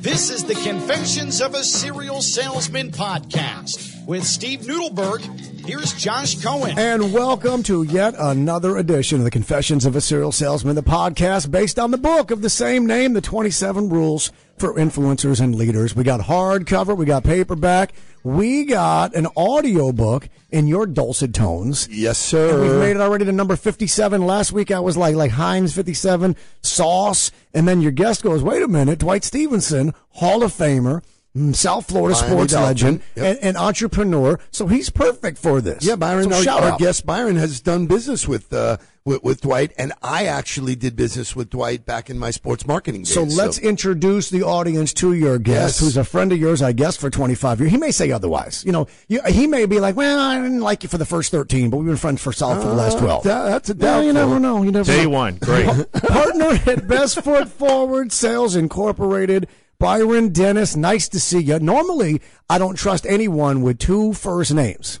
This 0.00 0.30
is 0.30 0.44
the 0.44 0.54
Confessions 0.54 1.42
of 1.42 1.52
a 1.52 1.62
Serial 1.62 2.22
Salesman 2.22 2.90
podcast 2.90 4.06
with 4.06 4.24
Steve 4.24 4.60
Nudelberg. 4.60 5.20
Here's 5.66 5.92
Josh 5.92 6.42
Cohen. 6.42 6.78
And 6.78 7.12
welcome 7.12 7.62
to 7.64 7.82
yet 7.82 8.14
another 8.18 8.78
edition 8.78 9.18
of 9.18 9.24
the 9.24 9.30
Confessions 9.30 9.84
of 9.84 9.94
a 9.96 10.00
Serial 10.00 10.32
Salesman, 10.32 10.74
the 10.74 10.82
podcast 10.82 11.50
based 11.50 11.78
on 11.78 11.90
the 11.90 11.98
book 11.98 12.30
of 12.30 12.40
the 12.40 12.48
same 12.48 12.86
name, 12.86 13.12
The 13.12 13.20
27 13.20 13.90
Rules 13.90 14.32
for 14.56 14.74
Influencers 14.74 15.38
and 15.38 15.54
Leaders. 15.54 15.94
We 15.94 16.02
got 16.02 16.20
hardcover, 16.20 16.96
we 16.96 17.04
got 17.04 17.22
paperback, 17.22 17.92
we 18.22 18.64
got 18.64 19.14
an 19.14 19.26
audio 19.36 19.92
book 19.92 20.28
in 20.50 20.66
your 20.66 20.86
dulcet 20.86 21.32
tones. 21.32 21.88
Yes, 21.90 22.18
sir. 22.18 22.50
And 22.50 22.62
we've 22.62 22.78
made 22.78 22.96
it 22.96 23.00
already 23.00 23.24
to 23.24 23.32
number 23.32 23.56
57. 23.56 24.26
Last 24.26 24.52
week 24.52 24.70
I 24.70 24.80
was 24.80 24.96
like, 24.96 25.14
like 25.14 25.32
Heinz 25.32 25.74
57, 25.74 26.36
Sauce. 26.62 27.30
And 27.54 27.66
then 27.66 27.80
your 27.80 27.92
guest 27.92 28.22
goes, 28.22 28.42
wait 28.42 28.62
a 28.62 28.68
minute, 28.68 28.98
Dwight 28.98 29.24
Stephenson, 29.24 29.94
Hall 30.10 30.42
of 30.42 30.52
Famer. 30.52 31.02
Mm, 31.36 31.54
South 31.54 31.86
Florida 31.88 32.14
Miami 32.20 32.32
sports 32.34 32.52
Dolphin. 32.52 32.66
legend 32.68 33.02
Yep. 33.16 33.26
and, 33.26 33.38
and 33.44 33.56
entrepreneur, 33.56 34.38
so 34.50 34.66
he's 34.66 34.90
perfect 34.90 35.38
for 35.38 35.60
this. 35.60 35.84
Yeah, 35.84 35.96
Byron, 35.96 36.30
So 36.30 36.36
our, 36.36 36.42
shout 36.42 36.62
our 36.62 36.70
out. 36.72 36.78
guest 36.78 37.06
Byron 37.06 37.36
has 37.36 37.60
done 37.60 37.86
business 37.86 38.26
with, 38.28 38.52
uh, 38.52 38.76
with 39.04 39.22
with 39.24 39.40
Dwight, 39.40 39.72
and 39.78 39.94
I 40.02 40.26
actually 40.26 40.76
did 40.76 40.94
business 40.94 41.34
with 41.34 41.48
Dwight 41.48 41.86
back 41.86 42.10
in 42.10 42.18
my 42.18 42.30
sports 42.30 42.66
marketing 42.66 43.02
days. 43.04 43.14
So 43.14 43.22
let's 43.22 43.58
introduce 43.58 44.28
the 44.28 44.42
audience 44.42 44.92
to 44.94 45.14
your 45.14 45.38
guest, 45.38 45.76
Yes. 45.76 45.80
who's 45.80 45.96
a 45.96 46.04
friend 46.04 46.30
of 46.32 46.38
yours, 46.38 46.60
I 46.60 46.72
guess, 46.72 46.98
for 46.98 47.08
25 47.08 47.60
years. 47.60 47.72
He 47.72 47.78
may 47.78 47.92
say 47.92 48.10
otherwise. 48.12 48.62
You 48.66 48.72
know, 48.72 48.88
you, 49.08 49.22
he 49.22 49.46
may 49.46 49.64
be 49.64 49.80
like, 49.80 49.96
well, 49.96 50.18
I 50.18 50.36
didn't 50.42 50.60
like 50.60 50.82
you 50.82 50.90
for 50.90 50.98
the 50.98 51.06
first 51.06 51.30
13, 51.30 51.70
but 51.70 51.78
we've 51.78 51.86
been 51.86 51.96
friends 51.96 52.20
for 52.22 52.30
solid 52.30 52.60
for 52.60 52.68
the 52.68 52.74
last 52.74 52.98
12. 52.98 53.24
that- 53.24 53.44
that's 53.48 53.70
a 53.70 53.74
Well, 53.74 54.04
you 54.04 54.12
never 54.12 54.38
know. 54.38 54.62
You 54.62 54.70
never 54.70 54.92
Day 54.92 55.04
know. 55.04 55.10
one, 55.10 55.36
great. 55.36 55.66
Partner 55.92 56.58
at 56.70 56.86
Best 56.86 57.22
Foot 57.22 57.48
Forward 57.48 58.12
Sales 58.12 58.54
Incorporated. 58.54 59.48
Byron 59.80 60.28
Dennis, 60.28 60.76
nice 60.76 61.08
to 61.08 61.18
see 61.18 61.40
you. 61.40 61.58
Normally, 61.58 62.20
I 62.50 62.58
don't 62.58 62.76
trust 62.76 63.06
anyone 63.06 63.62
with 63.62 63.78
two 63.78 64.12
first 64.12 64.52
names. 64.52 65.00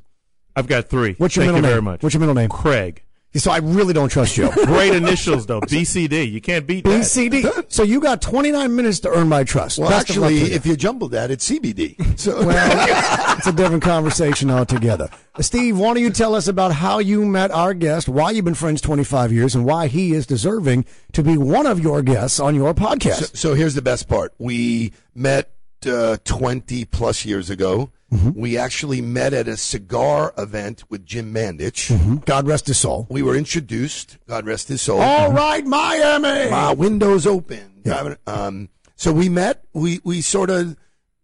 I've 0.56 0.68
got 0.68 0.88
three. 0.88 1.16
What's 1.18 1.36
your 1.36 1.44
Thank 1.44 1.54
middle 1.54 1.58
you 1.58 1.62
name? 1.62 1.70
very 1.70 1.82
much. 1.82 2.02
What's 2.02 2.14
your 2.14 2.20
middle 2.20 2.34
name? 2.34 2.48
Craig. 2.48 3.02
So 3.34 3.52
I 3.52 3.58
really 3.58 3.94
don't 3.94 4.08
trust 4.08 4.36
you. 4.36 4.50
Great 4.66 4.92
initials 4.92 5.46
though. 5.46 5.60
BCD. 5.60 6.30
You 6.30 6.40
can't 6.40 6.66
beat 6.66 6.84
that. 6.84 7.02
BCD. 7.02 7.70
So 7.72 7.84
you 7.84 8.00
got 8.00 8.20
29 8.20 8.74
minutes 8.74 8.98
to 9.00 9.08
earn 9.10 9.28
my 9.28 9.44
trust. 9.44 9.78
Well, 9.78 9.88
Best 9.88 10.10
actually, 10.10 10.38
you. 10.38 10.46
if 10.46 10.66
you 10.66 10.74
jumble 10.76 11.08
that, 11.10 11.30
it's 11.30 11.48
CBD. 11.48 12.18
So 12.18 12.44
Well, 12.44 13.36
it's 13.38 13.46
a 13.46 13.52
different 13.52 13.82
conversation 13.84 14.50
altogether. 14.50 15.08
Uh, 15.36 15.42
Steve, 15.42 15.78
why 15.78 15.94
don't 15.94 16.02
you 16.02 16.10
tell 16.10 16.34
us 16.34 16.48
about 16.48 16.72
how 16.72 16.98
you 16.98 17.24
met 17.24 17.50
our 17.52 17.72
guest, 17.72 18.08
why 18.08 18.32
you've 18.32 18.44
been 18.44 18.54
friends 18.54 18.80
25 18.80 19.32
years, 19.32 19.54
and 19.54 19.64
why 19.64 19.86
he 19.86 20.12
is 20.12 20.26
deserving 20.26 20.84
to 21.12 21.22
be 21.22 21.38
one 21.38 21.66
of 21.66 21.78
your 21.80 22.02
guests 22.02 22.40
on 22.40 22.54
your 22.56 22.74
podcast? 22.74 23.36
So 23.36 23.54
here's 23.54 23.74
the 23.74 23.82
best 23.82 24.08
part. 24.08 24.34
We 24.38 24.92
met 25.14 25.52
uh, 25.86 26.16
20 26.24 26.84
plus 26.86 27.24
years 27.24 27.50
ago. 27.50 27.90
Mm-hmm. 28.12 28.40
We 28.40 28.58
actually 28.58 29.00
met 29.00 29.32
at 29.32 29.46
a 29.46 29.56
cigar 29.56 30.34
event 30.36 30.82
with 30.90 31.06
Jim 31.06 31.32
Mandich. 31.32 32.24
God 32.24 32.46
rest 32.46 32.66
his 32.66 32.78
soul. 32.78 33.06
We 33.08 33.22
were 33.22 33.36
introduced, 33.36 34.18
God 34.26 34.46
rest 34.46 34.66
his 34.68 34.82
soul. 34.82 35.00
All 35.00 35.30
right, 35.32 35.64
Miami. 35.64 36.50
uh, 36.50 36.74
windows 36.74 37.26
open. 37.26 37.82
Driving- 37.84 38.16
Um, 38.26 38.68
so 38.96 39.12
we 39.12 39.28
met. 39.28 39.64
We 39.72 40.00
we 40.04 40.22
sort 40.22 40.50
of, 40.50 40.76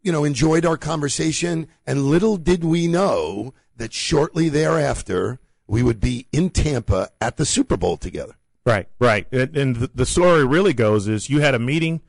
you 0.02 0.12
know, 0.12 0.22
enjoyed 0.24 0.64
our 0.64 0.76
conversation, 0.76 1.66
and 1.86 2.04
little 2.04 2.36
did 2.36 2.62
we 2.64 2.86
know 2.86 3.52
that 3.76 3.92
shortly 3.92 4.48
thereafter 4.48 5.38
we 5.66 5.82
would 5.82 5.98
be 6.00 6.26
in 6.32 6.50
Tampa 6.50 7.10
at 7.20 7.36
the 7.36 7.44
Super 7.44 7.76
Bowl 7.76 7.96
together. 7.96 8.36
Right, 8.64 8.88
right. 9.00 9.26
And, 9.32 9.56
and 9.56 9.76
the- 9.76 9.90
the 9.94 10.06
story 10.06 10.44
really 10.46 10.72
goes 10.72 11.08
is 11.08 11.28
you 11.28 11.40
had 11.40 11.54
a 11.54 11.58
meeting 11.58 12.00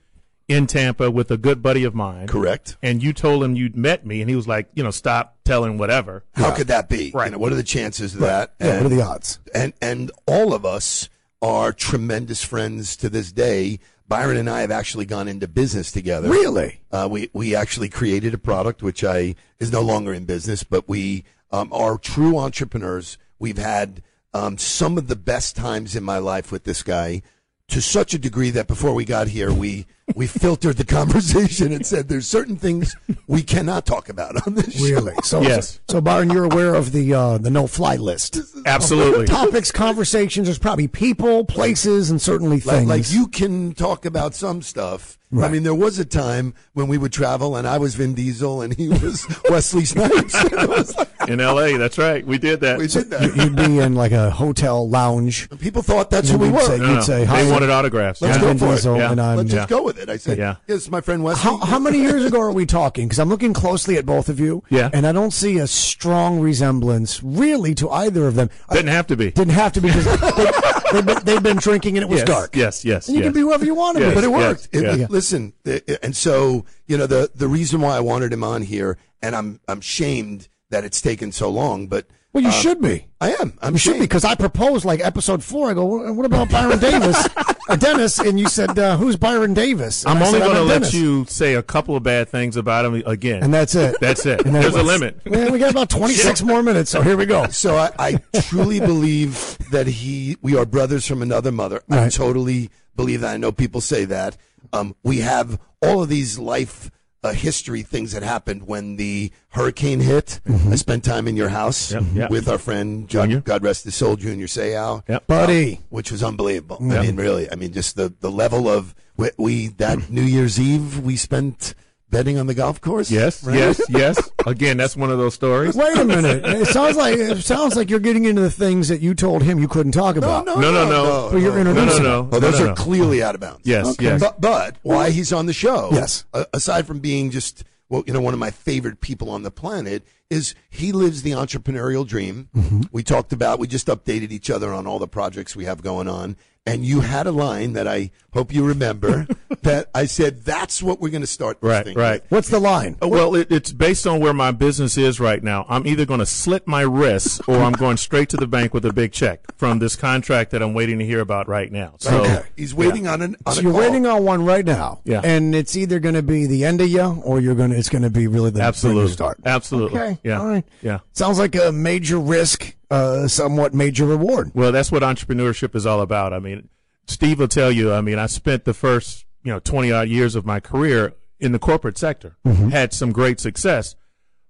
in 0.48 0.66
Tampa 0.68 1.12
with 1.12 1.30
a 1.32 1.38
good 1.38 1.62
buddy 1.62 1.84
of 1.84 1.94
mine. 1.94 2.28
Correct. 2.28 2.78
And 2.82 3.04
you 3.04 3.12
told 3.14 3.44
him 3.44 3.56
you'd 3.56 3.76
met 3.76 4.06
me, 4.06 4.22
and 4.22 4.30
he 4.30 4.36
was 4.36 4.48
like, 4.48 4.70
you 4.74 4.84
know, 4.84 4.92
stop 4.92 5.38
telling 5.44 5.78
whatever. 5.78 6.24
How 6.36 6.52
could 6.56 6.68
that 6.68 6.88
be? 6.90 7.12
Right. 7.14 7.26
You 7.26 7.32
know, 7.34 7.38
what 7.38 7.52
are 7.52 7.56
the 7.56 7.64
chances 7.64 8.14
of 8.14 8.22
that? 8.22 8.54
Yeah, 8.60 8.68
what 8.68 8.76
are 8.76 8.86
And- 8.88 8.92
the 9.00 9.02
odds? 9.04 9.40
and 9.54 9.74
and 9.82 10.12
all 10.26 10.54
of 10.54 10.66
us 10.66 11.10
are 11.42 11.72
tremendous 11.74 12.44
friends 12.44 12.96
to 12.98 13.10
this 13.10 13.32
day. 13.32 13.80
Byron 14.08 14.38
and 14.38 14.50
I 14.50 14.62
have 14.62 14.72
actually 14.72 15.06
gone 15.06 15.28
into 15.28 15.48
business 15.50 15.92
together. 15.92 16.30
Really? 16.30 16.80
Uh, 16.92 17.08
we 17.12 17.30
we 17.34 17.54
actually 17.56 17.90
created 17.90 18.34
a 18.34 18.38
product 18.38 18.82
which 18.82 19.04
I 19.04 19.36
is 19.60 19.72
no 19.72 19.82
longer 19.82 20.14
in 20.14 20.24
business, 20.24 20.64
but 20.64 20.88
we 20.88 21.26
um, 21.52 21.72
are 21.74 21.98
true 21.98 22.38
entrepreneurs. 22.38 23.18
We've 23.38 23.58
had 23.58 24.02
um, 24.34 24.58
some 24.58 24.98
of 24.98 25.08
the 25.08 25.16
best 25.18 25.56
times 25.58 25.96
in 25.96 26.04
my 26.06 26.20
life 26.20 26.52
with 26.54 26.64
this 26.64 26.84
guy, 26.84 27.22
to 27.68 27.82
such 27.82 28.14
a 28.14 28.18
degree 28.18 28.50
that 28.52 28.68
before 28.68 28.94
we 28.94 29.04
got 29.04 29.28
here, 29.28 29.52
we 29.52 29.88
we 30.16 30.26
filtered 30.28 30.78
the 30.78 30.86
conversation 30.86 31.72
and 31.74 31.86
said 31.86 32.08
there's 32.08 32.28
certain 32.28 32.56
things 32.56 32.96
we 33.28 33.42
cannot 33.44 33.86
talk 33.86 34.10
about 34.10 34.48
on 34.48 34.56
this 34.56 34.74
show. 34.74 34.84
Really? 34.96 35.14
So, 35.24 35.42
Yes. 35.42 35.80
So, 35.90 36.00
Byron, 36.02 36.30
you're 36.30 36.46
aware 36.46 36.74
of 36.76 36.92
the 36.92 37.14
uh, 37.14 37.38
the 37.38 37.50
no 37.50 37.68
fly 37.68 37.96
list. 37.98 38.40
Absolutely. 38.66 39.28
Topics, 39.28 39.72
conversations. 39.72 40.48
There's 40.48 40.60
probably 40.60 40.88
people, 40.88 41.46
places, 41.46 42.10
and 42.10 42.22
certainly 42.22 42.58
Like, 42.62 42.64
things. 42.78 42.90
like 42.90 43.12
you 43.12 43.28
can 43.28 43.74
talk 43.74 44.06
about 44.06 44.34
some 44.34 44.62
stuff. 44.62 45.18
I 45.36 45.50
mean, 45.50 45.64
there 45.64 45.76
was 45.76 46.00
a 46.00 46.06
time 46.06 46.54
when 46.74 46.88
we 46.88 46.98
would 46.98 47.12
travel 47.12 47.58
and 47.58 47.68
I 47.68 47.78
was 47.80 47.96
Vin 47.96 48.14
Diesel 48.14 48.62
and 48.62 48.74
he 48.74 48.88
was 48.88 49.26
Wesley 49.50 49.84
Snipes. 49.84 50.34
It 50.46 50.70
was 50.70 50.96
like- 50.96 51.10
in 51.28 51.42
L.A. 51.42 51.76
That's 51.76 51.98
right. 51.98 52.26
We 52.26 52.38
did 52.38 52.62
that. 52.62 52.78
we 52.78 52.88
did 52.88 53.10
that. 53.10 53.36
You'd 53.36 53.58
be 53.58 53.80
in 53.80 53.96
like 53.96 54.14
a 54.14 54.30
hotel 54.30 54.88
lounge. 54.88 55.50
People 55.60 55.82
thought 55.82 56.10
that's 56.10 56.30
who 56.30 56.38
we 56.38 56.50
were. 56.50 56.62
say- 56.62 56.78
No, 56.78 56.88
you'd 56.88 56.94
no, 56.96 57.02
say, 57.02 57.20
they 57.20 57.26
"Hi." 57.26 57.52
wanted 57.52 57.70
autographs. 57.70 58.22
Let's 58.22 58.36
I'm 58.38 58.42
go 58.42 58.48
Vin 58.48 58.58
for 58.60 58.66
it. 58.68 58.76
Diesel, 58.76 58.98
Yeah. 58.98 59.12
and 59.12 59.20
I'm 59.20 59.36
Let's 59.38 59.50
Yeah. 59.52 59.58
just 59.60 59.70
go 59.70 59.84
with 59.84 60.00
it. 60.00 60.08
I 60.10 60.16
said, 60.16 60.38
Yeah. 60.38 60.56
yes, 60.68 60.90
my 60.90 61.02
friend 61.02 61.26
Wesley. 61.26 61.44
How, 61.44 61.58
how 61.58 61.80
many 61.80 62.00
years 62.00 62.24
ago 62.24 62.40
are 62.40 62.52
we 62.54 62.66
talking? 62.66 63.08
Because 63.08 63.20
I'm 63.20 63.28
looking 63.28 63.52
closely 63.52 63.98
at 63.98 64.06
both 64.06 64.30
of 64.30 64.40
you. 64.40 64.64
Yeah. 64.70 64.90
And 64.94 65.06
I 65.06 65.12
don't 65.12 65.32
see 65.34 65.58
a 65.58 65.68
strong 65.68 66.40
resemblance 66.40 67.22
really 67.22 67.76
to 67.76 67.90
either 67.90 68.26
of 68.28 68.36
them. 68.36 68.50
I- 68.70 68.76
Didn't 68.76 68.92
have 68.92 69.08
to 69.08 69.18
be. 69.18 69.32
didn't 69.32 69.54
have 69.54 69.74
to 69.74 69.82
because 69.82 70.06
they, 70.94 71.02
they've, 71.02 71.26
been, 71.26 71.44
been 71.44 71.58
drinking 71.58 71.98
and 71.98 72.04
it 72.04 72.10
was 72.10 72.20
yes, 72.20 72.28
dark. 72.28 72.56
Yes, 72.56 72.86
yes, 72.86 73.08
And 73.10 73.18
you 73.18 73.24
yes. 73.24 73.28
can 73.28 73.34
be 73.34 73.42
whoever 73.42 73.66
you 73.66 73.76
want 73.76 73.98
to 73.98 74.04
Yes. 74.04 74.12
be. 74.12 74.16
but 74.16 74.24
it 74.24 74.30
Yes, 74.30 74.40
worked. 74.40 74.70
It- 74.72 74.84
yeah. 74.84 75.04
it- 75.06 75.12
Listen, 75.18 75.54
the- 75.64 76.00
and 76.06 76.16
so 76.16 76.64
you 76.86 76.96
know 76.98 77.08
the 77.08 77.32
the 77.34 77.48
reason 77.48 77.82
why 77.82 77.98
I 77.98 78.00
wanted 78.02 78.32
him 78.32 78.44
on 78.44 78.62
here, 78.62 78.98
and 79.24 79.36
I'm 79.36 79.60
I'm 79.68 79.82
shamed 79.82 80.48
that 80.70 80.84
it's 80.84 81.02
taken 81.02 81.32
so 81.32 81.50
long, 81.50 81.88
but 81.88 82.06
Well, 82.34 82.44
you 82.44 82.52
should 82.52 82.80
be. 82.82 83.08
I 83.20 83.34
am. 83.42 83.58
I'm 83.64 83.74
You 83.74 83.80
should 83.80 83.92
be 83.94 83.98
shamed. 84.00 84.10
because 84.10 84.26
I 84.26 84.36
proposed 84.36 84.86
like 84.86 85.00
episode 85.04 85.44
four. 85.44 85.72
I 85.72 85.74
go, 85.74 85.86
"What 85.86 86.16
what 86.16 86.26
about 86.28 86.52
Byron 86.52 86.78
Davis, 86.78 87.18
uh, 87.70 87.76
Dennis? 87.78 88.20
And 88.20 88.40
you 88.40 88.48
said, 88.48 88.78
uh, 88.78 88.96
"Who's 88.98 89.16
Byron 89.16 89.56
Davis?" 89.56 90.04
And 90.06 90.12
I'm 90.20 90.24
I 90.24 90.28
only 90.28 90.40
going 90.40 90.54
to 90.56 90.62
let 90.62 90.74
Dennis." 90.84 90.94
you 90.94 91.26
say 91.26 91.56
a 91.56 91.64
couple 91.64 91.96
of 91.96 92.04
bad 92.04 92.30
things 92.30 92.56
about 92.58 92.86
him 92.86 92.94
again. 93.08 93.42
And 93.42 93.52
that's 93.52 93.74
it. 93.74 93.96
That's 94.00 94.24
it. 94.28 94.46
And 94.46 94.54
then 94.54 94.62
There's 94.62 94.76
a 94.76 94.84
limit. 94.84 95.26
Man, 95.26 95.52
we 95.52 95.58
got 95.58 95.72
about 95.72 95.90
26 95.90 96.44
more 96.52 96.62
minutes, 96.62 96.92
so 96.92 97.02
here 97.02 97.18
we 97.18 97.26
go. 97.26 97.48
So 97.48 97.76
I, 97.76 97.90
I 97.98 98.10
truly 98.42 98.80
believe 98.80 99.58
that 99.72 99.88
he, 99.88 100.38
we 100.44 100.56
are 100.56 100.66
brothers 100.66 101.08
from 101.08 101.24
another 101.24 101.52
mother. 101.52 101.82
I 101.90 102.10
totally 102.10 102.70
believe 102.96 103.22
that. 103.22 103.34
I 103.34 103.38
know 103.38 103.52
people 103.52 103.82
say 103.82 104.06
that. 104.06 104.38
Um, 104.74 104.96
we 105.04 105.20
have 105.20 105.60
all 105.82 106.04
of 106.04 106.10
these 106.10 106.38
life 106.40 106.90
uh, 107.24 107.34
history 107.34 107.82
things 107.82 108.12
that 108.12 108.24
happened 108.24 108.68
when 108.68 108.96
the 108.96 109.32
hurricane 109.50 110.00
hit. 110.00 110.40
Mm-hmm. 110.48 110.72
I 110.72 110.76
spent 110.76 111.04
time 111.04 111.28
in 111.28 111.36
your 111.36 111.50
house 111.50 111.92
Yep, 111.92 112.04
yep. 112.14 112.30
with 112.30 112.48
our 112.48 112.58
friend. 112.60 113.10
God, 113.10 113.44
God 113.44 113.64
rest 113.64 113.84
his 113.86 113.96
soul, 113.96 114.16
Junior 114.16 114.46
Seau, 114.48 115.02
Yep. 115.10 115.28
Buddy. 115.28 115.82
which 115.90 116.12
was 116.12 116.24
unbelievable. 116.24 116.78
I 116.80 117.02
mean, 117.02 117.16
really. 117.16 117.52
I 117.52 117.56
mean, 117.56 117.74
just 117.74 117.96
the 117.96 118.14
the 118.20 118.32
level 118.32 118.68
of 118.70 118.94
we, 119.18 119.32
we 119.38 119.68
that 119.68 120.10
New 120.12 120.22
Year's 120.22 120.60
Eve 120.60 121.00
we 121.00 121.16
spent 121.18 121.74
betting 122.10 122.38
on 122.38 122.48
the 122.48 122.54
golf 122.54 122.80
course. 122.82 123.12
Yes, 123.12 123.44
right? 123.44 123.56
yes, 123.58 123.82
yes. 123.90 124.32
Again, 124.46 124.78
that's 124.78 124.96
one 124.96 125.12
of 125.12 125.18
those 125.18 125.34
stories. 125.34 125.76
Wait 125.76 125.98
a 125.98 126.06
minute. 126.06 126.44
It 126.58 126.68
sounds 126.68 126.96
like 126.98 127.18
it 127.18 127.38
sounds 127.44 127.76
like 127.76 127.90
you're 127.90 128.00
getting 128.00 128.26
into 128.26 128.42
the 128.42 128.50
things 128.52 128.88
that 128.88 129.02
you 129.02 129.14
told 129.14 129.44
him 129.44 129.60
you 129.60 129.68
couldn't 129.68 129.92
talk 129.92 130.16
No, 130.16 130.20
about. 130.20 130.46
no, 130.46 130.56
No, 130.56 130.72
no, 130.72 130.90
no. 130.90 131.30
But 131.32 131.42
you're 131.42 131.56
No, 131.56 131.64
no, 131.64 131.70
introducing. 131.72 132.04
no. 132.04 132.30
Oh, 132.32 132.40
those 132.40 132.54
no, 132.54 132.60
no, 132.60 132.66
are 132.66 132.68
no. 132.70 132.76
clearly 132.76 133.22
out 133.24 133.36
of 133.36 133.42
bounds. 133.42 133.62
Yes, 133.64 133.96
yes. 134.00 134.22
But, 134.22 134.40
but 134.42 134.76
why 134.84 135.10
he's 135.12 135.32
on 135.34 135.46
the 135.46 135.54
show? 135.54 135.90
Yes. 135.92 136.26
a- 136.34 136.48
aside 136.54 136.88
from 136.88 137.00
being 137.00 137.30
just 137.32 137.64
well, 137.90 138.04
you 138.06 138.12
know, 138.14 138.20
one 138.22 138.34
of 138.34 138.40
my 138.40 138.52
favorite 138.52 139.00
people 139.00 139.30
on 139.30 139.44
the 139.44 139.52
planet 139.52 140.06
is 140.30 140.56
he 140.70 140.92
lives 140.92 141.22
the 141.22 141.32
entrepreneurial 141.32 142.06
dream. 142.06 142.50
Mm-hmm. 142.56 142.82
We 142.92 143.02
talked 143.02 143.32
about. 143.32 143.60
We 143.60 143.68
just 143.68 143.88
updated 143.88 144.32
each 144.32 144.50
other 144.50 144.74
on 144.74 144.86
all 144.88 145.00
the 145.00 145.08
projects 145.08 145.56
we 145.56 145.64
have 145.66 145.82
going 145.82 146.10
on, 146.10 146.36
and 146.68 146.86
you 146.86 147.02
had 147.02 147.26
a 147.28 147.32
line 147.32 147.74
that 147.74 147.88
I 147.88 148.12
hope 148.34 148.54
you 148.54 148.64
remember 148.66 149.26
that 149.64 149.90
I 149.96 150.06
said 150.06 150.44
that's 150.44 150.84
what 150.84 151.00
we're 151.02 151.10
going 151.10 151.22
to 151.22 151.28
start. 151.28 151.60
This 151.62 151.68
Right, 151.70 151.86
thing 151.86 151.98
right. 151.98 152.22
with." 152.24 152.32
What's 152.32 152.50
the 152.50 152.60
line? 152.60 152.98
Uh, 153.02 153.08
Well, 153.08 153.34
it, 153.36 153.52
it's 153.52 153.72
based 153.72 154.06
on 154.06 154.20
where 154.20 154.34
my 154.34 154.52
business 154.52 154.98
is 154.98 155.20
right 155.20 155.42
now. 155.44 155.66
I'm 155.70 155.88
either 155.88 156.06
going 156.06 156.20
to 156.20 156.26
slit 156.26 156.68
my 156.68 156.82
wrists 156.82 157.40
or 157.48 157.58
I'm 157.58 157.72
going 157.74 157.98
straight 157.98 158.30
to 158.30 158.38
the 158.38 158.46
bank 158.48 158.74
with 158.74 158.86
a 158.86 158.94
big 158.94 159.12
check 159.12 159.42
from 159.58 159.80
this 159.80 159.96
contract 159.96 160.52
that 160.52 160.62
I'm 160.62 160.74
waiting 160.76 161.00
to 161.00 161.06
hear 161.06 161.20
about 161.22 161.48
right 161.48 161.72
now. 161.72 161.96
So, 162.00 162.22
Okay. 162.22 162.44
He's 162.56 162.74
waiting 162.76 163.08
on 163.08 163.22
an. 163.22 163.36
On 163.46 163.54
So 163.54 163.62
you're 163.62 163.72
call. 163.72 163.82
waiting 163.82 164.06
on 164.06 164.24
one 164.24 164.46
right 164.46 164.66
now, 164.66 165.00
Yeah. 165.06 165.22
and 165.24 165.56
it's 165.56 165.76
either 165.76 166.00
going 166.00 166.16
to 166.16 166.22
be 166.24 166.46
the 166.46 166.64
end 166.66 166.82
of 166.82 166.90
you, 166.90 167.22
or 167.24 167.40
you're 167.40 167.56
going 167.56 167.72
to 167.72 167.78
it's 167.78 167.90
going 167.90 168.04
to 168.04 168.10
be 168.10 168.28
really 168.28 168.52
the 168.52 168.62
absolute 168.62 169.10
start. 169.10 169.40
absolutely, 169.46 170.00
Okay, 170.00 170.18
yeah, 170.24 170.40
all 170.40 170.48
right. 170.48 170.64
yeah. 170.82 171.00
Sounds 171.14 171.40
like 171.40 171.56
a 171.56 171.72
major 171.72 172.20
risk, 172.20 172.76
uh, 172.90 173.28
somewhat 173.28 173.74
major 173.74 174.06
reward. 174.06 174.52
Well, 174.54 174.72
that's 174.72 174.92
what 174.92 175.04
entrepreneurship 175.04 175.76
is 175.76 175.86
all 175.86 176.02
about. 176.02 176.34
I 176.34 176.40
mean, 176.40 176.70
Steve 177.06 177.40
will 177.40 177.48
tell 177.48 177.72
you. 177.72 177.94
I 177.94 178.02
mean, 178.02 178.20
I 178.20 178.28
spent 178.28 178.66
the 178.66 178.74
first 178.74 179.26
you 179.44 179.52
know 179.52 179.60
20 179.60 179.92
odd 179.92 180.10
years 180.10 180.36
of 180.36 180.46
my 180.46 180.60
career 180.60 181.14
in 181.40 181.52
the 181.52 181.60
corporate 181.60 181.98
sector, 181.98 182.36
had 182.72 182.94
some 182.94 183.12
great 183.12 183.40
success. 183.40 183.96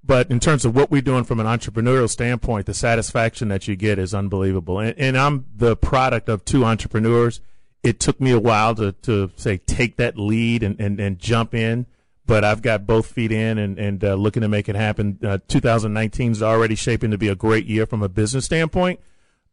But 0.04 0.32
in 0.32 0.40
terms 0.40 0.64
of 0.64 0.74
what 0.74 0.90
we're 0.90 1.02
doing 1.02 1.26
from 1.26 1.40
an 1.42 1.46
entrepreneurial 1.46 2.10
standpoint, 2.10 2.66
the 2.66 2.74
satisfaction 2.74 3.50
that 3.50 3.68
you 3.68 3.76
get 3.76 4.00
is 4.00 4.14
unbelievable. 4.14 4.80
And, 4.80 4.98
and 4.98 5.18
I'm 5.18 5.46
the 5.54 5.76
product 5.76 6.30
of 6.30 6.46
two 6.46 6.64
entrepreneurs. 6.64 7.42
It 7.84 8.00
took 8.00 8.22
me 8.22 8.32
a 8.32 8.40
while 8.40 8.74
to, 8.76 8.94
to 8.94 9.32
say, 9.36 9.58
take 9.58 9.98
that 9.98 10.18
lead 10.18 10.64
and, 10.64 10.80
and, 10.80 11.00
and 11.00 11.20
jump 11.20 11.54
in. 11.54 11.88
But 12.28 12.44
I've 12.44 12.62
got 12.62 12.86
both 12.86 13.08
feet 13.08 13.32
in 13.32 13.58
and, 13.58 13.80
and 13.80 14.04
uh, 14.04 14.14
looking 14.16 14.42
to 14.42 14.48
make 14.48 14.70
it 14.70 14.76
happen. 14.76 15.18
Uh, 15.24 15.40
2019 15.48 16.34
is 16.34 16.44
already 16.44 16.76
shaping 16.76 17.10
to 17.12 17.18
be 17.18 17.30
a 17.30 17.36
great 17.36 17.66
year 17.66 17.86
from 17.86 18.04
a 18.04 18.10
business 18.10 18.46
standpoint. 18.46 19.00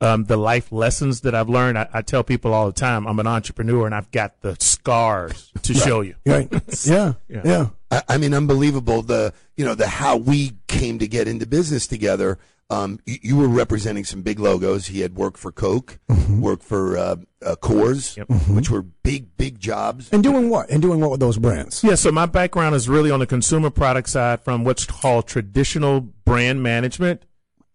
Um, 0.00 0.25
the 0.25 0.37
life 0.37 0.73
lessons 0.73 1.21
that 1.23 1.35
I've 1.37 1.49
learned, 1.49 1.79
I, 1.79 1.88
I 1.94 2.03
tell 2.03 2.25
people 2.25 2.53
all 2.53 2.67
the 2.67 2.73
time, 2.73 3.06
I'm 3.06 3.19
an 3.21 3.29
entrepreneur 3.29 3.87
and 3.87 3.94
I've 3.94 4.11
got 4.11 4.41
the 4.43 4.56
scars 4.59 5.53
to 5.62 5.73
show 5.73 6.00
you. 6.00 6.17
Right? 6.26 6.49
yeah, 6.85 7.15
Yeah. 7.29 7.43
yeah. 7.44 7.69
I, 7.93 8.03
I 8.09 8.19
mean, 8.19 8.35
unbelievable. 8.35 9.03
The 9.03 9.32
you 9.56 9.65
know 9.65 9.77
the 9.77 9.87
how 9.87 10.17
we 10.17 10.53
came 10.67 10.99
to 10.99 11.06
get 11.06 11.29
into 11.29 11.47
business 11.47 11.87
together. 11.87 12.38
Um, 12.71 12.99
you, 13.07 13.19
you 13.23 13.37
were 13.37 13.49
representing 13.49 14.05
some 14.05 14.23
big 14.23 14.39
logos. 14.39 14.87
He 14.87 15.01
had 15.01 15.17
worked 15.17 15.39
for 15.39 15.53
Coke, 15.53 15.99
worked 16.31 16.63
for 16.63 16.97
uh, 16.97 17.17
uh, 17.45 17.57
Coors, 17.57 18.17
which 18.49 18.71
were 18.71 18.83
big, 18.83 19.37
big 19.37 19.59
jobs. 19.59 20.09
And 20.13 20.23
doing 20.23 20.49
what? 20.49 20.71
And 20.71 20.81
doing 20.81 21.01
what 21.01 21.11
with 21.11 21.21
those 21.21 21.39
brands? 21.39 21.85
Yeah, 21.85 21.95
so 21.95 22.11
my 22.11 22.27
background 22.27 22.75
is 22.75 22.89
really 22.89 23.11
on 23.11 23.21
the 23.21 23.27
consumer 23.27 23.71
product 23.71 24.09
side 24.09 24.41
from 24.41 24.65
what's 24.65 24.87
called 24.87 25.27
traditional 25.27 26.01
brand 26.01 26.63
management 26.63 27.25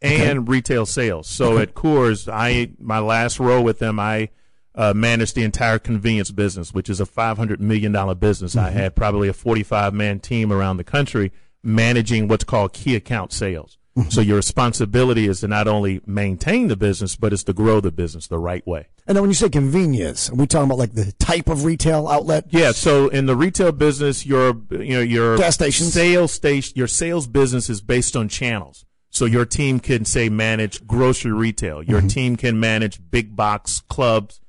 and 0.02 0.48
retail 0.48 0.86
sales. 0.86 1.28
So 1.28 1.58
at 1.58 1.76
Coors, 1.76 2.32
I 2.32 2.72
my 2.80 3.00
last 3.00 3.40
role 3.40 3.64
with 3.64 3.80
them, 3.80 4.00
I 4.00 4.30
uh, 4.76 4.94
managed 4.94 5.36
the 5.36 5.44
entire 5.44 5.78
convenience 5.78 6.32
business, 6.32 6.74
which 6.74 6.90
is 6.90 7.00
a 7.00 7.06
five 7.06 7.38
hundred 7.38 7.60
million 7.62 7.92
dollar 7.92 8.16
business. 8.16 8.56
I 8.56 8.72
had 8.72 8.96
probably 8.96 9.28
a 9.28 9.34
forty 9.34 9.64
five 9.64 9.94
man 9.94 10.20
team 10.20 10.52
around 10.52 10.78
the 10.78 10.84
country 10.84 11.32
managing 11.64 12.28
what's 12.28 12.44
called 12.44 12.74
key 12.74 12.96
account 12.96 13.34
sales. 13.34 13.78
So 14.10 14.22
your 14.22 14.38
responsibility 14.38 15.28
is 15.28 15.42
to 15.42 15.48
not 15.48 15.68
only 15.68 16.02
maintain 16.06 16.68
the 16.68 16.76
business, 16.78 17.16
but 17.16 17.34
it's 17.34 17.44
to 17.46 17.54
grow 17.54 17.80
the 17.82 17.92
business 17.92 18.28
the 18.28 18.40
right 18.40 18.66
way. 18.68 18.88
And 19.08 19.16
then 19.16 19.24
when 19.24 19.30
you 19.30 19.36
say 19.36 19.50
convenience, 19.50 20.30
are 20.30 20.36
we 20.36 20.48
talking 20.48 20.66
about 20.66 20.78
like 20.78 20.94
the 20.94 21.12
type 21.14 21.50
of 21.50 21.66
retail 21.66 22.08
outlet? 22.08 22.46
Yeah, 22.50 22.72
so 22.72 23.08
in 23.10 23.26
the 23.26 23.36
retail 23.36 23.72
business, 23.72 24.26
your 24.26 24.56
you 24.72 24.94
know 24.94 25.02
your 25.02 25.38
Gas 25.38 25.56
station 25.56 25.88
sales 25.88 26.32
station, 26.32 26.74
your 26.76 26.88
sales 26.88 27.28
business 27.28 27.70
is 27.70 27.82
based 27.82 28.16
on 28.16 28.30
channels. 28.30 28.86
So 29.12 29.26
your 29.26 29.46
team 29.46 29.80
can 29.80 30.06
say 30.06 30.30
manage 30.30 30.86
grocery 30.86 31.32
retail. 31.32 31.82
Your 31.82 32.00
Mm-hmm. 32.00 32.08
team 32.10 32.36
can 32.36 32.60
manage 32.60 33.00
big 33.10 33.36
box 33.36 33.82
clubs, 33.90 34.40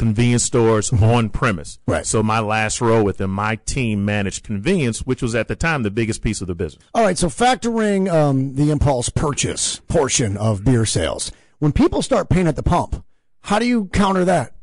convenience 0.00 0.44
stores 0.44 0.90
on 0.94 1.28
premise. 1.28 1.76
Mm-hmm. 1.76 1.92
Right. 1.92 2.06
So 2.06 2.22
my 2.22 2.40
last 2.40 2.80
role 2.80 3.04
with 3.04 3.18
them, 3.18 3.30
my 3.30 3.56
team 3.56 4.02
managed 4.02 4.44
convenience, 4.44 5.00
which 5.00 5.20
was 5.20 5.34
at 5.34 5.46
the 5.46 5.54
time 5.54 5.82
the 5.82 5.90
biggest 5.90 6.22
piece 6.22 6.40
of 6.40 6.46
the 6.46 6.54
business. 6.54 6.82
All 6.94 7.04
right, 7.04 7.18
so 7.18 7.28
factoring 7.28 8.10
um, 8.10 8.54
the 8.54 8.70
impulse 8.70 9.10
purchase 9.10 9.80
portion 9.88 10.38
of 10.38 10.64
beer 10.64 10.86
sales, 10.86 11.30
when 11.58 11.72
people 11.72 12.00
start 12.00 12.30
paying 12.30 12.48
at 12.48 12.56
the 12.56 12.62
pump, 12.62 13.04
how 13.42 13.58
do 13.58 13.66
you 13.66 13.86
counter 13.92 14.24
that? 14.24 14.54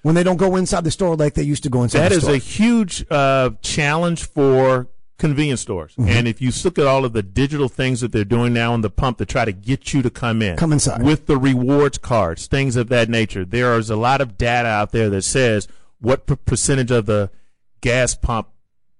When 0.00 0.14
they 0.14 0.22
don't 0.22 0.38
go 0.38 0.56
inside 0.56 0.84
the 0.84 0.90
store 0.90 1.14
like 1.14 1.34
they 1.34 1.42
used 1.42 1.64
to 1.64 1.68
go 1.68 1.82
inside 1.82 1.98
That 2.00 2.12
is 2.12 2.28
a 2.28 2.38
huge 2.38 3.04
uh, 3.10 3.50
challenge 3.60 4.24
for 4.24 4.88
convenience 5.18 5.60
stores. 5.62 5.92
Mm-hmm. 5.96 6.08
And 6.10 6.28
if 6.28 6.40
you 6.42 6.50
look 6.64 6.78
at 6.78 6.86
all 6.86 7.04
of 7.04 7.12
the 7.12 7.22
digital 7.22 7.68
things 7.68 8.00
that 8.00 8.12
they're 8.12 8.24
doing 8.24 8.52
now 8.52 8.72
on 8.72 8.80
the 8.82 8.90
pump 8.90 9.18
to 9.18 9.26
try 9.26 9.44
to 9.44 9.52
get 9.52 9.92
you 9.94 10.02
to 10.02 10.10
come 10.10 10.42
in, 10.42 10.56
Come 10.56 10.72
inside. 10.72 11.02
with 11.02 11.26
the 11.26 11.36
rewards 11.38 11.98
cards, 11.98 12.46
things 12.46 12.76
of 12.76 12.88
that 12.88 13.08
nature, 13.08 13.44
there 13.44 13.78
is 13.78 13.88
a 13.90 13.96
lot 13.96 14.20
of 14.20 14.36
data 14.36 14.68
out 14.68 14.92
there 14.92 15.08
that 15.10 15.22
says 15.22 15.68
what 16.00 16.26
per- 16.26 16.36
percentage 16.36 16.90
of 16.90 17.06
the 17.06 17.30
gas 17.80 18.14
pump, 18.14 18.48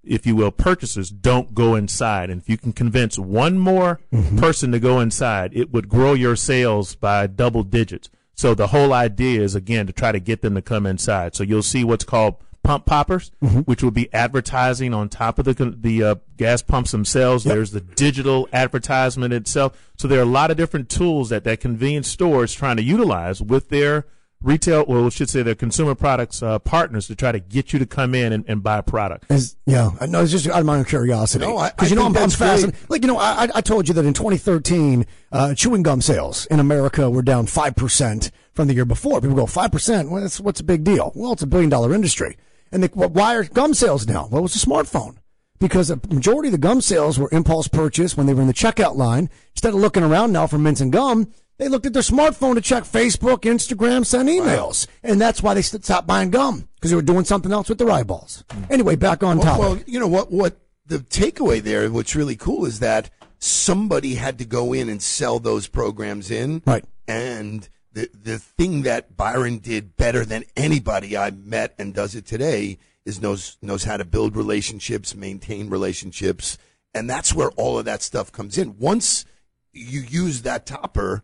if 0.03 0.25
you 0.25 0.35
will, 0.35 0.51
purchasers 0.51 1.09
don't 1.09 1.53
go 1.53 1.75
inside. 1.75 2.29
And 2.29 2.41
if 2.41 2.49
you 2.49 2.57
can 2.57 2.73
convince 2.73 3.19
one 3.19 3.59
more 3.59 3.99
Mm-hmm. 4.13 4.39
person 4.39 4.71
to 4.71 4.79
go 4.79 4.99
inside, 4.99 5.51
it 5.53 5.71
would 5.71 5.89
grow 5.89 6.13
your 6.13 6.35
sales 6.35 6.95
by 6.95 7.27
double 7.27 7.63
digits. 7.63 8.09
So 8.33 8.53
the 8.55 8.67
whole 8.67 8.93
idea 8.93 9.41
is 9.41 9.53
again 9.55 9.85
to 9.87 9.93
try 9.93 10.11
to 10.11 10.19
get 10.19 10.41
them 10.41 10.55
to 10.55 10.61
come 10.61 10.85
inside. 10.85 11.35
So 11.35 11.43
you'll 11.43 11.61
see 11.63 11.83
what's 11.83 12.03
called 12.05 12.35
pump 12.67 12.85
poppers, 12.85 13.31
Mm-hmm. 13.43 13.59
which 13.61 13.81
will 13.81 13.91
be 13.91 14.13
advertising 14.13 14.93
on 14.93 15.07
top 15.09 15.39
of 15.39 15.45
the 15.45 15.53
the 15.79 16.03
uh, 16.03 16.15
gas 16.37 16.61
pumps 16.61 16.91
themselves. 16.91 17.43
There's 17.45 17.71
the 17.71 17.81
digital 17.81 18.47
advertisement 18.51 19.33
itself. 19.33 19.91
So 19.97 20.07
there 20.07 20.19
are 20.19 20.23
a 20.23 20.25
lot 20.25 20.51
of 20.51 20.57
different 20.57 20.89
tools 20.89 21.29
that 21.29 21.43
that 21.45 21.59
convenience 21.61 22.07
store 22.09 22.43
is 22.43 22.53
trying 22.53 22.75
to 22.77 22.83
utilize 22.83 23.41
with 23.41 23.69
their 23.69 24.05
retail, 24.41 24.85
or 24.87 25.01
we 25.01 25.09
should 25.09 25.29
say 25.29 25.41
their 25.41 25.55
consumer 25.55 25.95
products 25.95 26.43
uh, 26.43 26.59
partners 26.59 27.07
to 27.07 27.15
try 27.15 27.31
to 27.31 27.39
get 27.39 27.73
you 27.73 27.79
to 27.79 27.85
come 27.87 28.13
in 28.13 28.31
and, 28.33 28.45
and 28.47 28.61
buy 28.61 28.77
a 28.77 28.83
product. 28.83 29.31
Is, 29.31 29.55
yeah, 29.65 29.89
I 29.99 30.05
know. 30.05 30.21
It's 30.21 30.31
just 30.31 30.47
out 30.47 30.59
of 30.59 30.65
my 30.65 30.77
own 30.77 30.85
curiosity. 30.85 31.43
No, 31.45 31.63
because 31.75 31.89
you 31.89 31.95
know 31.95 32.05
I'm, 32.05 32.13
think 32.13 32.23
I'm 32.23 32.29
that's 32.29 32.35
great. 32.35 32.47
fascinated. 32.49 32.79
Like 32.89 33.01
you 33.01 33.07
know, 33.07 33.17
I, 33.17 33.45
I- 33.45 33.49
I 33.55 33.61
told 33.61 33.87
you 33.87 33.93
that 33.95 34.05
in 34.05 34.13
2013, 34.13 35.05
uh, 35.31 35.55
chewing 35.55 35.81
gum 35.83 36.01
sales 36.01 36.45
in 36.47 36.59
America 36.59 37.09
were 37.09 37.23
down 37.23 37.47
five 37.47 37.75
percent 37.75 38.29
from 38.53 38.67
the 38.67 38.73
year 38.75 38.85
before. 38.85 39.21
People 39.21 39.35
go 39.37 39.45
five 39.47 39.71
percent. 39.71 40.11
Well, 40.11 40.21
that's, 40.21 40.39
what's 40.39 40.59
a 40.59 40.63
big 40.63 40.83
deal? 40.83 41.11
Well, 41.15 41.31
it's 41.33 41.41
a 41.43 41.47
billion 41.47 41.69
dollar 41.71 41.93
industry. 41.95 42.37
And 42.71 42.89
well, 42.93 43.09
why 43.09 43.35
are 43.35 43.43
gum 43.43 43.73
sales 43.73 44.05
down? 44.05 44.29
Well, 44.29 44.45
it's 44.45 44.61
a 44.61 44.65
smartphone. 44.65 45.17
Because 45.59 45.87
the 45.87 45.99
majority 46.09 46.49
of 46.49 46.51
the 46.51 46.59
gum 46.59 46.81
sales 46.81 47.17
were 47.17 47.29
impulse 47.31 47.67
purchase 47.67 48.15
when 48.15 48.27
they 48.27 48.33
were 48.33 48.41
in 48.41 48.47
the 48.47 48.53
checkout 48.53 48.95
line. 48.95 49.29
Instead 49.53 49.73
of 49.73 49.79
looking 49.79 50.03
around 50.03 50.31
now 50.31 50.45
for 50.45 50.59
mints 50.59 50.81
and 50.81 50.91
gum, 50.91 51.31
they 51.57 51.67
looked 51.67 51.87
at 51.87 51.93
their 51.93 52.03
smartphone 52.03 52.53
to 52.53 52.61
check 52.61 52.83
Facebook, 52.83 53.39
Instagram, 53.39 54.05
send 54.05 54.29
emails. 54.29 54.85
And 55.01 55.19
that's 55.19 55.41
why 55.41 55.55
they 55.55 55.63
stopped 55.63 56.05
buying 56.05 56.29
gum. 56.29 56.69
Because 56.75 56.91
they 56.91 56.95
were 56.95 57.01
doing 57.01 57.25
something 57.25 57.51
else 57.51 57.69
with 57.69 57.79
their 57.79 57.89
eyeballs. 57.89 58.43
Hmm. 58.51 58.63
Anyway, 58.69 58.95
back 58.95 59.23
on 59.23 59.39
topic. 59.39 59.59
Well, 59.59 59.79
you 59.87 59.99
know 59.99 60.07
what? 60.07 60.31
What 60.31 60.59
the 60.85 60.99
takeaway 60.99 61.61
there? 61.61 61.89
What's 61.89 62.15
really 62.15 62.35
cool 62.35 62.65
is 62.65 62.79
that 62.79 63.09
somebody 63.39 64.15
had 64.15 64.37
to 64.37 64.45
go 64.45 64.73
in 64.73 64.89
and 64.89 65.01
sell 65.01 65.39
those 65.39 65.67
programs 65.67 66.29
in, 66.29 66.61
Right. 66.65 66.85
And 67.07 67.67
the 67.97 68.09
the 68.13 68.37
thing 68.37 68.83
that 68.83 69.17
Byron 69.17 69.57
did 69.57 69.97
better 69.97 70.23
than 70.23 70.43
anybody 70.55 71.17
I 71.17 71.31
met 71.31 71.73
and 71.79 71.95
does 71.95 72.13
it 72.13 72.27
today 72.27 72.77
is 73.05 73.19
knows 73.19 73.57
knows 73.61 73.85
how 73.85 73.97
to 73.97 74.05
build 74.05 74.35
relationships, 74.35 75.15
maintain 75.15 75.69
relationships, 75.69 76.59
and 76.93 77.09
that's 77.09 77.33
where 77.33 77.49
all 77.51 77.79
of 77.79 77.85
that 77.85 78.03
stuff 78.03 78.31
comes 78.31 78.57
in. 78.57 78.77
Once 78.77 79.25
you 79.73 80.01
use 80.01 80.43
that 80.43 80.67
topper, 80.67 81.23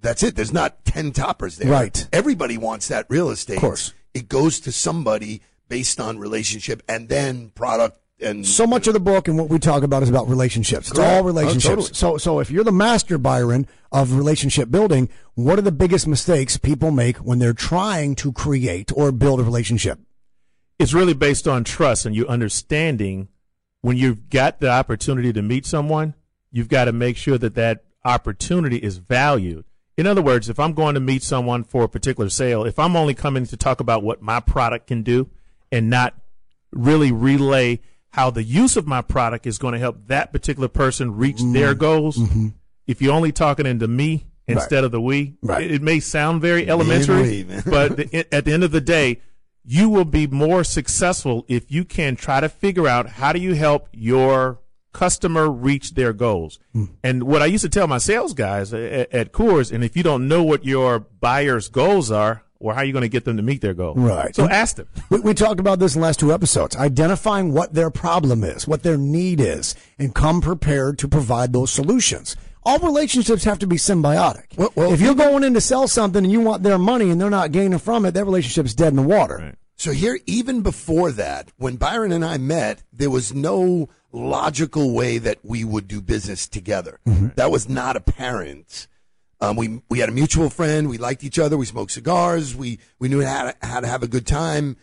that's 0.00 0.24
it. 0.24 0.34
There's 0.34 0.52
not 0.52 0.84
ten 0.84 1.12
toppers 1.12 1.58
there. 1.58 1.70
Right. 1.70 2.08
Everybody 2.12 2.58
wants 2.58 2.88
that 2.88 3.06
real 3.08 3.30
estate. 3.30 3.56
Of 3.56 3.62
course. 3.62 3.94
It 4.12 4.28
goes 4.28 4.58
to 4.60 4.72
somebody 4.72 5.42
based 5.68 6.00
on 6.00 6.18
relationship 6.18 6.82
and 6.88 7.08
then 7.08 7.50
product 7.50 7.99
and 8.22 8.46
so 8.46 8.66
much 8.66 8.86
of 8.86 8.92
the 8.94 9.00
book 9.00 9.28
and 9.28 9.38
what 9.38 9.48
we 9.48 9.58
talk 9.58 9.82
about 9.82 10.02
is 10.02 10.08
about 10.10 10.28
relationships. 10.28 10.88
It's 10.90 10.98
Correct. 10.98 11.12
all 11.14 11.22
Oh, 11.22 11.26
relationships. 11.26 11.66
totally. 11.66 11.94
So, 11.94 12.16
so 12.18 12.40
if 12.40 12.50
you're 12.50 12.64
the 12.64 12.72
master 12.72 13.18
Byron 13.18 13.66
of 13.92 14.12
relationship 14.14 14.70
building, 14.70 15.08
what 15.34 15.58
are 15.58 15.62
the 15.62 15.72
biggest 15.72 16.06
mistakes 16.06 16.56
people 16.56 16.90
make 16.90 17.16
when 17.18 17.38
they're 17.38 17.52
trying 17.52 18.14
to 18.16 18.32
create 18.32 18.92
or 18.94 19.12
build 19.12 19.40
a 19.40 19.44
relationship? 19.44 19.98
it's 20.78 20.94
really 20.94 21.12
based 21.12 21.46
on 21.46 21.62
trust 21.62 22.06
and 22.06 22.16
you 22.16 22.26
understanding 22.26 23.28
when 23.82 23.98
you've 23.98 24.30
got 24.30 24.60
the 24.60 24.68
opportunity 24.70 25.30
to 25.30 25.42
meet 25.42 25.66
someone, 25.66 26.14
you've 26.50 26.68
got 26.70 26.86
to 26.86 26.92
make 26.92 27.18
sure 27.18 27.36
that 27.36 27.54
that 27.54 27.84
opportunity 28.02 28.78
is 28.78 28.96
valued. 28.96 29.62
In 29.98 30.06
other 30.06 30.22
words, 30.22 30.48
if 30.48 30.58
I'm 30.58 30.72
going 30.72 30.94
to 30.94 31.00
meet 31.00 31.22
someone 31.22 31.64
for 31.64 31.84
a 31.84 31.88
particular 31.88 32.30
sale, 32.30 32.64
if 32.64 32.78
I'm 32.78 32.96
only 32.96 33.12
coming 33.12 33.44
to 33.44 33.56
talk 33.58 33.80
about 33.80 34.02
what 34.02 34.22
my 34.22 34.40
product 34.40 34.86
can 34.86 35.02
do 35.02 35.28
and 35.70 35.90
not 35.90 36.14
really 36.72 37.12
relay 37.12 37.80
how 38.10 38.30
the 38.30 38.42
use 38.42 38.76
of 38.76 38.86
my 38.86 39.02
product 39.02 39.46
is 39.46 39.58
going 39.58 39.72
to 39.74 39.78
help 39.78 40.06
that 40.08 40.32
particular 40.32 40.68
person 40.68 41.16
reach 41.16 41.40
their 41.52 41.74
goals, 41.74 42.18
if 42.86 43.00
you're 43.00 43.14
only 43.14 43.32
talking 43.32 43.66
into 43.66 43.86
me 43.88 44.26
instead 44.48 44.82
of 44.82 44.90
the 44.90 45.00
we, 45.00 45.36
Right. 45.42 45.62
it, 45.64 45.70
it 45.76 45.82
may 45.82 46.00
sound 46.00 46.40
very 46.42 46.68
elementary, 46.68 47.44
but 47.64 47.96
the, 47.96 48.26
at 48.34 48.44
the 48.44 48.52
end 48.52 48.64
of 48.64 48.72
the 48.72 48.80
day, 48.80 49.20
you 49.64 49.88
will 49.88 50.04
be 50.06 50.26
more 50.26 50.64
successful 50.64 51.44
if 51.46 51.70
you 51.70 51.84
can 51.84 52.16
try 52.16 52.40
to 52.40 52.48
figure 52.48 52.88
out 52.88 53.10
how 53.10 53.32
do 53.32 53.38
you 53.38 53.54
help 53.54 53.88
your 53.92 54.58
customer 54.92 55.48
reach 55.48 55.94
their 55.94 56.12
goals. 56.12 56.58
And 57.04 57.22
what 57.24 57.42
I 57.42 57.46
used 57.46 57.62
to 57.62 57.68
tell 57.68 57.86
my 57.86 57.98
sales 57.98 58.34
guys 58.34 58.74
at, 58.74 59.12
at 59.14 59.32
Coors, 59.32 59.70
and 59.70 59.84
if 59.84 59.96
you 59.96 60.02
don't 60.02 60.26
know 60.26 60.42
what 60.42 60.64
your 60.64 60.98
buyer's 60.98 61.68
goals 61.68 62.10
are, 62.10 62.42
or 62.60 62.74
how 62.74 62.80
are 62.80 62.84
you 62.84 62.92
going 62.92 63.02
to 63.02 63.08
get 63.08 63.24
them 63.24 63.36
to 63.38 63.42
meet 63.42 63.60
their 63.62 63.74
goal? 63.74 63.94
Right. 63.94 64.34
So 64.36 64.48
ask 64.48 64.76
them. 64.76 64.86
We, 65.08 65.20
we 65.20 65.34
talked 65.34 65.58
about 65.58 65.78
this 65.80 65.94
in 65.94 66.00
the 66.00 66.06
last 66.06 66.20
two 66.20 66.32
episodes, 66.32 66.76
identifying 66.76 67.52
what 67.52 67.74
their 67.74 67.90
problem 67.90 68.44
is, 68.44 68.68
what 68.68 68.82
their 68.82 68.96
need 68.96 69.40
is, 69.40 69.74
and 69.98 70.14
come 70.14 70.40
prepared 70.40 70.98
to 70.98 71.08
provide 71.08 71.52
those 71.52 71.72
solutions. 71.72 72.36
All 72.62 72.78
relationships 72.78 73.44
have 73.44 73.58
to 73.60 73.66
be 73.66 73.76
symbiotic. 73.76 74.56
Well- 74.56 74.72
well, 74.76 74.92
if 74.92 75.00
you're 75.00 75.14
going 75.14 75.42
in 75.42 75.54
to 75.54 75.60
sell 75.60 75.88
something 75.88 76.22
and 76.22 76.32
you 76.32 76.40
want 76.40 76.62
their 76.62 76.78
money 76.78 77.10
and 77.10 77.20
they're 77.20 77.30
not 77.30 77.52
gaining 77.52 77.78
from 77.78 78.04
it, 78.04 78.12
that 78.12 78.24
relationship's 78.26 78.74
dead 78.74 78.88
in 78.88 78.96
the 78.96 79.02
water. 79.02 79.38
Right. 79.38 79.54
So 79.76 79.92
here, 79.92 80.18
even 80.26 80.60
before 80.60 81.10
that, 81.12 81.52
when 81.56 81.76
Byron 81.76 82.12
and 82.12 82.22
I 82.22 82.36
met, 82.36 82.82
there 82.92 83.08
was 83.08 83.32
no 83.34 83.88
logical 84.12 84.92
way 84.92 85.16
that 85.16 85.38
we 85.42 85.64
would 85.64 85.88
do 85.88 86.02
business 86.02 86.46
together. 86.46 87.00
Mm-hmm. 87.06 87.28
That 87.36 87.50
was 87.50 87.66
not 87.66 87.96
apparent. 87.96 88.88
Um, 89.40 89.56
we 89.56 89.80
we 89.88 90.00
had 90.00 90.08
a 90.08 90.12
mutual 90.12 90.50
friend. 90.50 90.88
We 90.88 90.98
liked 90.98 91.24
each 91.24 91.38
other. 91.38 91.56
We 91.56 91.66
smoked 91.66 91.92
cigars. 91.92 92.54
We 92.54 92.78
we 92.98 93.08
knew 93.08 93.22
how 93.24 93.44
to, 93.50 93.56
how 93.66 93.80
to 93.80 93.86
have 93.86 94.02
a 94.02 94.08
good 94.08 94.26
time. 94.26 94.76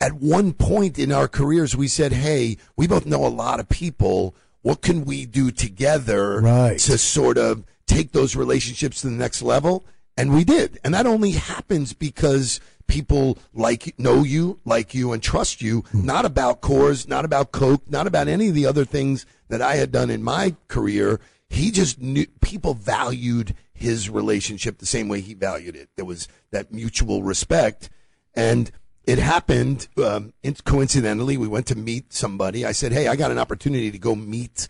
At 0.00 0.14
one 0.14 0.52
point 0.52 0.98
in 0.98 1.12
our 1.12 1.28
careers, 1.28 1.76
we 1.76 1.88
said, 1.88 2.12
"Hey, 2.12 2.56
we 2.76 2.86
both 2.86 3.04
know 3.04 3.26
a 3.26 3.28
lot 3.28 3.60
of 3.60 3.68
people. 3.68 4.34
What 4.62 4.80
can 4.80 5.04
we 5.04 5.26
do 5.26 5.50
together 5.50 6.40
Right. 6.40 6.78
to 6.80 6.98
sort 6.98 7.36
of 7.38 7.64
take 7.86 8.12
those 8.12 8.34
relationships 8.36 9.00
to 9.02 9.08
the 9.08 9.12
next 9.14 9.42
level?" 9.42 9.84
And 10.16 10.32
we 10.34 10.42
did. 10.42 10.80
And 10.82 10.94
that 10.94 11.06
only 11.06 11.32
happens 11.32 11.92
because 11.92 12.60
people 12.88 13.38
like 13.54 13.94
know 13.98 14.24
you, 14.24 14.58
like 14.64 14.94
you, 14.94 15.12
and 15.12 15.22
trust 15.22 15.60
you. 15.62 15.84
Not 15.92 16.24
about 16.24 16.60
Coors, 16.60 17.06
not 17.06 17.24
about 17.24 17.52
Coke, 17.52 17.82
not 17.88 18.06
about 18.06 18.26
any 18.26 18.48
of 18.48 18.54
the 18.54 18.66
other 18.66 18.84
things 18.84 19.26
that 19.48 19.60
I 19.62 19.76
had 19.76 19.92
done 19.92 20.10
in 20.10 20.22
my 20.22 20.56
career. 20.68 21.20
He 21.50 21.70
just 21.70 22.00
knew 22.00 22.26
people 22.40 22.74
valued 22.74 23.54
his 23.72 24.10
relationship 24.10 24.78
the 24.78 24.86
same 24.86 25.08
way 25.08 25.20
he 25.20 25.34
valued 25.34 25.76
it. 25.76 25.88
There 25.96 26.04
was 26.04 26.28
that 26.50 26.72
mutual 26.72 27.22
respect. 27.22 27.88
And 28.34 28.70
it 29.06 29.18
happened 29.18 29.88
um, 30.04 30.32
in- 30.42 30.56
coincidentally. 30.64 31.36
We 31.36 31.48
went 31.48 31.66
to 31.68 31.74
meet 31.76 32.12
somebody. 32.12 32.66
I 32.66 32.72
said, 32.72 32.92
Hey, 32.92 33.08
I 33.08 33.16
got 33.16 33.30
an 33.30 33.38
opportunity 33.38 33.90
to 33.90 33.98
go 33.98 34.14
meet 34.14 34.68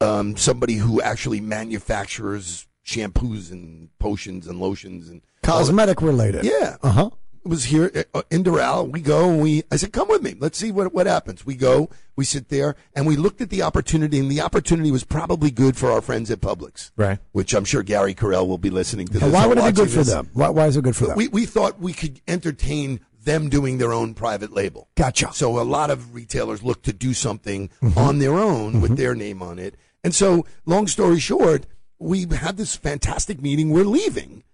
um, 0.00 0.36
somebody 0.36 0.74
who 0.74 1.00
actually 1.02 1.40
manufactures 1.40 2.66
shampoos 2.84 3.50
and 3.50 3.90
potions 3.98 4.46
and 4.46 4.60
lotions 4.60 5.08
and 5.08 5.22
Cosmetic 5.42 6.00
related. 6.02 6.44
yeah. 6.44 6.76
Uh 6.82 6.90
huh. 6.90 7.10
Was 7.46 7.64
here 7.64 8.04
uh, 8.12 8.22
in 8.30 8.42
Doral. 8.44 8.90
We 8.90 9.00
go 9.00 9.30
and 9.30 9.40
we, 9.40 9.62
I 9.70 9.76
said, 9.76 9.92
come 9.92 10.08
with 10.08 10.22
me. 10.22 10.34
Let's 10.38 10.58
see 10.58 10.72
what, 10.72 10.92
what 10.92 11.06
happens. 11.06 11.46
We 11.46 11.54
go, 11.54 11.88
we 12.16 12.24
sit 12.24 12.48
there 12.48 12.74
and 12.94 13.06
we 13.06 13.16
looked 13.16 13.40
at 13.40 13.50
the 13.50 13.62
opportunity 13.62 14.18
and 14.18 14.30
the 14.30 14.40
opportunity 14.40 14.90
was 14.90 15.04
probably 15.04 15.50
good 15.50 15.76
for 15.76 15.90
our 15.90 16.00
friends 16.00 16.30
at 16.30 16.40
Publix. 16.40 16.90
Right. 16.96 17.18
Which 17.32 17.54
I'm 17.54 17.64
sure 17.64 17.82
Gary 17.82 18.14
Carell 18.14 18.46
will 18.48 18.58
be 18.58 18.70
listening 18.70 19.06
to 19.08 19.18
this. 19.18 19.32
Why 19.32 19.46
would 19.46 19.58
it 19.58 19.64
be 19.64 19.72
good 19.72 19.88
watching 19.88 19.94
for 19.94 20.04
them? 20.04 20.30
Why, 20.34 20.48
why 20.48 20.66
is 20.66 20.76
it 20.76 20.82
good 20.84 20.96
for 20.96 21.06
them? 21.06 21.16
We, 21.16 21.28
we 21.28 21.46
thought 21.46 21.78
we 21.78 21.92
could 21.92 22.20
entertain 22.26 23.00
them 23.22 23.48
doing 23.48 23.78
their 23.78 23.92
own 23.92 24.14
private 24.14 24.52
label. 24.52 24.88
Gotcha. 24.96 25.32
So 25.32 25.60
a 25.60 25.62
lot 25.62 25.90
of 25.90 26.14
retailers 26.14 26.62
look 26.62 26.82
to 26.82 26.92
do 26.92 27.12
something 27.14 27.70
Mm-hmm. 27.82 27.98
on 27.98 28.18
their 28.18 28.34
own 28.34 28.80
with 28.80 28.96
their 28.96 29.14
name 29.14 29.42
on 29.42 29.58
it. 29.58 29.74
And 30.04 30.14
so, 30.14 30.46
long 30.64 30.86
story 30.86 31.18
short, 31.18 31.66
we 31.98 32.26
had 32.26 32.56
this 32.56 32.76
fantastic 32.76 33.40
meeting. 33.42 33.70
We're 33.70 33.84
leaving. 33.84 34.44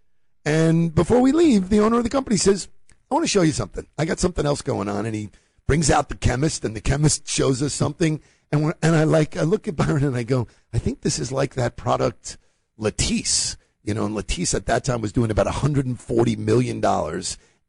And 0.44 0.94
before 0.94 1.20
we 1.20 1.30
leave, 1.30 1.68
the 1.68 1.80
owner 1.80 1.98
of 1.98 2.04
the 2.04 2.10
company 2.10 2.36
says, 2.36 2.68
I 3.12 3.14
want 3.14 3.24
to 3.24 3.28
show 3.28 3.42
you 3.42 3.52
something. 3.52 3.86
I 3.98 4.06
got 4.06 4.18
something 4.18 4.46
else 4.46 4.62
going 4.62 4.88
on. 4.88 5.04
And 5.04 5.14
he 5.14 5.28
brings 5.66 5.90
out 5.90 6.08
the 6.08 6.14
chemist, 6.14 6.64
and 6.64 6.74
the 6.74 6.80
chemist 6.80 7.28
shows 7.28 7.62
us 7.62 7.74
something. 7.74 8.22
And, 8.50 8.72
and 8.80 8.96
I 8.96 9.04
like, 9.04 9.36
I 9.36 9.42
look 9.42 9.68
at 9.68 9.76
Byron 9.76 10.02
and 10.02 10.16
I 10.16 10.22
go, 10.22 10.48
I 10.72 10.78
think 10.78 11.02
this 11.02 11.18
is 11.18 11.30
like 11.30 11.54
that 11.54 11.76
product, 11.76 12.38
Latisse. 12.80 13.58
You 13.84 13.92
know, 13.92 14.06
and 14.06 14.16
Latisse 14.16 14.54
at 14.54 14.64
that 14.64 14.84
time 14.84 15.02
was 15.02 15.12
doing 15.12 15.30
about 15.30 15.46
$140 15.46 16.38
million. 16.38 16.82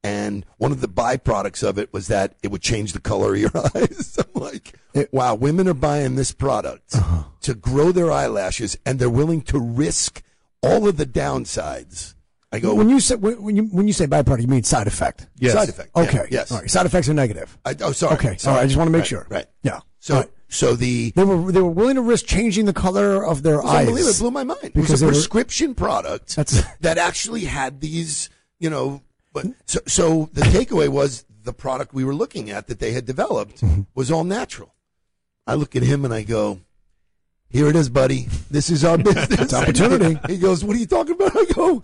And 0.01 0.45
one 0.59 0.71
of 0.71 0.79
the 0.79 0.87
byproducts 0.87 1.61
of 1.61 1.77
it 1.77 1.91
was 1.91 2.07
that 2.07 2.35
it 2.41 2.49
would 2.49 2.61
change 2.61 2.93
the 2.93 3.01
color 3.01 3.33
of 3.33 3.41
your 3.41 3.51
eyes. 3.75 4.17
I'm 4.17 4.41
like, 4.41 4.79
wow, 5.11 5.35
women 5.35 5.67
are 5.67 5.73
buying 5.73 6.15
this 6.15 6.31
product 6.31 6.95
uh-huh. 6.95 7.23
to 7.41 7.53
grow 7.53 7.91
their 7.91 8.09
eyelashes 8.09 8.77
and 8.85 8.97
they're 8.97 9.09
willing 9.09 9.41
to 9.41 9.59
risk 9.59 10.23
all 10.61 10.87
of 10.87 10.95
the 10.95 11.05
downsides. 11.05 12.15
I 12.53 12.59
go, 12.59 12.73
when 12.75 12.87
you 12.87 12.99
say 12.99 13.15
when 13.15 13.41
when 13.41 13.55
you 13.57 13.63
when 13.65 13.87
you 13.87 13.93
say 13.93 14.05
byproduct, 14.07 14.41
you 14.41 14.47
mean 14.47 14.63
side 14.63 14.87
effect. 14.87 15.27
Yes. 15.37 15.53
side 15.53 15.69
effect. 15.69 15.89
yeah, 15.95 16.03
Okay. 16.03 16.25
yes. 16.29 16.51
All 16.51 16.59
right. 16.59 16.69
Side 16.69 16.85
effects 16.85 17.09
are 17.09 17.13
negative. 17.15 17.57
I, 17.65 17.75
oh, 17.81 17.91
sorry. 17.91 18.13
Okay. 18.15 18.37
sorry. 18.37 18.59
I 18.59 18.65
just 18.65 18.77
want 18.77 18.87
to 18.87 18.91
make 18.91 18.99
Right, 18.99 19.07
sure. 19.07 19.25
Right. 19.29 19.47
Yeah. 19.63 19.79
So, 19.99 20.15
right. 20.17 20.29
so 20.49 20.75
the 20.75 21.11
They 21.15 21.23
were 21.23 21.51
they 21.51 21.61
were 21.61 21.71
willing 21.71 21.95
to 21.95 22.01
risk 22.03 22.25
changing 22.27 22.65
the 22.65 22.73
color 22.73 23.25
of 23.25 23.41
their 23.41 23.55
It 23.55 23.63
was 23.63 23.73
unbelievable. 23.75 24.09
It 24.15 24.19
blew 24.19 24.31
my 24.31 24.43
mind. 24.43 24.71
It 24.75 24.87
was 24.87 25.01
a 25.01 25.05
were- 25.05 25.11
prescription 25.13 25.73
product 25.73 26.35
That's- 26.35 26.63
that 26.81 26.97
actually 26.99 27.45
had 27.45 27.81
these, 27.81 28.29
you 28.59 28.69
know. 28.69 29.01
But 29.33 29.47
so, 29.65 29.79
so 29.87 30.29
the 30.33 30.41
takeaway 30.41 30.89
was 30.89 31.25
the 31.43 31.53
product 31.53 31.91
we 31.91 32.03
were 32.03 32.13
looking 32.13 32.51
at 32.51 32.67
that 32.67 32.77
they 32.79 32.91
had 32.91 33.05
developed 33.05 33.61
Mm-hmm. 33.61 33.81
was 33.95 34.11
all 34.11 34.23
natural. 34.23 34.75
I 35.47 35.55
look 35.55 35.75
at 35.75 35.81
him 35.81 36.05
and 36.05 36.13
I 36.13 36.21
go, 36.21 36.59
"Here 37.49 37.67
it 37.67 37.75
is, 37.75 37.89
buddy. 37.89 38.27
This 38.51 38.69
is 38.69 38.83
our 38.85 38.97
business 39.09 39.41
It's 39.41 39.53
opportunity. 39.55 40.19
He 40.27 40.37
goes, 40.37 40.63
"What 40.63 40.75
are 40.75 40.79
you 40.79 40.85
talking 40.85 41.15
about?" 41.15 41.35
I 41.35 41.45
go, 41.45 41.81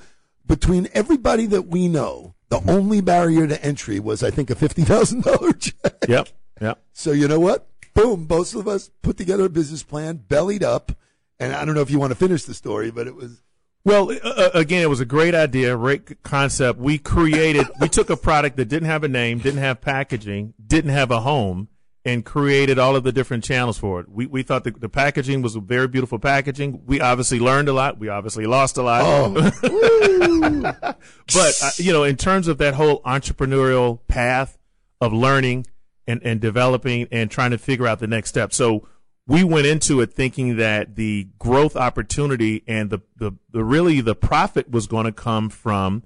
"Between 0.50 0.89
everybody 0.94 1.46
that 1.46 1.68
we 1.68 1.88
know, 1.88 2.36
the 2.50 2.60
only 2.70 3.00
barrier 3.00 3.48
to 3.48 3.63
entry 3.63 4.01
was, 4.01 4.22
I 4.22 4.32
think, 4.32 4.50
a 4.50 4.56
fifty 4.56 4.84
thousand 4.84 5.24
dollar 5.24 5.53
check." 5.65 5.94
Yep. 6.10 6.27
Yep. 6.60 6.82
So 6.91 7.13
you 7.13 7.29
know 7.29 7.39
what? 7.39 7.68
Boom! 7.94 8.25
Both 8.25 8.53
of 8.56 8.68
us 8.68 8.91
put 9.01 9.15
together 9.15 9.46
a 9.46 9.50
business 9.50 9.84
plan, 9.84 10.18
bellied 10.27 10.63
up, 10.63 10.91
and 11.39 11.53
I 11.56 11.63
don't 11.63 11.75
know 11.75 11.82
if 11.82 11.89
you 11.89 12.00
want 12.00 12.12
to 12.12 12.15
finish 12.20 12.44
the 12.44 12.53
story, 12.53 12.91
but 12.91 13.08
it 13.08 13.15
was 13.15 13.41
Well, 13.86 14.12
uh, 14.12 14.15
uh, 14.24 14.50
again, 14.53 14.82
it 14.84 14.89
was 14.89 15.00
a 15.00 15.06
great 15.06 15.34
idea, 15.34 15.75
great 15.77 16.22
concept. 16.22 16.79
We 16.79 16.98
created, 16.98 17.68
we 17.79 17.88
took 17.88 18.10
a 18.10 18.18
product 18.18 18.58
that 18.58 18.65
didn't 18.65 18.89
have 18.89 19.03
a 19.06 19.08
name, 19.08 19.39
didn't 19.39 19.62
have 19.62 19.79
packaging, 19.82 20.53
didn't 20.65 20.91
have 20.91 21.12
a 21.12 21.22
home, 21.22 21.70
and 22.06 22.24
created 22.24 22.79
all 22.79 22.96
of 22.96 23.03
the 23.03 23.12
different 23.12 23.44
channels 23.44 23.77
for 23.77 24.00
it. 24.00 24.10
We, 24.10 24.25
we 24.25 24.41
thought 24.41 24.63
the, 24.63 24.72
the 24.72 24.88
packaging 24.89 25.41
was 25.41 25.56
a 25.56 25.60
very 25.60 25.88
beautiful 25.88 26.18
packaging. 26.18 26.82
We 26.86 27.01
obviously 27.01 27.39
learned 27.39 27.68
a 27.68 27.74
lot. 27.74 28.00
We 28.00 28.08
obviously 28.08 28.46
lost 28.46 28.77
a 28.77 28.84
lot. 28.84 29.34
but, 29.62 31.60
uh, 31.62 31.72
you 31.77 31.91
know, 31.91 32.03
in 32.03 32.15
terms 32.15 32.48
of 32.48 32.58
that 32.60 32.75
whole 32.75 33.01
entrepreneurial 33.01 34.00
path 34.08 34.58
of 35.01 35.12
learning 35.12 35.68
and, 36.08 36.22
and 36.24 36.39
developing 36.39 37.08
and 37.12 37.29
trying 37.29 37.51
to 37.51 37.58
figure 37.58 37.86
out 37.86 38.00
the 38.00 38.08
next 38.08 38.29
step. 38.29 38.53
So 38.53 38.88
we 39.27 39.44
went 39.44 39.68
into 39.68 40.01
it 40.01 40.13
thinking 40.13 40.56
that 40.56 40.96
the 40.96 41.27
growth 41.38 41.75
opportunity 41.75 42.63
and 42.65 42.89
the, 42.89 43.00
the, 43.18 43.34
the 43.51 43.63
really 43.63 44.01
the 44.01 44.15
profit 44.15 44.72
was 44.72 44.88
going 44.88 45.06
to 45.06 45.12
come 45.12 45.50
from 45.50 46.03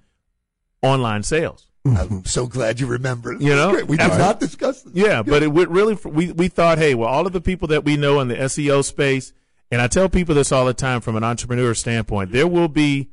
online 0.82 1.24
sales. 1.24 1.68
Mm-hmm. 1.86 1.98
I'm 1.98 2.26
so 2.26 2.48
glad 2.48 2.80
you 2.80 2.88
remembered. 2.88 3.42
You 3.42 3.56
know? 3.56 3.72
We 3.72 3.98
did 3.98 4.02
Absolutely. 4.02 4.18
not 4.18 4.40
discuss 4.40 4.82
this. 4.84 4.94
Yeah, 4.94 5.22
but 5.22 5.44
it 5.44 5.50
would 5.50 5.70
really, 5.70 5.96
we, 6.06 6.32
we 6.32 6.48
thought, 6.48 6.78
hey, 6.78 6.96
well, 6.96 7.10
all 7.10 7.28
of 7.28 7.34
the 7.34 7.42
people 7.42 7.68
that 7.70 7.84
we 7.84 7.98
know 7.98 8.22
in 8.22 8.30
the 8.30 8.36
SEO 8.36 8.84
space, 8.86 9.34
and 9.70 9.82
I 9.82 9.88
tell 9.88 10.08
people 10.08 10.34
this 10.36 10.52
all 10.52 10.66
the 10.66 10.74
time 10.74 11.02
from 11.02 11.16
an 11.16 11.24
entrepreneur 11.24 11.74
standpoint, 11.74 12.32
there 12.32 12.48
will 12.48 12.70
be 12.70 13.10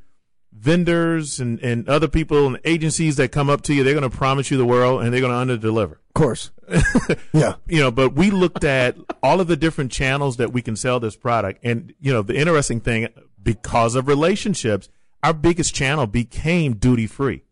vendors 0.53 1.39
and, 1.39 1.59
and 1.59 1.89
other 1.89 2.07
people 2.07 2.47
and 2.47 2.59
agencies 2.63 3.15
that 3.17 3.31
come 3.31 3.49
up 3.49 3.61
to 3.63 3.73
you. 3.73 3.83
They're 3.83 3.93
going 3.93 4.09
to 4.09 4.15
promise 4.15 4.51
you 4.51 4.57
the 4.57 4.65
world 4.65 5.01
and 5.01 5.13
they're 5.13 5.21
going 5.21 5.33
to 5.33 5.37
under 5.37 5.57
deliver. 5.57 5.99
Of 6.09 6.13
course. 6.13 6.51
yeah. 7.33 7.55
You 7.67 7.79
know, 7.79 7.91
but 7.91 8.13
we 8.13 8.31
looked 8.31 8.63
at 8.63 8.95
all 9.23 9.41
of 9.41 9.47
the 9.47 9.57
different 9.57 9.91
channels 9.91 10.37
that 10.37 10.53
we 10.53 10.61
can 10.61 10.75
sell 10.75 10.99
this 10.99 11.15
product. 11.15 11.59
And, 11.63 11.93
you 11.99 12.13
know, 12.13 12.21
the 12.21 12.35
interesting 12.35 12.79
thing, 12.79 13.07
because 13.41 13.95
of 13.95 14.07
relationships, 14.07 14.87
our 15.23 15.33
biggest 15.33 15.73
channel 15.73 16.07
became 16.07 16.73
duty 16.73 17.07
free. 17.07 17.43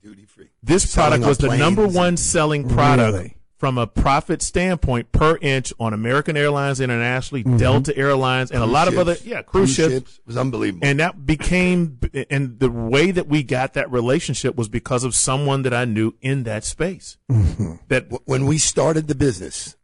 This 0.62 0.94
product 0.94 1.26
was 1.26 1.38
the 1.38 1.56
number 1.58 1.88
one 1.88 2.18
selling 2.18 2.68
product 2.68 3.14
Really? 3.14 3.36
from 3.58 3.78
a 3.78 3.88
profit 3.88 4.42
standpoint 4.42 5.12
per 5.12 5.38
inch 5.42 5.74
on 5.80 5.94
American 5.94 6.36
Airlines 6.38 6.80
internationally, 6.80 7.44
mm-hmm. 7.44 7.58
Delta 7.58 7.96
Airlines, 7.98 8.52
and 8.52 8.62
a 8.62 8.66
lot 8.66 8.88
of 8.88 8.98
other 8.98 9.16
Ships. 9.16 9.26
yeah 9.26 9.42
cruise, 9.42 9.74
ships. 9.74 10.18
It 10.18 10.28
was 10.28 10.38
unbelievable. 10.38 10.86
And 10.88 11.00
that 11.00 11.26
became 11.26 12.00
and 12.30 12.60
the 12.60 12.70
way 12.70 13.12
that 13.12 13.28
we 13.28 13.44
got 13.44 13.74
that 13.74 13.92
relationship 13.92 14.56
was 14.56 14.70
because 14.70 15.04
of 15.04 15.16
someone 15.16 15.64
that 15.64 15.74
I 15.74 15.86
knew 15.86 16.14
in 16.22 16.44
that 16.44 16.64
space. 16.64 17.18
Mm-hmm. 17.32 17.76
That 17.90 18.08
when 18.26 18.46
we 18.46 18.58
started 18.58 19.08
the 19.08 19.16
business, 19.16 19.76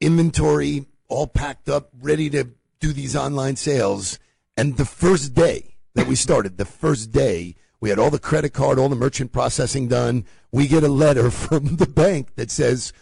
inventory 0.00 0.86
all 1.08 1.26
packed 1.26 1.68
up, 1.68 1.90
ready 2.00 2.30
to 2.30 2.48
do 2.78 2.92
these 2.92 3.16
online 3.16 3.56
sales. 3.56 4.18
And 4.56 4.76
the 4.76 4.84
first 4.84 5.34
day 5.34 5.76
that 5.94 6.06
we 6.06 6.14
started, 6.14 6.56
the 6.56 6.64
first 6.64 7.10
day, 7.10 7.56
we 7.80 7.88
had 7.88 7.98
all 7.98 8.10
the 8.10 8.18
credit 8.18 8.52
card, 8.52 8.78
all 8.78 8.88
the 8.88 8.96
merchant 8.96 9.32
processing 9.32 9.88
done. 9.88 10.24
We 10.52 10.66
get 10.68 10.82
a 10.82 10.88
letter 10.88 11.30
from 11.46 11.76
the 11.76 11.86
bank 11.86 12.34
that 12.36 12.50
says 12.50 12.92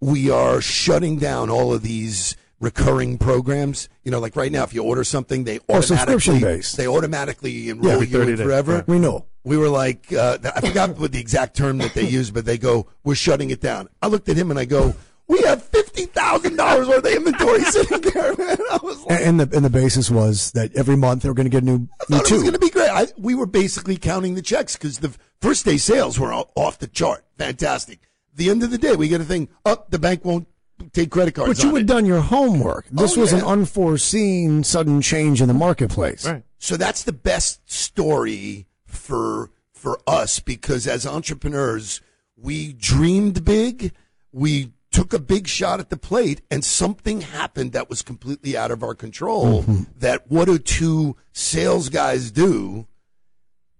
we 0.00 0.30
are 0.30 0.60
shutting 0.60 1.18
down 1.18 1.50
all 1.50 1.72
of 1.72 1.82
these 1.82 2.36
recurring 2.60 3.18
programs. 3.18 3.88
You 4.04 4.10
know, 4.10 4.20
like 4.20 4.36
right 4.36 4.52
now, 4.52 4.64
if 4.64 4.74
you 4.74 4.82
order 4.82 5.04
something, 5.04 5.44
they 5.44 5.58
Oh, 5.68 5.76
automatically 5.78 6.60
they 6.76 6.86
automatically 6.86 7.68
enroll 7.70 7.92
every 7.92 8.06
you 8.06 8.22
in 8.22 8.36
forever 8.36 8.76
yeah. 8.76 8.82
We 8.86 8.98
know. 8.98 9.26
we 9.44 9.56
were 9.56 9.68
like, 9.68 10.12
uh, 10.12 10.38
I 10.54 10.60
forgot 10.60 10.98
what 10.98 11.12
the 11.12 11.20
exact 11.20 11.56
term 11.56 11.78
that 11.78 11.94
they 11.94 12.06
use, 12.06 12.30
but 12.30 12.44
they 12.44 12.58
go, 12.58 12.86
we're 13.04 13.14
shutting 13.14 13.50
it 13.50 13.60
down. 13.60 13.88
I 14.02 14.08
looked 14.08 14.28
at 14.28 14.36
him 14.36 14.50
and 14.50 14.58
I 14.60 14.64
go, 14.64 14.94
we 15.28 15.40
have 15.42 15.62
fifty 15.96 16.06
thousand 16.12 16.56
dollars 16.56 16.86
worth 16.88 17.04
of 17.04 17.12
inventory 17.12 17.60
sitting 17.64 18.00
there, 18.00 18.34
man. 18.36 18.56
I 18.70 18.78
was 18.82 19.02
like, 19.04 19.20
And, 19.20 19.40
and 19.40 19.50
the 19.50 19.56
and 19.56 19.64
the 19.64 19.70
basis 19.70 20.10
was 20.10 20.52
that 20.52 20.74
every 20.76 20.96
month 20.96 21.22
they 21.22 21.28
were 21.28 21.34
going 21.34 21.46
to 21.46 21.50
get 21.50 21.62
a 21.62 21.66
new 21.66 21.78
new 21.78 21.88
thought 22.08 22.16
it 22.16 22.20
was 22.20 22.28
tube. 22.28 22.40
going 22.42 22.52
to 22.52 22.58
be 22.58 22.70
great. 22.70 22.90
I, 22.90 23.06
we 23.18 23.34
were 23.34 23.46
basically 23.46 23.96
counting 23.96 24.34
the 24.34 24.42
checks 24.42 24.76
because 24.76 24.98
the 24.98 25.14
first 25.40 25.64
day 25.64 25.76
sales 25.76 26.18
were 26.18 26.32
all 26.32 26.52
off 26.54 26.78
the 26.78 26.86
chart, 26.86 27.24
fantastic. 27.38 28.00
The 28.34 28.50
end 28.50 28.62
of 28.62 28.70
the 28.70 28.78
day, 28.78 28.94
we 28.96 29.08
get 29.08 29.20
a 29.20 29.24
thing 29.24 29.48
up. 29.64 29.90
the 29.90 29.98
bank 29.98 30.24
won't 30.24 30.46
take 30.92 31.10
credit 31.10 31.34
cards. 31.34 31.54
But 31.58 31.62
you 31.62 31.70
on 31.70 31.74
had 31.76 31.84
it. 31.84 31.86
done 31.86 32.04
your 32.04 32.20
homework. 32.20 32.86
This 32.90 33.16
Oh, 33.16 33.22
was 33.22 33.32
an 33.32 33.40
unforeseen 33.42 34.62
sudden 34.62 35.00
change 35.00 35.40
in 35.40 35.48
the 35.48 35.54
marketplace. 35.54 36.26
Right. 36.26 36.42
So 36.58 36.76
that's 36.76 37.02
the 37.04 37.12
best 37.12 37.70
story 37.70 38.66
for 38.84 39.50
for 39.72 39.98
us 40.06 40.40
because 40.40 40.86
as 40.86 41.06
entrepreneurs, 41.06 42.00
we 42.36 42.72
dreamed 42.74 43.44
big, 43.44 43.92
we 44.32 44.72
took 44.96 45.12
a 45.12 45.18
big 45.18 45.46
shot 45.46 45.78
at 45.78 45.90
the 45.90 45.96
plate, 45.96 46.40
and 46.50 46.64
something 46.64 47.20
happened 47.20 47.72
that 47.72 47.88
was 47.90 48.02
completely 48.02 48.56
out 48.56 48.70
of 48.70 48.82
our 48.82 48.94
control. 48.94 49.62
Mm-hmm. 49.62 49.82
That 49.98 50.30
what 50.30 50.46
do 50.46 50.58
two 50.58 51.16
sales 51.32 51.88
guys 51.88 52.30
do? 52.30 52.86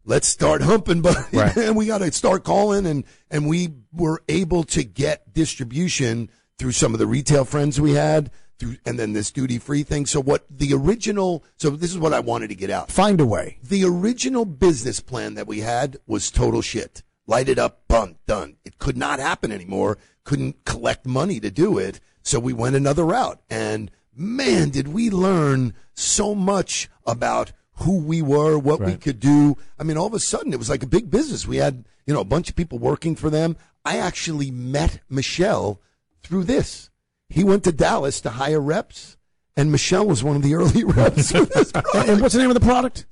Let's 0.04 0.28
start 0.28 0.62
humping, 0.62 1.00
but 1.02 1.16
Right. 1.32 1.56
and 1.56 1.74
we 1.76 1.86
got 1.86 1.98
to 1.98 2.12
start 2.12 2.44
calling, 2.44 2.86
and 2.86 3.04
and 3.30 3.48
we 3.48 3.70
were 3.92 4.22
able 4.28 4.62
to 4.64 4.84
get 4.84 5.32
distribution 5.32 6.30
through 6.58 6.72
some 6.72 6.92
of 6.92 6.98
the 6.98 7.06
retail 7.06 7.44
friends 7.44 7.80
we 7.80 7.92
had. 7.94 8.30
Through, 8.58 8.76
and 8.86 8.98
then 8.98 9.12
this 9.12 9.30
duty 9.30 9.58
free 9.58 9.82
thing. 9.82 10.06
So 10.06 10.18
what 10.20 10.46
the 10.48 10.72
original, 10.72 11.44
so 11.58 11.68
this 11.70 11.90
is 11.90 11.98
what 11.98 12.14
I 12.14 12.20
wanted 12.20 12.48
to 12.48 12.54
get 12.54 12.70
out 12.70 12.90
Find 12.90 13.20
a 13.20 13.26
way. 13.26 13.58
the 13.62 13.84
original 13.84 14.46
business 14.46 14.98
plan 15.00 15.34
that 15.34 15.46
we 15.46 15.60
had 15.60 15.98
was 16.06 16.30
total 16.30 16.62
shit. 16.62 17.02
Light 17.26 17.48
it 17.48 17.58
up, 17.58 17.82
bum, 17.88 18.16
done. 18.26 18.56
It 18.64 18.78
could 18.78 18.96
not 18.96 19.18
happen 19.18 19.50
anymore. 19.50 19.98
Couldn't 20.24 20.64
collect 20.64 21.06
money 21.06 21.40
to 21.40 21.50
do 21.50 21.78
it. 21.78 22.00
So 22.22 22.38
we 22.38 22.52
went 22.52 22.76
another 22.76 23.04
route. 23.04 23.40
And 23.50 23.90
man, 24.14 24.70
did 24.70 24.88
we 24.88 25.10
learn 25.10 25.74
so 25.94 26.34
much 26.34 26.88
about 27.04 27.52
who 27.78 27.98
we 27.98 28.22
were, 28.22 28.58
what 28.58 28.80
we 28.80 28.96
could 28.96 29.20
do. 29.20 29.56
I 29.78 29.82
mean, 29.82 29.96
all 29.96 30.06
of 30.06 30.14
a 30.14 30.18
sudden 30.18 30.52
it 30.52 30.58
was 30.58 30.70
like 30.70 30.82
a 30.82 30.88
big 30.88 31.10
business. 31.10 31.46
We 31.46 31.58
had, 31.58 31.84
you 32.06 32.14
know, 32.14 32.20
a 32.20 32.24
bunch 32.24 32.48
of 32.48 32.56
people 32.56 32.78
working 32.78 33.14
for 33.16 33.28
them. 33.28 33.56
I 33.84 33.98
actually 33.98 34.50
met 34.50 35.00
Michelle 35.10 35.80
through 36.22 36.44
this. 36.44 36.90
He 37.28 37.44
went 37.44 37.64
to 37.64 37.72
Dallas 37.72 38.20
to 38.22 38.30
hire 38.30 38.60
reps. 38.60 39.16
And 39.58 39.72
Michelle 39.72 40.06
was 40.06 40.24
one 40.24 40.36
of 40.36 40.42
the 40.42 40.54
early 40.56 40.84
reps 40.84 41.32
and 41.32 42.20
what's 42.20 42.34
the 42.34 42.40
name 42.40 42.50
of 42.50 42.54
the 42.54 42.60
product? 42.60 43.06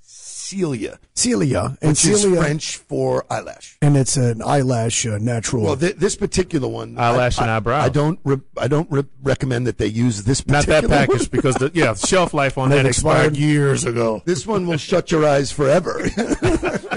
Celia 0.45 0.99
Celia. 1.15 1.77
And 1.81 1.91
which 1.93 2.05
is 2.05 2.25
French 2.25 2.77
for 2.77 3.25
eyelash. 3.31 3.79
And 3.81 3.97
it's 3.97 4.17
an 4.19 4.43
eyelash 4.43 5.07
uh, 5.07 5.17
natural. 5.19 5.63
Well, 5.65 5.77
th- 5.77 5.97
this 5.97 6.17
particular 6.17 6.69
one, 6.69 6.99
Eyelash 6.99 7.39
I, 7.39 7.43
and 7.43 7.51
I- 7.51 7.57
eyebrow. 7.57 7.81
I 7.81 7.89
don't. 7.89 8.19
Re- 8.25 8.41
I 8.59 8.69
don't 8.69 8.91
re- 8.91 9.05
recommend 9.23 9.67
that 9.67 9.79
they 9.79 9.87
use 9.87 10.25
this. 10.25 10.47
Not 10.47 10.67
Particular 10.67 10.89
that 10.89 11.09
one. 11.09 11.17
package 11.19 11.31
because 11.31 11.55
the 11.55 11.71
yeah 11.73 11.95
shelf 11.95 12.35
life 12.35 12.59
on 12.59 12.69
That 12.69 12.77
that 12.83 12.87
expired 12.87 13.33
expired 13.33 13.37
years 13.39 13.85
ago. 13.87 14.23
This 14.27 14.47
one 14.47 14.67
will 14.67 14.77
shut 14.77 15.11
your 15.11 15.27
eyes 15.27 15.51
forever. 15.51 16.01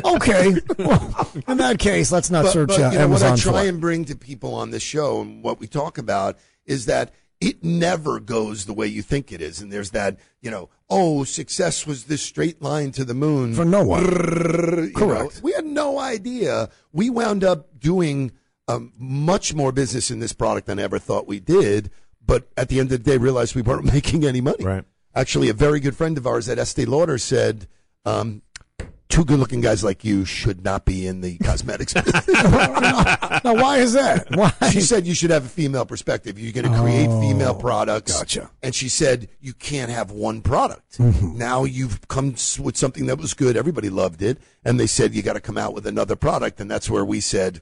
okay. 0.06 0.54
Well, 0.78 1.30
in 1.48 1.58
that 1.58 1.78
case, 1.80 2.12
let's 2.12 2.30
not 2.30 2.44
but, 2.46 2.52
search 2.52 2.68
but, 2.70 2.80
uh, 2.82 2.90
you 2.92 2.98
know, 3.00 3.08
what 3.08 3.24
I 3.24 3.28
Amazon 3.30 3.38
try 3.54 3.64
for. 3.64 3.70
and 3.70 3.82
bring 3.82 4.06
to 4.06 4.16
people 4.16 4.54
on 4.56 4.72
this 4.72 4.84
show 4.84 5.22
and 5.22 5.44
what 5.44 5.60
we 5.60 5.68
talk 5.68 5.98
about 5.98 6.38
is 6.66 6.86
that 6.88 7.14
it 7.40 7.64
never 7.64 8.20
goes 8.20 8.66
the 8.66 8.74
way 8.74 8.88
you 8.88 9.02
think 9.02 9.32
it 9.32 9.42
is. 9.42 9.62
And 9.62 9.72
there's 9.72 9.92
that, 9.92 10.18
you 10.42 10.50
know, 10.50 10.70
oh, 10.90 11.24
success 11.24 11.86
was 11.86 12.06
this 12.06 12.22
straight 12.22 12.62
line 12.62 12.92
to 12.94 13.06
the 13.06 13.14
moon. 13.14 13.54
For 13.54 13.66
no 13.66 13.84
one. 13.84 14.04
You 14.04 14.10
know, 14.10 14.90
Correct. 14.96 15.42
we 15.44 15.52
had 15.52 15.66
no 15.66 16.00
idea. 16.00 16.70
We 16.92 17.10
wound 17.10 17.44
up 17.44 17.80
doing 17.80 18.32
um, 18.68 18.92
much 18.98 19.54
more 19.54 19.72
business 19.72 20.10
in 20.10 20.20
this 20.20 20.34
product 20.34 20.68
than 20.68 20.80
I 20.80 20.84
ever 20.84 21.00
thought 21.00 21.28
we 21.28 21.40
did. 21.40 21.92
But 22.26 22.50
at 22.58 22.70
the 22.70 22.80
end 22.80 22.92
of 22.92 23.04
the 23.04 23.12
day, 23.12 23.18
realized 23.18 23.56
we 23.56 23.62
weren't 23.62 23.86
making 23.94 24.26
any 24.26 24.42
money. 24.42 24.64
Right. 24.64 24.84
Actually, 25.16 25.50
a 25.50 25.54
very 25.54 25.80
good 25.80 25.96
friend 25.96 26.18
of 26.18 26.28
ours 26.28 26.50
at 26.50 26.60
Estee 26.60 26.86
Lauder 26.86 27.18
said, 27.18 27.68
um, 28.06 28.42
two 29.10 29.26
good 29.26 29.40
looking 29.40 29.62
guys 29.62 29.84
like 29.84 30.04
you 30.04 30.26
should 30.26 30.64
not 30.64 30.86
be 30.86 31.08
in 31.08 31.22
the 31.22 31.38
cosmetics 31.40 31.94
business. 31.94 32.28
Now, 33.44 33.54
why 33.54 33.78
is 33.78 33.94
that? 33.94 34.28
Why? 34.36 34.52
she 34.72 34.82
said 34.82 35.06
you 35.06 35.14
should 35.14 35.30
have 35.30 35.46
a 35.46 35.50
female 35.50 35.86
perspective. 35.86 36.40
You're 36.40 36.52
going 36.52 36.72
to 36.72 36.80
create 36.80 37.08
female 37.22 37.54
products. 37.54 38.16
Oh, 38.16 38.20
gotcha. 38.20 38.50
And 38.64 38.74
she 38.74 38.90
said 38.90 39.30
you 39.40 39.54
can't 39.54 39.92
have 39.92 40.12
one 40.12 40.42
product. 40.42 40.98
Mm-hmm. 40.98 41.38
Now 41.38 41.64
you've 41.64 42.08
come 42.08 42.32
with 42.60 42.76
something 42.76 43.06
that 43.06 43.18
was 43.20 43.34
good. 43.34 43.56
Everybody 43.56 43.90
loved 43.90 44.22
it. 44.22 44.40
And 44.66 44.80
they 44.80 44.88
said 44.88 45.14
you 45.14 45.22
got 45.22 45.34
to 45.34 45.40
come 45.40 45.58
out 45.58 45.74
with 45.74 45.86
another 45.86 46.16
product. 46.16 46.60
And 46.60 46.70
that's 46.70 46.90
where 46.90 47.06
we 47.06 47.20
said, 47.20 47.62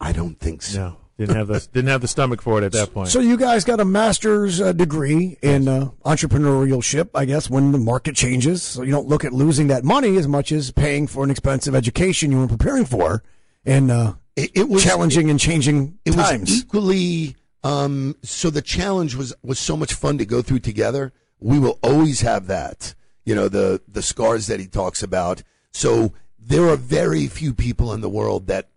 I 0.00 0.12
don't 0.12 0.38
think 0.38 0.62
so. 0.62 0.78
No, 0.80 0.96
didn't 1.20 1.36
have 1.36 1.48
the 1.48 1.60
didn't 1.72 1.88
have 1.90 2.00
the 2.00 2.08
stomach 2.08 2.40
for 2.42 2.58
it 2.58 2.64
at 2.64 2.72
that 2.72 2.94
point. 2.94 3.08
So 3.08 3.20
you 3.20 3.36
guys 3.36 3.62
got 3.64 3.78
a 3.78 3.84
master's 3.84 4.60
uh, 4.60 4.72
degree 4.72 5.36
in 5.42 5.68
uh, 5.68 5.90
entrepreneurship, 6.04 7.10
I 7.14 7.24
guess, 7.26 7.50
when 7.50 7.72
the 7.72 7.78
market 7.78 8.16
changes. 8.16 8.62
So 8.62 8.82
you 8.82 8.90
don't 8.90 9.06
look 9.06 9.24
at 9.24 9.32
losing 9.32 9.66
that 9.68 9.84
money 9.84 10.16
as 10.16 10.26
much 10.26 10.50
as 10.52 10.70
paying 10.70 11.06
for 11.06 11.22
an 11.24 11.30
expensive 11.30 11.74
education 11.74 12.32
you 12.32 12.38
were 12.38 12.48
preparing 12.48 12.84
for 12.86 13.22
and 13.64 13.90
uh, 13.90 14.14
It, 14.36 14.50
it 14.54 14.68
was 14.68 14.82
challenging 14.82 15.28
and 15.30 15.38
changing 15.38 15.98
it 16.04 16.16
was 16.16 16.28
times. 16.28 16.58
equally 16.62 17.36
um, 17.62 18.16
so 18.22 18.48
the 18.48 18.62
challenge 18.62 19.14
was 19.14 19.34
was 19.42 19.58
so 19.58 19.76
much 19.76 19.92
fun 19.92 20.16
to 20.18 20.24
go 20.24 20.40
through 20.40 20.60
together 20.60 21.12
we 21.38 21.58
will 21.58 21.78
always 21.82 22.22
have 22.22 22.46
that 22.46 22.94
you 23.26 23.34
know 23.34 23.48
the 23.48 23.82
the 23.86 24.00
scars 24.00 24.46
that 24.46 24.58
he 24.60 24.66
talks 24.66 25.02
about 25.02 25.42
so 25.72 26.14
there 26.38 26.66
are 26.70 26.76
very 26.76 27.26
few 27.26 27.52
people 27.52 27.92
in 27.92 28.00
the 28.00 28.08
world 28.08 28.46
that 28.46 28.70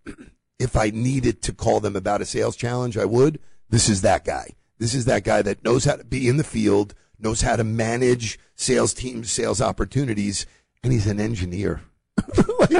if 0.60 0.76
i 0.76 0.90
needed 0.90 1.42
to 1.42 1.52
call 1.54 1.80
them 1.80 1.96
about 1.96 2.22
a 2.22 2.26
sales 2.26 2.56
challenge 2.56 2.98
i 2.98 3.06
would 3.06 3.40
this 3.70 3.90
is 3.90 4.02
that 4.02 4.24
guy 4.26 4.50
this 4.80 4.94
is 4.94 5.06
that 5.06 5.24
guy 5.24 5.42
that 5.42 5.64
knows 5.64 5.86
how 5.86 5.96
to 5.96 6.04
be 6.04 6.28
in 6.28 6.38
the 6.38 6.44
field 6.44 6.94
knows 7.20 7.42
how 7.42 7.56
to 7.56 7.64
manage 7.64 8.38
sales 8.56 8.94
teams 8.94 9.32
sales 9.32 9.62
opportunities 9.62 10.46
and 10.84 10.92
he's 10.94 11.08
an 11.08 11.20
engineer 11.20 11.82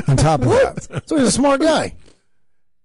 on 0.08 0.16
top 0.18 0.42
of 0.42 0.48
that. 0.50 1.02
So 1.06 1.18
he's 1.18 1.30
a 1.30 1.32
smart 1.32 1.62
guy. 1.62 1.96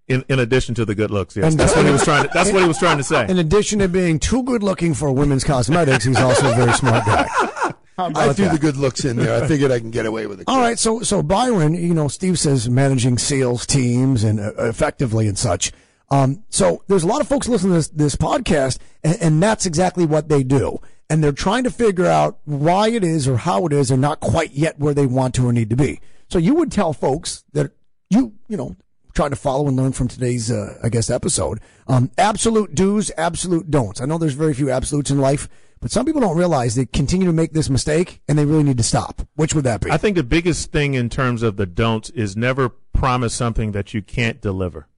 in 0.06 0.24
in 0.28 0.38
addition 0.38 0.74
to 0.76 0.84
the 0.84 0.94
good 0.94 1.10
looks, 1.10 1.36
yes, 1.36 1.50
And- 1.52 1.60
that's 1.60 1.74
what 1.76 1.84
he 1.84 1.90
was 1.92 2.02
trying. 2.08 2.22
To, 2.24 2.30
that's 2.32 2.52
what 2.52 2.62
he 2.62 2.68
was 2.68 2.78
trying 2.78 2.96
to 2.98 3.04
say. 3.04 3.26
In 3.28 3.38
addition 3.38 3.80
to 3.80 3.88
being 3.88 4.18
too 4.18 4.42
good 4.44 4.62
looking 4.62 4.94
for 4.94 5.12
women's 5.12 5.44
cosmetics, 5.44 6.04
he's 6.04 6.16
also 6.18 6.50
a 6.50 6.54
very 6.54 6.72
smart 6.72 7.04
guy. 7.04 7.26
I 7.98 8.32
threw 8.32 8.44
that? 8.46 8.52
the 8.52 8.58
good 8.58 8.76
looks 8.76 9.04
in 9.04 9.16
there 9.16 9.42
i 9.42 9.48
figured 9.48 9.70
i 9.70 9.78
can 9.80 9.90
get 9.90 10.06
away 10.06 10.26
with 10.26 10.40
it 10.40 10.44
All 10.46 10.60
right, 10.60 10.78
so 10.78 11.00
so 11.02 11.22
Byron, 11.22 11.74
you 11.74 11.94
know, 11.94 12.08
Steve 12.08 12.38
says 12.38 12.68
managing 12.70 13.18
sales 13.18 13.66
teams 13.66 14.24
and 14.24 14.38
uh, 14.40 14.52
effectively 14.58 15.26
and 15.26 15.36
such. 15.36 15.72
Um, 16.10 16.44
so 16.48 16.82
there's 16.88 17.02
a 17.02 17.06
lot 17.06 17.20
of 17.20 17.28
folks 17.28 17.48
listening 17.48 17.72
to 17.72 17.76
this, 17.78 17.88
this 17.88 18.16
podcast, 18.16 18.78
and, 19.04 19.18
and 19.20 19.42
that's 19.42 19.66
exactly 19.66 20.06
what 20.06 20.28
they 20.28 20.42
do. 20.42 20.78
And 21.10 21.22
they're 21.22 21.32
trying 21.32 21.64
to 21.64 21.70
figure 21.70 22.06
out 22.06 22.38
why 22.44 22.88
it 22.88 23.04
is 23.04 23.28
or 23.28 23.36
how 23.36 23.66
it 23.66 23.72
is 23.72 23.88
they're 23.88 23.98
not 23.98 24.20
quite 24.20 24.52
yet 24.52 24.78
where 24.78 24.94
they 24.94 25.06
want 25.06 25.34
to 25.34 25.46
or 25.46 25.52
need 25.52 25.68
to 25.70 25.76
be. 25.76 26.00
So 26.28 26.38
you 26.38 26.54
would 26.54 26.70
tell 26.72 26.92
folks 26.92 27.44
that 27.52 27.72
you, 28.10 28.32
you 28.48 28.56
know, 28.56 28.76
trying 29.14 29.30
to 29.30 29.36
follow 29.36 29.66
and 29.68 29.76
learn 29.76 29.92
from 29.92 30.08
today's, 30.08 30.50
uh, 30.50 30.78
I 30.82 30.88
guess, 30.88 31.10
episode. 31.10 31.60
Um, 31.88 32.10
absolute 32.16 32.74
do's, 32.74 33.10
absolute 33.18 33.70
don'ts. 33.70 34.00
I 34.00 34.04
know 34.06 34.16
there's 34.16 34.34
very 34.34 34.54
few 34.54 34.70
absolutes 34.70 35.10
in 35.10 35.18
life, 35.18 35.48
but 35.80 35.90
some 35.90 36.04
people 36.06 36.20
don't 36.20 36.36
realize 36.36 36.74
they 36.74 36.86
continue 36.86 37.26
to 37.26 37.32
make 37.32 37.52
this 37.52 37.70
mistake 37.70 38.20
and 38.28 38.38
they 38.38 38.44
really 38.44 38.62
need 38.64 38.78
to 38.78 38.82
stop. 38.82 39.22
Which 39.36 39.54
would 39.54 39.64
that 39.64 39.80
be? 39.80 39.90
I 39.90 39.96
think 39.96 40.16
the 40.16 40.22
biggest 40.22 40.72
thing 40.72 40.94
in 40.94 41.08
terms 41.08 41.42
of 41.42 41.56
the 41.56 41.66
don'ts 41.66 42.10
is 42.10 42.36
never 42.36 42.68
promise 42.68 43.34
something 43.34 43.72
that 43.72 43.94
you 43.94 44.02
can't 44.02 44.40
deliver. 44.40 44.88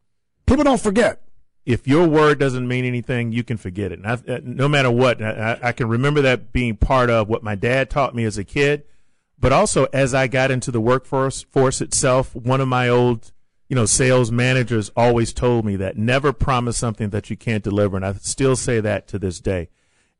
People 0.47 0.64
don't 0.64 0.81
forget. 0.81 1.23
if 1.66 1.87
your 1.87 2.09
word 2.09 2.38
doesn't 2.38 2.66
mean 2.66 2.85
anything, 2.85 3.33
you 3.33 3.45
can 3.45 3.57
forget 3.57 3.93
it. 3.93 3.99
And 3.99 4.07
I, 4.07 4.12
uh, 4.12 4.40
no 4.43 4.69
matter 4.69 4.90
what, 4.90 5.23
I, 5.23 5.59
I 5.62 5.73
can 5.73 5.88
remember 5.88 6.23
that 6.23 6.53
being 6.53 6.77
part 6.77 7.11
of 7.11 7.29
what 7.29 7.43
my 7.43 7.55
dad 7.55 7.90
taught 7.90 8.14
me 8.14 8.25
as 8.25 8.38
a 8.38 8.45
kid, 8.45 8.85
but 9.38 9.53
also 9.53 9.87
as 9.93 10.14
I 10.14 10.27
got 10.27 10.51
into 10.51 10.71
the 10.71 10.81
workforce 10.81 11.43
force 11.43 11.81
itself. 11.81 12.35
One 12.35 12.61
of 12.61 12.69
my 12.69 12.88
old, 12.88 13.33
you 13.69 13.77
know, 13.77 13.87
sales 13.87 14.33
managers 14.33 14.90
always 14.97 15.33
told 15.33 15.64
me 15.64 15.77
that 15.77 15.97
never 15.97 16.33
promise 16.33 16.77
something 16.77 17.11
that 17.11 17.31
you 17.31 17.37
can't 17.37 17.62
deliver, 17.62 17.97
and 17.97 18.05
I 18.05 18.14
still 18.14 18.57
say 18.57 18.81
that 18.81 19.07
to 19.09 19.19
this 19.19 19.40
day. 19.40 19.69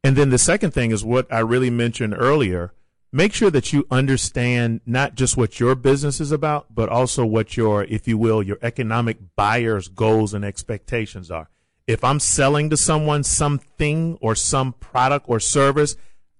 And 0.02 0.16
then 0.16 0.30
the 0.30 0.38
second 0.38 0.72
thing 0.72 0.90
is 0.92 1.04
what 1.04 1.30
I 1.32 1.40
really 1.40 1.70
mentioned 1.70 2.14
earlier. 2.16 2.72
Make 3.12 3.32
sure 3.32 3.50
that 3.50 3.72
you 3.72 3.86
understand 3.90 4.80
not 4.86 5.14
just 5.14 5.36
what 5.36 5.58
your 5.58 5.74
business 5.74 6.20
is 6.20 6.32
about, 6.32 6.74
but 6.74 6.88
also 6.88 7.26
what 7.26 7.56
your, 7.56 7.84
if 7.84 8.06
you 8.06 8.16
will, 8.16 8.42
your 8.42 8.58
economic 8.62 9.18
buyer's 9.36 9.88
goals 9.88 10.32
and 10.32 10.44
expectations 10.44 11.30
are. 11.30 11.50
If 11.86 12.04
I'm 12.04 12.20
selling 12.20 12.70
to 12.70 12.76
someone 12.76 13.24
something 13.24 14.16
or 14.20 14.34
some 14.36 14.74
product 14.74 15.26
or 15.28 15.40
service, 15.40 15.96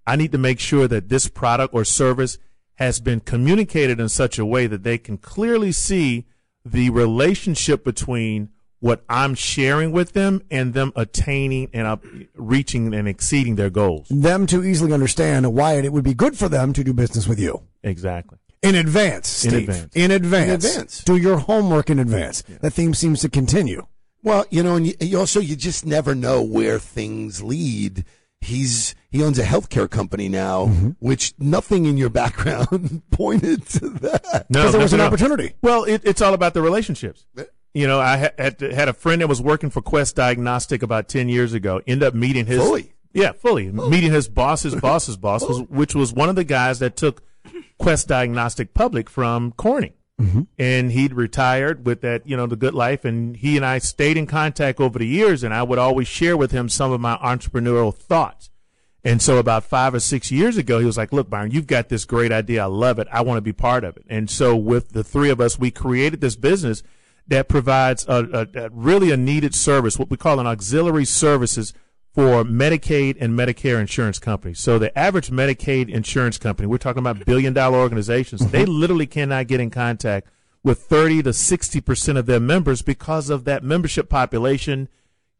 I 0.07 0.15
need 0.15 0.31
to 0.31 0.37
make 0.37 0.59
sure 0.59 0.87
that 0.87 1.09
this 1.09 1.27
product 1.27 1.73
or 1.73 1.83
service 1.83 2.37
has 2.75 2.99
been 2.99 3.19
communicated 3.19 3.99
in 3.99 4.09
such 4.09 4.39
a 4.39 4.45
way 4.45 4.65
that 4.65 4.83
they 4.83 4.97
can 4.97 5.17
clearly 5.17 5.71
see 5.71 6.25
the 6.65 6.89
relationship 6.89 7.83
between 7.83 8.49
what 8.81 9.03
I'm 9.07 9.33
sharing 9.35 9.91
with 9.93 10.11
them 10.13 10.41
and 10.51 10.73
them 10.73 10.91
attaining 10.95 11.69
and 11.73 11.87
uh, 11.87 11.97
reaching 12.35 12.93
and 12.93 13.07
exceeding 13.07 13.55
their 13.55 13.69
goals. 13.69 14.07
them 14.09 14.45
to 14.47 14.63
easily 14.63 14.91
understand 14.91 15.53
why 15.53 15.75
it 15.75 15.93
would 15.93 16.03
be 16.03 16.13
good 16.13 16.37
for 16.37 16.49
them 16.49 16.73
to 16.73 16.83
do 16.83 16.93
business 16.93 17.27
with 17.27 17.39
you. 17.39 17.61
Exactly. 17.83 18.37
In 18.61 18.75
advance, 18.75 19.43
In 19.45 19.51
Steve. 19.51 19.69
advance. 19.69 19.95
In 19.95 20.11
advance. 20.11 20.65
In 20.65 20.71
advance. 20.71 21.03
Do 21.03 21.15
your 21.15 21.37
homework 21.37 21.89
in 21.89 21.97
advance. 21.97 22.43
That 22.61 22.71
theme 22.73 22.93
seems 22.93 23.21
to 23.21 23.29
continue. 23.29 23.87
Well, 24.23 24.45
you 24.51 24.61
know, 24.61 24.75
and 24.75 24.85
you, 24.85 24.93
you 24.99 25.17
also 25.17 25.39
you 25.39 25.55
just 25.55 25.83
never 25.85 26.13
know 26.13 26.43
where 26.43 26.77
things 26.77 27.41
lead. 27.41 28.05
He's 28.39 28.93
he 29.09 29.23
owns 29.23 29.37
a 29.39 29.43
healthcare 29.43 29.89
company 29.89 30.29
now, 30.29 30.65
Mm-hmm. 30.67 30.89
which 30.99 31.33
nothing 31.39 31.85
in 31.85 31.97
your 31.97 32.09
background 32.21 33.01
pointed 33.11 33.65
to 33.67 33.89
that. 33.89 34.45
No, 34.49 34.59
Because 34.59 34.71
there 34.73 34.81
was 34.81 34.93
an 34.93 34.99
no. 34.99 35.05
opportunity. 35.05 35.53
Well, 35.63 35.83
it, 35.83 36.01
it's 36.03 36.21
all 36.21 36.33
about 36.35 36.53
the 36.53 36.61
relationships. 36.61 37.25
You 37.73 37.87
know, 37.87 37.99
I 37.99 38.17
had 38.17 38.59
had 38.59 38.89
a 38.89 38.93
friend 38.93 39.21
that 39.21 39.27
was 39.27 39.41
working 39.41 39.69
for 39.69 39.81
Quest 39.81 40.15
Diagnostic 40.15 40.83
about 40.83 41.07
ten 41.07 41.29
years 41.29 41.53
ago. 41.53 41.81
End 41.87 42.03
up 42.03 42.13
meeting 42.13 42.45
his 42.45 42.59
Fully? 42.59 42.93
yeah, 43.13 43.31
fully 43.31 43.71
meeting 43.71 44.11
his 44.11 44.27
boss's 44.27 44.75
boss's 44.81 45.17
boss, 45.17 45.47
was, 45.47 45.61
which 45.63 45.95
was 45.95 46.13
one 46.13 46.29
of 46.29 46.35
the 46.35 46.43
guys 46.43 46.79
that 46.79 46.95
took 46.95 47.23
Quest 47.77 48.07
Diagnostic 48.07 48.73
public 48.73 49.09
from 49.09 49.51
Corning. 49.53 49.93
Mm-hmm. 50.19 50.41
And 50.59 50.91
he'd 50.91 51.13
retired 51.13 51.85
with 51.85 52.01
that, 52.01 52.27
you 52.27 52.37
know, 52.37 52.45
the 52.45 52.55
good 52.55 52.75
life. 52.75 53.05
And 53.05 53.35
he 53.35 53.57
and 53.57 53.65
I 53.65 53.79
stayed 53.79 54.17
in 54.17 54.27
contact 54.27 54.79
over 54.79 54.99
the 54.99 55.07
years, 55.07 55.43
and 55.43 55.53
I 55.53 55.63
would 55.63 55.79
always 55.79 56.07
share 56.07 56.37
with 56.37 56.51
him 56.51 56.69
some 56.69 56.91
of 56.91 57.01
my 57.01 57.15
entrepreneurial 57.17 57.93
thoughts. 57.93 58.49
And 59.03 59.19
so 59.19 59.37
about 59.37 59.63
five 59.63 59.95
or 59.95 59.99
six 59.99 60.31
years 60.31 60.57
ago, 60.57 60.77
he 60.77 60.85
was 60.85 60.95
like, 60.95 61.11
look, 61.11 61.27
Byron, 61.27 61.49
you've 61.49 61.65
got 61.65 61.89
this 61.89 62.05
great 62.05 62.31
idea. 62.31 62.63
I 62.63 62.67
love 62.67 62.99
it. 62.99 63.07
I 63.11 63.21
want 63.21 63.37
to 63.37 63.41
be 63.41 63.53
part 63.53 63.83
of 63.83 63.97
it. 63.97 64.05
And 64.07 64.29
so 64.29 64.55
with 64.55 64.89
the 64.89 65.03
three 65.03 65.31
of 65.31 65.41
us, 65.41 65.57
we 65.57 65.71
created 65.71 66.21
this 66.21 66.35
business 66.35 66.83
that 67.27 67.47
provides 67.47 68.05
a, 68.07 68.47
a, 68.55 68.65
a 68.65 68.69
really 68.71 69.11
a 69.11 69.17
needed 69.17 69.55
service, 69.55 69.97
what 69.97 70.09
we 70.09 70.17
call 70.17 70.39
an 70.39 70.47
auxiliary 70.47 71.05
services 71.05 71.73
for 72.13 72.43
Medicaid 72.43 73.17
and 73.21 73.37
Medicare 73.37 73.79
insurance 73.79 74.19
companies. 74.19 74.59
So 74.59 74.77
the 74.77 74.97
average 74.97 75.29
Medicaid 75.29 75.89
insurance 75.89 76.37
company, 76.37 76.67
we're 76.67 76.77
talking 76.77 76.99
about 76.99 77.25
billion 77.25 77.53
dollar 77.53 77.77
organizations, 77.77 78.51
they 78.51 78.63
mm-hmm. 78.63 78.71
literally 78.71 79.07
cannot 79.07 79.47
get 79.47 79.59
in 79.59 79.69
contact 79.69 80.27
with 80.63 80.79
30 80.81 81.23
to 81.23 81.29
60% 81.29 82.17
of 82.17 82.25
their 82.25 82.39
members 82.39 82.81
because 82.81 83.29
of 83.29 83.45
that 83.45 83.63
membership 83.63 84.09
population 84.09 84.89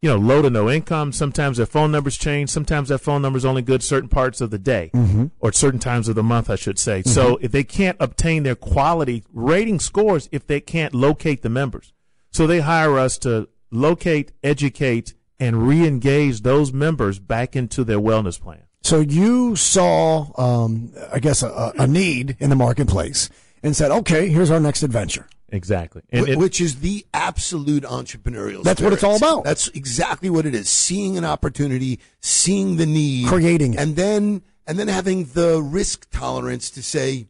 you 0.01 0.09
know, 0.09 0.17
low 0.17 0.41
to 0.41 0.49
no 0.49 0.69
income. 0.69 1.11
Sometimes 1.11 1.57
their 1.57 1.65
phone 1.67 1.91
numbers 1.91 2.17
change. 2.17 2.49
Sometimes 2.49 2.89
their 2.89 2.97
phone 2.97 3.21
number 3.21 3.37
is 3.37 3.45
only 3.45 3.61
good 3.61 3.83
certain 3.83 4.09
parts 4.09 4.41
of 4.41 4.49
the 4.49 4.57
day 4.57 4.89
or 5.39 5.51
certain 5.53 5.79
times 5.79 6.07
of 6.07 6.15
the 6.15 6.23
month, 6.23 6.49
I 6.49 6.55
should 6.55 6.79
say. 6.79 7.03
So 7.03 7.37
if 7.41 7.51
they 7.51 7.63
can't 7.63 7.97
obtain 7.99 8.43
their 8.43 8.55
quality 8.55 9.23
rating 9.31 9.79
scores 9.79 10.27
if 10.31 10.47
they 10.47 10.59
can't 10.59 10.95
locate 10.95 11.43
the 11.43 11.49
members. 11.49 11.93
So 12.31 12.47
they 12.47 12.61
hire 12.61 12.97
us 12.97 13.17
to 13.19 13.47
locate, 13.69 14.31
educate, 14.43 15.13
and 15.39 15.67
re-engage 15.67 16.41
those 16.41 16.73
members 16.73 17.19
back 17.19 17.55
into 17.55 17.83
their 17.83 17.99
wellness 17.99 18.39
plan. 18.41 18.63
So 18.83 18.99
you 19.01 19.55
saw, 19.55 20.31
um, 20.37 20.93
I 21.13 21.19
guess, 21.19 21.43
a, 21.43 21.73
a 21.77 21.85
need 21.85 22.37
in 22.39 22.49
the 22.49 22.55
marketplace 22.55 23.29
and 23.63 23.75
said, 23.75 23.91
okay, 23.91 24.27
here's 24.29 24.49
our 24.51 24.59
next 24.59 24.83
adventure. 24.83 25.27
Exactly. 25.49 26.01
It- 26.09 26.37
which 26.37 26.61
is 26.61 26.79
the 26.79 27.05
absolute 27.13 27.83
entrepreneurial. 27.83 28.63
That's 28.63 28.81
what 28.81 28.93
it's 28.93 29.03
all 29.03 29.17
about. 29.17 29.43
That's 29.43 29.67
exactly 29.69 30.29
what 30.29 30.45
it 30.45 30.55
is. 30.55 30.69
Seeing 30.69 31.17
an 31.17 31.25
opportunity, 31.25 31.99
seeing 32.21 32.77
the 32.77 32.85
need, 32.85 33.27
Creating 33.27 33.73
it. 33.73 33.79
and 33.79 33.95
then 33.95 34.43
and 34.65 34.79
then 34.79 34.87
having 34.87 35.25
the 35.25 35.61
risk 35.61 36.09
tolerance 36.11 36.69
to 36.71 36.83
say, 36.83 37.27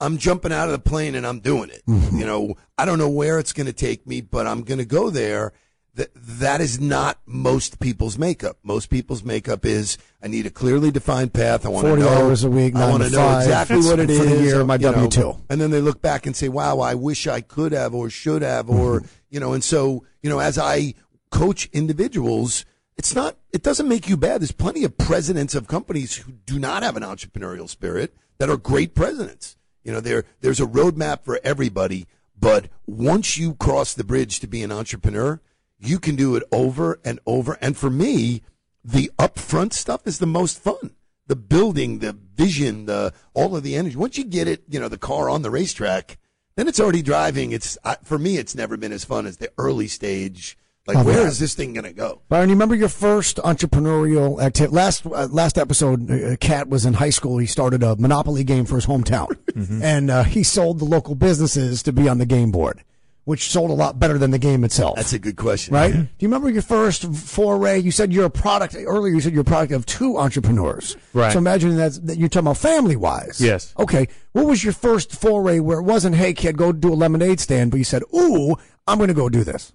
I'm 0.00 0.16
jumping 0.18 0.52
out 0.52 0.66
of 0.68 0.72
the 0.72 0.78
plane 0.78 1.14
and 1.14 1.26
I'm 1.26 1.40
doing 1.40 1.68
it. 1.68 1.82
Mm-hmm. 1.86 2.18
You 2.18 2.24
know, 2.26 2.54
I 2.78 2.84
don't 2.86 2.98
know 2.98 3.08
where 3.10 3.38
it's 3.38 3.52
going 3.52 3.66
to 3.66 3.72
take 3.72 4.06
me, 4.06 4.20
but 4.22 4.46
I'm 4.46 4.62
going 4.62 4.78
to 4.78 4.84
go 4.86 5.10
there. 5.10 5.52
That 5.96 6.10
that 6.14 6.60
is 6.60 6.80
not 6.80 7.20
most 7.24 7.78
people's 7.78 8.18
makeup. 8.18 8.58
Most 8.64 8.90
people's 8.90 9.22
makeup 9.22 9.64
is 9.64 9.96
I 10.20 10.26
need 10.26 10.44
a 10.44 10.50
clearly 10.50 10.90
defined 10.90 11.32
path. 11.32 11.64
I 11.64 11.68
want 11.68 11.84
to 11.84 11.90
40 11.90 12.02
know 12.02 12.08
hours 12.08 12.42
a 12.42 12.50
week, 12.50 12.74
I 12.74 12.90
want 12.90 13.04
to 13.04 13.10
know 13.10 13.38
exactly 13.38 13.76
what 13.78 14.00
it 14.00 14.10
is 14.10 14.18
for 14.18 14.24
the 14.24 14.42
year, 14.42 14.64
my 14.64 14.76
W-2. 14.76 15.40
and 15.50 15.60
then 15.60 15.70
they 15.70 15.80
look 15.80 16.02
back 16.02 16.26
and 16.26 16.34
say, 16.34 16.48
"Wow, 16.48 16.80
I 16.80 16.94
wish 16.94 17.28
I 17.28 17.40
could 17.40 17.70
have 17.70 17.94
or 17.94 18.10
should 18.10 18.42
have," 18.42 18.68
or 18.68 19.00
Mm-hmm. 19.00 19.06
you 19.30 19.38
know. 19.40 19.52
And 19.52 19.62
so, 19.62 20.04
you 20.20 20.28
know, 20.30 20.40
as 20.40 20.58
I 20.58 20.94
coach 21.30 21.68
individuals, 21.72 22.64
it's 22.96 23.14
not. 23.14 23.36
It 23.52 23.62
doesn't 23.62 23.88
make 23.88 24.08
you 24.08 24.16
bad. 24.16 24.40
There's 24.40 24.50
plenty 24.52 24.82
of 24.82 24.98
presidents 24.98 25.54
of 25.54 25.68
companies 25.68 26.16
who 26.16 26.32
do 26.32 26.58
not 26.58 26.82
have 26.82 26.96
an 26.96 27.04
entrepreneurial 27.04 27.68
spirit 27.68 28.14
that 28.38 28.50
are 28.50 28.56
great 28.56 28.96
presidents. 28.96 29.56
You 29.84 29.92
know, 29.92 30.00
there 30.00 30.24
there's 30.40 30.58
a 30.60 30.66
roadmap 30.66 31.22
for 31.22 31.38
everybody, 31.44 32.06
but 32.38 32.68
once 32.84 33.38
you 33.38 33.54
cross 33.54 33.94
the 33.94 34.02
bridge 34.02 34.40
to 34.40 34.48
be 34.48 34.62
an 34.64 34.72
entrepreneur, 34.72 35.40
you 35.78 35.98
can 35.98 36.16
do 36.16 36.36
it 36.36 36.42
over 36.52 36.98
and 37.04 37.20
over. 37.26 37.58
And 37.60 37.76
for 37.76 37.90
me, 37.90 38.42
the 38.84 39.10
upfront 39.18 39.72
stuff 39.72 40.06
is 40.06 40.18
the 40.18 40.26
most 40.26 40.58
fun. 40.62 40.94
The 41.26 41.36
building, 41.36 42.00
the 42.00 42.12
vision, 42.12 42.84
the 42.86 43.12
all 43.32 43.56
of 43.56 43.62
the 43.62 43.76
energy. 43.76 43.96
Once 43.96 44.18
you 44.18 44.24
get 44.24 44.46
it, 44.48 44.62
you 44.68 44.78
know, 44.78 44.88
the 44.88 44.98
car 44.98 45.30
on 45.30 45.42
the 45.42 45.50
racetrack, 45.50 46.18
then 46.56 46.68
it's 46.68 46.78
already 46.78 47.00
driving. 47.02 47.52
It's 47.52 47.78
I, 47.84 47.96
for 48.04 48.18
me, 48.18 48.36
it's 48.36 48.54
never 48.54 48.76
been 48.76 48.92
as 48.92 49.04
fun 49.04 49.26
as 49.26 49.38
the 49.38 49.50
early 49.56 49.88
stage. 49.88 50.58
Like, 50.86 50.96
Love 50.98 51.06
where 51.06 51.22
that. 51.22 51.28
is 51.28 51.38
this 51.38 51.54
thing 51.54 51.72
going 51.72 51.84
to 51.86 51.94
go? 51.94 52.20
Byron, 52.28 52.50
you 52.50 52.54
remember 52.54 52.74
your 52.74 52.90
first 52.90 53.38
entrepreneurial 53.38 54.38
activity? 54.42 54.74
Last 54.76 55.06
uh, 55.06 55.28
last 55.30 55.56
episode, 55.56 56.10
uh, 56.10 56.36
Cat 56.36 56.68
was 56.68 56.84
in 56.84 56.92
high 56.94 57.08
school. 57.08 57.38
He 57.38 57.46
started 57.46 57.82
a 57.82 57.96
Monopoly 57.96 58.44
game 58.44 58.66
for 58.66 58.74
his 58.74 58.84
hometown, 58.86 59.28
Mm-hmm. 59.54 59.82
and 59.82 60.10
uh, 60.10 60.24
he 60.24 60.42
sold 60.42 60.80
the 60.80 60.84
local 60.84 61.14
businesses 61.14 61.82
to 61.84 61.92
be 61.92 62.06
on 62.08 62.18
the 62.18 62.26
game 62.26 62.50
board, 62.50 62.82
which 63.24 63.50
sold 63.50 63.70
a 63.70 63.74
lot 63.74 63.98
better 63.98 64.18
than 64.18 64.30
the 64.30 64.38
game 64.38 64.64
itself. 64.64 64.96
That's 64.96 65.12
a 65.12 65.18
good 65.18 65.36
question. 65.36 65.74
right? 65.74 65.92
Do 65.92 65.98
you 66.18 66.28
remember 66.28 66.50
your 66.50 66.62
first 66.62 67.12
foray? 67.14 67.78
You 67.78 67.90
said 67.90 68.12
you're 68.12 68.26
a 68.26 68.30
product 68.30 68.76
earlier. 68.78 69.14
You 69.14 69.20
said 69.20 69.32
you're 69.32 69.42
a 69.42 69.44
product 69.44 69.72
of 69.72 69.86
two 69.86 70.18
entrepreneurs. 70.18 70.96
Right. 71.14 71.32
So 71.32 71.38
imagine 71.38 71.76
that's, 71.76 71.98
that 72.00 72.18
you're 72.18 72.28
talking 72.28 72.46
about 72.46 72.58
family 72.58 72.96
wise. 72.96 73.40
Yes. 73.40 73.74
Okay. 73.78 74.08
What 74.32 74.46
was 74.46 74.62
your 74.62 74.74
first 74.74 75.12
foray 75.12 75.58
where 75.60 75.78
it 75.78 75.84
wasn't, 75.84 76.16
hey 76.16 76.34
kid, 76.34 76.58
go 76.58 76.72
do 76.72 76.92
a 76.92 76.94
lemonade 76.94 77.40
stand, 77.40 77.70
but 77.70 77.78
you 77.78 77.84
said, 77.84 78.02
ooh, 78.14 78.56
I'm 78.86 78.98
going 78.98 79.08
to 79.08 79.14
go 79.14 79.28
do 79.28 79.42
this. 79.42 79.72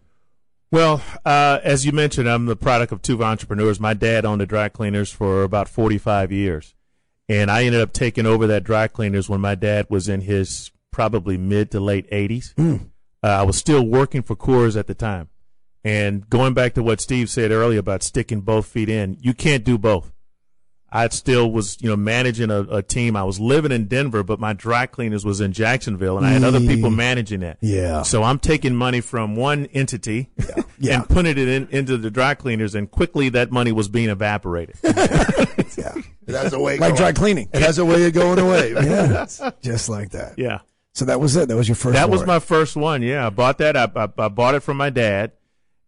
Well, 0.71 1.01
uh, 1.25 1.59
as 1.63 1.85
you 1.85 1.91
mentioned, 1.91 2.29
I'm 2.29 2.45
the 2.45 2.55
product 2.55 2.91
of 2.91 3.01
two 3.01 3.23
entrepreneurs. 3.23 3.79
My 3.79 3.95
dad 3.95 4.25
owned 4.25 4.43
a 4.43 4.45
dry 4.45 4.69
cleaners 4.69 5.11
for 5.11 5.41
about 5.41 5.67
45 5.67 6.31
years. 6.31 6.75
And 7.27 7.49
I 7.49 7.63
ended 7.63 7.81
up 7.81 7.93
taking 7.93 8.25
over 8.27 8.45
that 8.47 8.63
dry 8.63 8.87
cleaners 8.87 9.27
when 9.29 9.41
my 9.41 9.55
dad 9.55 9.87
was 9.89 10.07
in 10.07 10.21
his 10.21 10.71
probably 10.91 11.37
mid 11.37 11.71
to 11.71 11.79
late 11.79 12.09
80s. 12.11 12.53
Uh, 13.23 13.27
I 13.27 13.43
was 13.43 13.57
still 13.57 13.85
working 13.85 14.21
for 14.21 14.35
Coors 14.35 14.77
at 14.77 14.87
the 14.87 14.95
time. 14.95 15.29
And 15.83 16.29
going 16.29 16.53
back 16.53 16.73
to 16.75 16.83
what 16.83 16.99
Steve 17.01 17.29
said 17.29 17.51
earlier 17.51 17.79
about 17.79 18.03
sticking 18.03 18.41
both 18.41 18.65
feet 18.65 18.89
in, 18.89 19.17
you 19.21 19.33
can't 19.33 19.63
do 19.63 19.77
both. 19.77 20.11
I 20.91 21.07
still 21.09 21.51
was, 21.51 21.77
you 21.81 21.87
know, 21.89 21.95
managing 21.95 22.49
a, 22.49 22.61
a 22.63 22.81
team. 22.81 23.15
I 23.15 23.23
was 23.23 23.39
living 23.39 23.71
in 23.71 23.85
Denver, 23.85 24.23
but 24.23 24.39
my 24.39 24.53
dry 24.53 24.87
cleaners 24.87 25.23
was 25.23 25.39
in 25.39 25.53
Jacksonville, 25.53 26.17
and 26.17 26.25
I 26.25 26.31
had 26.31 26.43
other 26.43 26.59
people 26.59 26.89
managing 26.89 27.41
that. 27.41 27.59
Yeah. 27.61 28.01
So 28.01 28.23
I'm 28.23 28.39
taking 28.39 28.75
money 28.75 28.99
from 28.99 29.35
one 29.35 29.67
entity 29.67 30.31
Yeah. 30.79 30.95
and 30.95 31.07
putting 31.07 31.37
it 31.37 31.47
in, 31.47 31.67
into 31.69 31.95
the 31.97 32.09
dry 32.09 32.33
cleaners, 32.33 32.73
and 32.73 32.89
quickly 32.89 33.29
that 33.29 33.51
money 33.51 33.71
was 33.71 33.87
being 33.87 34.09
evaporated. 34.09 34.75
Yeah. 35.77 35.93
It 36.27 36.33
has 36.35 36.51
a 36.51 36.59
way. 36.59 36.73
like 36.77 36.89
going- 36.89 36.95
dry 36.97 37.11
cleaning. 37.13 37.47
It 37.53 37.61
has 37.61 37.77
a 37.77 37.85
way 37.85 38.05
of 38.05 38.13
going 38.13 38.39
away. 38.39 38.71
Yeah. 38.73 39.25
Just 39.61 39.87
like 39.87 40.09
that. 40.11 40.33
yeah. 40.37 40.59
So 40.93 41.05
that 41.05 41.19
was 41.19 41.35
it. 41.35 41.47
That 41.47 41.55
was 41.55 41.67
your 41.67 41.75
first 41.75 41.93
That 41.93 42.09
was 42.09 42.25
my 42.25 42.39
first 42.39 42.75
one. 42.75 43.01
Yeah, 43.01 43.27
I 43.27 43.29
bought 43.29 43.57
that. 43.59 43.77
I, 43.77 43.89
I, 43.95 44.07
I 44.17 44.27
bought 44.27 44.55
it 44.55 44.61
from 44.61 44.77
my 44.77 44.89
dad, 44.89 45.31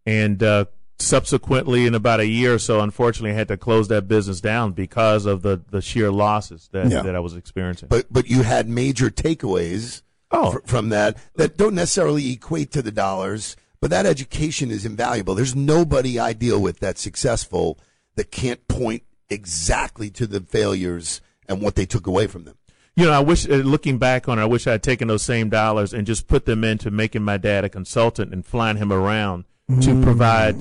and 0.06 0.42
uh, 0.42 0.66
subsequently, 1.00 1.86
in 1.86 1.96
about 1.96 2.20
a 2.20 2.28
year 2.28 2.54
or 2.54 2.60
so, 2.60 2.80
unfortunately, 2.80 3.32
I 3.32 3.36
had 3.36 3.48
to 3.50 3.58
close 3.58 3.88
that 3.90 4.08
business 4.08 4.40
down 4.42 4.72
because 4.72 5.26
of 5.26 5.42
the, 5.42 5.62
the 5.70 5.82
sheer 5.82 6.12
losses 6.12 6.70
that, 6.72 6.90
Yeah. 6.90 7.02
that 7.02 7.16
I 7.16 7.20
was 7.20 7.36
experiencing. 7.36 7.90
But 7.90 8.12
but 8.12 8.30
you 8.30 8.44
had 8.44 8.70
major 8.70 9.10
takeaways 9.10 10.02
Oh. 10.32 10.52
fr- 10.52 10.60
from 10.66 10.90
that 10.90 11.18
that 11.36 11.58
don't 11.58 11.76
necessarily 11.76 12.32
equate 12.32 12.72
to 12.72 12.82
the 12.82 12.92
dollars, 12.92 13.58
but 13.82 13.90
that 13.90 14.06
education 14.06 14.72
is 14.72 14.86
invaluable. 14.86 15.36
There's 15.36 15.56
nobody 15.56 16.20
I 16.20 16.32
deal 16.34 16.62
with 16.62 16.80
that's 16.80 17.02
successful 17.02 17.78
that 18.16 18.32
can't 18.32 18.66
point 18.70 19.04
exactly 19.30 20.10
to 20.12 20.28
the 20.28 20.40
failures 20.40 21.20
and 21.50 21.62
what 21.62 21.76
they 21.76 21.86
took 21.86 22.08
away 22.08 22.28
from 22.28 22.46
them. 22.46 22.56
You 22.96 23.06
know, 23.06 23.14
I 23.14 23.20
wish, 23.20 23.48
uh, 23.48 23.54
looking 23.56 23.98
back 23.98 24.28
on 24.28 24.38
it, 24.38 24.42
I 24.42 24.46
wish 24.46 24.68
I 24.68 24.72
had 24.74 24.84
taken 24.84 25.08
those 25.08 25.22
same 25.22 25.50
dollars 25.50 25.94
and 25.94 26.06
just 26.06 26.28
put 26.28 26.46
them 26.46 26.64
into 26.64 26.92
making 26.92 27.24
my 27.24 27.38
dad 27.38 27.64
a 27.64 27.70
consultant 27.70 28.34
and 28.34 28.46
flying 28.46 28.78
him 28.78 28.92
around 28.92 29.46
to 29.70 29.74
mm. 29.92 30.04
provide 30.04 30.58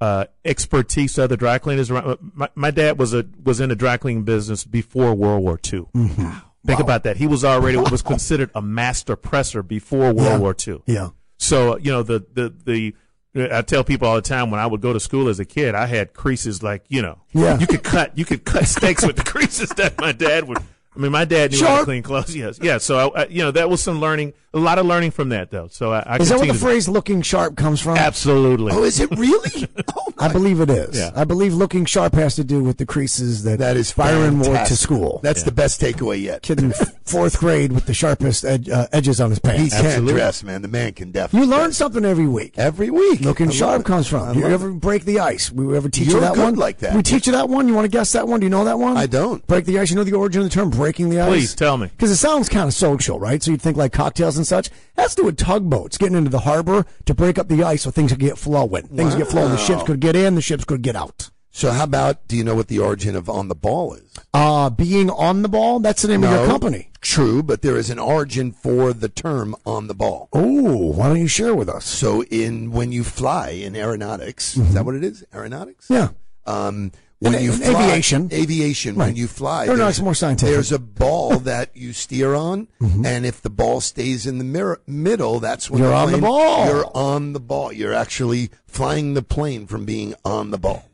uh, 0.00 0.26
expertise 0.44 1.14
to 1.14 1.24
other 1.24 1.36
dry 1.36 1.58
cleaners. 1.58 1.90
Uh, 1.90 2.16
my, 2.34 2.48
my 2.54 2.70
dad 2.70 2.98
was 2.98 3.14
a 3.14 3.26
was 3.42 3.60
in 3.60 3.70
the 3.70 3.76
dry 3.76 3.96
cleaning 3.96 4.24
business 4.24 4.64
before 4.64 5.14
World 5.14 5.42
War 5.42 5.58
II. 5.72 5.86
Mm-hmm. 5.94 6.30
Think 6.66 6.80
about 6.80 7.04
that. 7.04 7.16
He 7.16 7.26
was 7.26 7.44
already 7.44 7.78
what 7.78 7.90
was 7.92 8.02
considered 8.02 8.50
a 8.54 8.60
master 8.60 9.16
presser 9.16 9.62
before 9.62 10.12
World 10.12 10.18
Yeah. 10.18 10.38
War 10.38 10.56
II. 10.66 10.82
Yeah. 10.86 11.08
So 11.38 11.74
uh, 11.74 11.76
you 11.76 11.90
know 11.92 12.02
the 12.02 12.24
the 12.32 12.54
the. 12.64 12.94
Uh, 13.34 13.58
I 13.58 13.62
tell 13.62 13.84
people 13.84 14.08
all 14.08 14.16
the 14.16 14.22
time 14.22 14.50
when 14.50 14.58
I 14.58 14.66
would 14.66 14.80
go 14.80 14.92
to 14.92 14.98
school 15.00 15.28
as 15.28 15.38
a 15.38 15.44
kid, 15.44 15.74
I 15.74 15.86
had 15.86 16.12
creases 16.12 16.62
like 16.62 16.84
you 16.88 17.00
know, 17.00 17.18
Yeah. 17.32 17.58
you 17.58 17.66
could 17.66 17.82
cut 17.82 18.18
you 18.18 18.24
could 18.24 18.44
cut 18.44 18.64
steaks 18.66 19.06
with 19.06 19.16
the 19.16 19.24
creases 19.24 19.70
that 19.70 19.98
my 19.98 20.12
dad 20.12 20.48
would. 20.48 20.58
I 20.94 20.98
mean, 20.98 21.12
my 21.12 21.24
dad 21.24 21.52
knew 21.52 21.64
how 21.64 21.78
to 21.78 21.84
clean 21.84 22.02
clothes. 22.02 22.34
Yes, 22.34 22.58
yeah. 22.60 22.78
So 22.78 23.10
I, 23.14 23.22
I, 23.22 23.26
you 23.26 23.42
know 23.42 23.52
that 23.52 23.70
was 23.70 23.80
some 23.82 24.00
learning, 24.00 24.32
a 24.52 24.58
lot 24.58 24.78
of 24.78 24.86
learning 24.86 25.12
from 25.12 25.28
that 25.28 25.50
though. 25.50 25.68
So 25.68 25.92
I, 25.92 26.00
I 26.00 26.16
Is 26.16 26.30
that 26.30 26.38
where 26.38 26.48
the 26.48 26.52
to- 26.52 26.58
phrase 26.58 26.88
looking 26.88 27.22
sharp 27.22 27.56
comes 27.56 27.80
from? 27.80 27.96
Absolutely. 27.96 28.72
Oh, 28.72 28.82
is 28.82 28.98
it 28.98 29.08
really? 29.16 29.68
oh 29.96 30.12
I 30.18 30.32
believe 30.32 30.60
it 30.60 30.68
is. 30.68 30.98
Yeah. 30.98 31.10
I 31.14 31.22
believe 31.24 31.54
looking 31.54 31.84
sharp 31.84 32.14
has 32.14 32.34
to 32.36 32.44
do 32.44 32.62
with 32.64 32.76
the 32.78 32.84
creases 32.86 33.44
that, 33.44 33.60
That 33.60 33.76
is 33.76 33.92
Byron 33.92 34.40
wore 34.40 34.56
to 34.56 34.76
school. 34.76 35.20
That's 35.22 35.44
the 35.44 35.52
best 35.52 35.80
takeaway 35.80 36.20
yet. 36.20 36.42
kid 36.42 36.58
in 36.60 36.72
fourth 37.04 37.38
grade 37.38 37.70
with 37.72 37.86
the 37.86 37.94
sharpest 37.94 38.44
ed- 38.44 38.68
uh, 38.68 38.88
edges 38.92 39.20
on 39.20 39.30
his 39.30 39.38
pants. 39.38 39.62
He 39.62 39.70
pants. 39.70 39.94
can't 39.94 40.06
dress, 40.08 40.42
man. 40.42 40.60
The 40.62 40.68
man 40.68 40.92
can 40.92 41.12
definitely. 41.12 41.46
You 41.46 41.50
learn 41.52 41.66
dress. 41.66 41.76
something 41.76 42.04
every 42.04 42.26
week. 42.26 42.54
every 42.58 42.90
week. 42.90 43.20
Looking 43.20 43.48
I 43.48 43.52
sharp 43.52 43.80
it. 43.82 43.86
comes 43.86 44.08
I 44.12 44.18
from. 44.34 44.38
You 44.38 44.46
ever 44.46 44.70
it. 44.70 44.74
break 44.80 45.04
the 45.04 45.20
ice? 45.20 45.52
We 45.52 45.74
ever 45.76 45.88
teach 45.88 46.06
you 46.08 46.12
You're 46.14 46.20
that 46.22 46.34
good 46.34 46.42
one? 46.42 46.54
like 46.56 46.78
that. 46.78 46.96
We 46.96 47.02
teach 47.04 47.26
you 47.26 47.32
that 47.34 47.48
one. 47.48 47.68
You 47.68 47.74
want 47.74 47.84
to 47.84 47.90
guess 47.96 48.10
that 48.12 48.26
one? 48.26 48.40
Do 48.40 48.46
you 48.46 48.50
know 48.50 48.64
that 48.64 48.78
one? 48.80 48.96
I 48.96 49.06
don't. 49.06 49.46
Break 49.46 49.64
the 49.66 49.78
ice. 49.78 49.90
You 49.90 49.96
know 49.96 50.04
the 50.04 50.14
origin 50.14 50.42
of 50.42 50.48
the 50.48 50.52
term 50.54 50.70
breaking 50.80 51.10
the 51.10 51.20
ice? 51.20 51.28
Please, 51.28 51.54
tell 51.54 51.76
me. 51.76 51.86
Because 51.88 52.10
it 52.10 52.16
sounds 52.16 52.48
kind 52.48 52.66
of 52.66 52.74
social, 52.74 53.20
right? 53.20 53.42
So 53.42 53.50
you'd 53.50 53.62
think 53.62 53.76
like 53.76 53.92
cocktails 53.92 54.36
and 54.36 54.46
such. 54.46 54.70
That's 54.94 55.14
to 55.14 55.22
do 55.22 55.26
with 55.26 55.36
tugboats 55.36 55.98
getting 55.98 56.16
into 56.16 56.30
the 56.30 56.40
harbor 56.40 56.86
to 57.04 57.14
break 57.14 57.38
up 57.38 57.48
the 57.48 57.62
ice 57.62 57.82
so 57.82 57.90
things 57.90 58.10
could 58.10 58.20
get 58.20 58.38
flowing. 58.38 58.88
Things 58.88 59.14
get 59.14 59.28
flowing. 59.28 59.50
The 59.50 59.58
ships 59.58 59.82
could 59.82 60.00
get 60.00 60.16
in. 60.16 60.34
The 60.34 60.42
ships 60.42 60.64
could 60.64 60.82
get 60.82 60.96
out. 60.96 61.30
So 61.52 61.72
how 61.72 61.84
about? 61.84 62.28
Do 62.28 62.36
you 62.36 62.44
know 62.44 62.54
what 62.54 62.68
the 62.68 62.78
origin 62.78 63.16
of 63.16 63.28
on 63.28 63.48
the 63.48 63.54
ball 63.54 63.94
is? 63.94 64.14
Uh, 64.32 64.70
being 64.70 65.10
on 65.10 65.42
the 65.42 65.48
ball. 65.48 65.80
That's 65.80 66.02
the 66.02 66.08
name 66.08 66.22
of 66.22 66.30
your 66.30 66.46
company. 66.46 66.90
True, 67.00 67.42
but 67.42 67.62
there 67.62 67.76
is 67.76 67.90
an 67.90 67.98
origin 67.98 68.52
for 68.52 68.92
the 68.92 69.08
term 69.08 69.56
on 69.66 69.88
the 69.88 69.94
ball. 69.94 70.28
Oh, 70.32 70.92
why 70.92 71.08
don't 71.08 71.18
you 71.18 71.26
share 71.26 71.54
with 71.54 71.68
us? 71.68 71.84
So 71.84 72.22
in 72.24 72.70
when 72.70 72.92
you 72.92 73.02
fly 73.02 73.50
in 73.50 73.74
aeronautics, 73.74 74.56
is 74.56 74.74
that 74.74 74.84
what 74.84 74.94
it 74.94 75.02
is? 75.02 75.24
Aeronautics? 75.34 75.88
Yeah. 75.90 76.10
Um, 76.46 76.92
when 77.20 77.34
In- 77.34 77.42
you 77.44 77.52
fly, 77.52 77.84
aviation. 77.84 78.28
aviation, 78.32 78.96
when 78.96 79.14
you 79.16 79.26
fly, 79.28 79.66
Aeronautics 79.66 79.78
there's- 79.78 79.96
is 79.98 80.02
more 80.02 80.14
scientific. 80.14 80.54
There's 80.54 80.72
a 80.72 80.78
ball 80.78 81.38
that 81.50 81.70
you 81.76 81.92
steer 81.92 82.34
on, 82.34 82.66
Mm-hmm. 82.80 83.06
and 83.06 83.24
if 83.24 83.40
the 83.40 83.50
ball 83.50 83.80
stays 83.80 84.26
in 84.26 84.38
the 84.38 84.44
mirror, 84.44 84.80
middle, 84.86 85.38
that's 85.40 85.70
when 85.70 85.82
You're 85.82 85.92
on 85.94 86.10
the 86.12 86.18
ball. 86.18 86.66
You're 86.66 86.96
on 86.96 87.32
the 87.32 87.40
ball. 87.40 87.72
You're 87.72 87.94
actually 87.94 88.50
flying 88.66 89.14
the 89.14 89.22
plane 89.22 89.66
from 89.66 89.84
being 89.84 90.14
on 90.24 90.50
the 90.50 90.58
ball. 90.58 90.84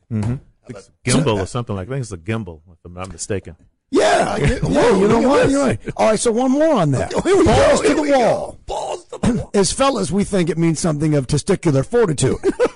Gimbal 1.04 1.40
or 1.40 1.46
something 1.46 1.76
like 1.76 1.88
that. 1.88 1.94
I 1.94 1.96
think 1.96 2.02
it's 2.02 2.12
a 2.12 2.16
gimbal, 2.18 2.60
if 2.72 2.78
I'm 2.84 2.94
not 2.94 3.12
mistaken. 3.12 3.56
Yeah, 3.92 4.32
I 4.34 4.40
get- 4.40 4.62
yeah, 4.64 4.68
Whoa, 4.68 4.98
you 5.00 5.06
know 5.08 5.20
what? 5.28 5.44
this. 5.44 5.52
You're 5.52 5.64
right. 5.64 5.80
All 5.96 6.10
right, 6.10 6.18
so 6.18 6.32
one 6.32 6.50
more 6.50 6.74
on 6.74 6.90
that. 6.90 7.12
Here 7.24 7.44
Balls 7.44 7.80
go. 7.80 7.82
to 7.82 7.86
Here 7.86 7.94
the 7.96 8.02
we 8.02 8.08
go. 8.08 8.18
wall. 8.18 8.58
Balls 8.66 9.04
to 9.04 9.18
the 9.18 9.32
wall. 9.34 9.50
As 9.54 9.70
fellas, 9.72 10.10
we 10.10 10.24
think 10.24 10.50
it 10.50 10.58
means 10.58 10.80
something 10.80 11.14
of 11.14 11.28
testicular 11.28 11.86
fortitude. 11.86 12.34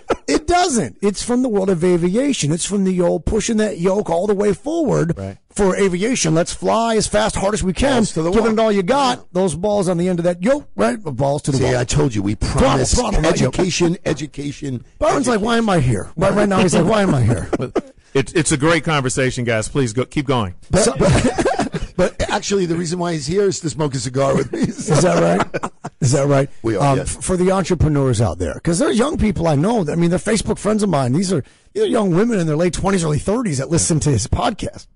it 0.51 0.55
doesn't. 0.55 0.99
It's 1.01 1.23
from 1.23 1.43
the 1.43 1.49
world 1.49 1.71
of 1.71 1.85
aviation. 1.85 2.53
It's 2.53 2.65
from 2.65 2.85
the 2.85 3.01
old 3.01 3.25
pushing 3.25 3.59
that 3.59 3.79
yoke 3.79 4.11
all 4.11 4.27
the 4.27 4.35
way 4.35 4.53
forward 4.53 5.15
Right. 5.17 5.37
for 5.51 5.77
aviation. 5.77 6.35
Let's 6.35 6.53
fly 6.53 6.97
as 6.97 7.07
fast, 7.07 7.37
hard 7.37 7.55
as 7.55 7.63
we 7.63 7.73
can. 7.73 7.99
Balls 7.99 8.13
to 8.13 8.23
the 8.23 8.31
Giving 8.31 8.45
wall. 8.45 8.53
it 8.53 8.59
all 8.61 8.73
you 8.73 8.83
got. 8.83 9.33
Those 9.33 9.55
balls 9.55 9.89
on 9.89 9.97
the 9.99 10.09
end 10.09 10.19
of 10.19 10.25
that 10.25 10.43
yoke, 10.43 10.69
right? 10.77 11.01
Balls 11.03 11.43
to 11.43 11.51
the 11.53 11.59
See, 11.59 11.65
wall. 11.65 11.77
I 11.77 11.85
told 11.85 12.15
you 12.15 12.23
we 12.23 12.35
promise 12.35 12.95
throttle, 12.95 13.21
not 13.23 13.41
yoke. 13.41 13.55
education, 13.55 13.97
education. 14.05 14.85
Byron's 14.99 15.29
like, 15.29 15.41
why 15.41 15.57
am 15.59 15.69
I 15.71 15.81
here? 15.81 16.11
Right, 16.17 16.33
right 16.33 16.49
now, 16.49 16.59
he's 16.61 16.75
like, 16.75 16.85
why 16.87 17.03
am 17.03 17.15
I 17.15 17.23
here? 17.23 17.49
It's 18.13 18.33
it's 18.33 18.51
a 18.51 18.57
great 18.57 18.83
conversation, 18.83 19.45
guys. 19.45 19.69
Please 19.69 19.93
go 19.93 20.05
keep 20.05 20.27
going. 20.27 20.57
But, 20.69 20.99
but, 20.99 21.60
but 22.01 22.31
actually, 22.31 22.65
the 22.65 22.77
reason 22.77 22.99
why 22.99 23.13
he's 23.13 23.27
here 23.27 23.43
is 23.43 23.61
to 23.61 23.69
smoke 23.69 23.95
a 23.95 23.99
cigar 23.99 24.35
with 24.35 24.51
me. 24.53 24.61
Is 24.61 24.87
that 25.03 25.21
right? 25.21 25.73
Is 26.01 26.13
that 26.13 26.27
right? 26.27 26.49
We 26.63 26.77
are, 26.77 26.93
Um, 26.93 26.97
yes. 26.97 27.15
For 27.15 27.37
the 27.37 27.53
entrepreneurs 27.53 28.23
out 28.23 28.39
there, 28.39 28.55
because 28.55 28.79
there's 28.79 28.99
young 28.99 29.19
people 29.19 29.47
I 29.47 29.55
know. 29.55 29.85
That, 29.85 29.93
I 29.93 29.97
mean, 29.97 30.09
they're 30.09 30.19
Facebook 30.19 30.57
friends 30.59 30.83
of 30.83 30.89
mine. 30.89 31.13
These 31.13 31.31
are 31.31 31.45
these 31.75 31.83
are 31.85 31.87
young 31.87 32.15
women 32.15 32.39
in 32.41 32.47
their 32.47 32.57
late 32.57 32.73
twenties, 32.73 33.05
early 33.05 33.19
thirties 33.19 33.59
that 33.59 33.69
listen 33.69 34.01
to 34.01 34.11
his 34.11 34.27
podcast. 34.27 34.87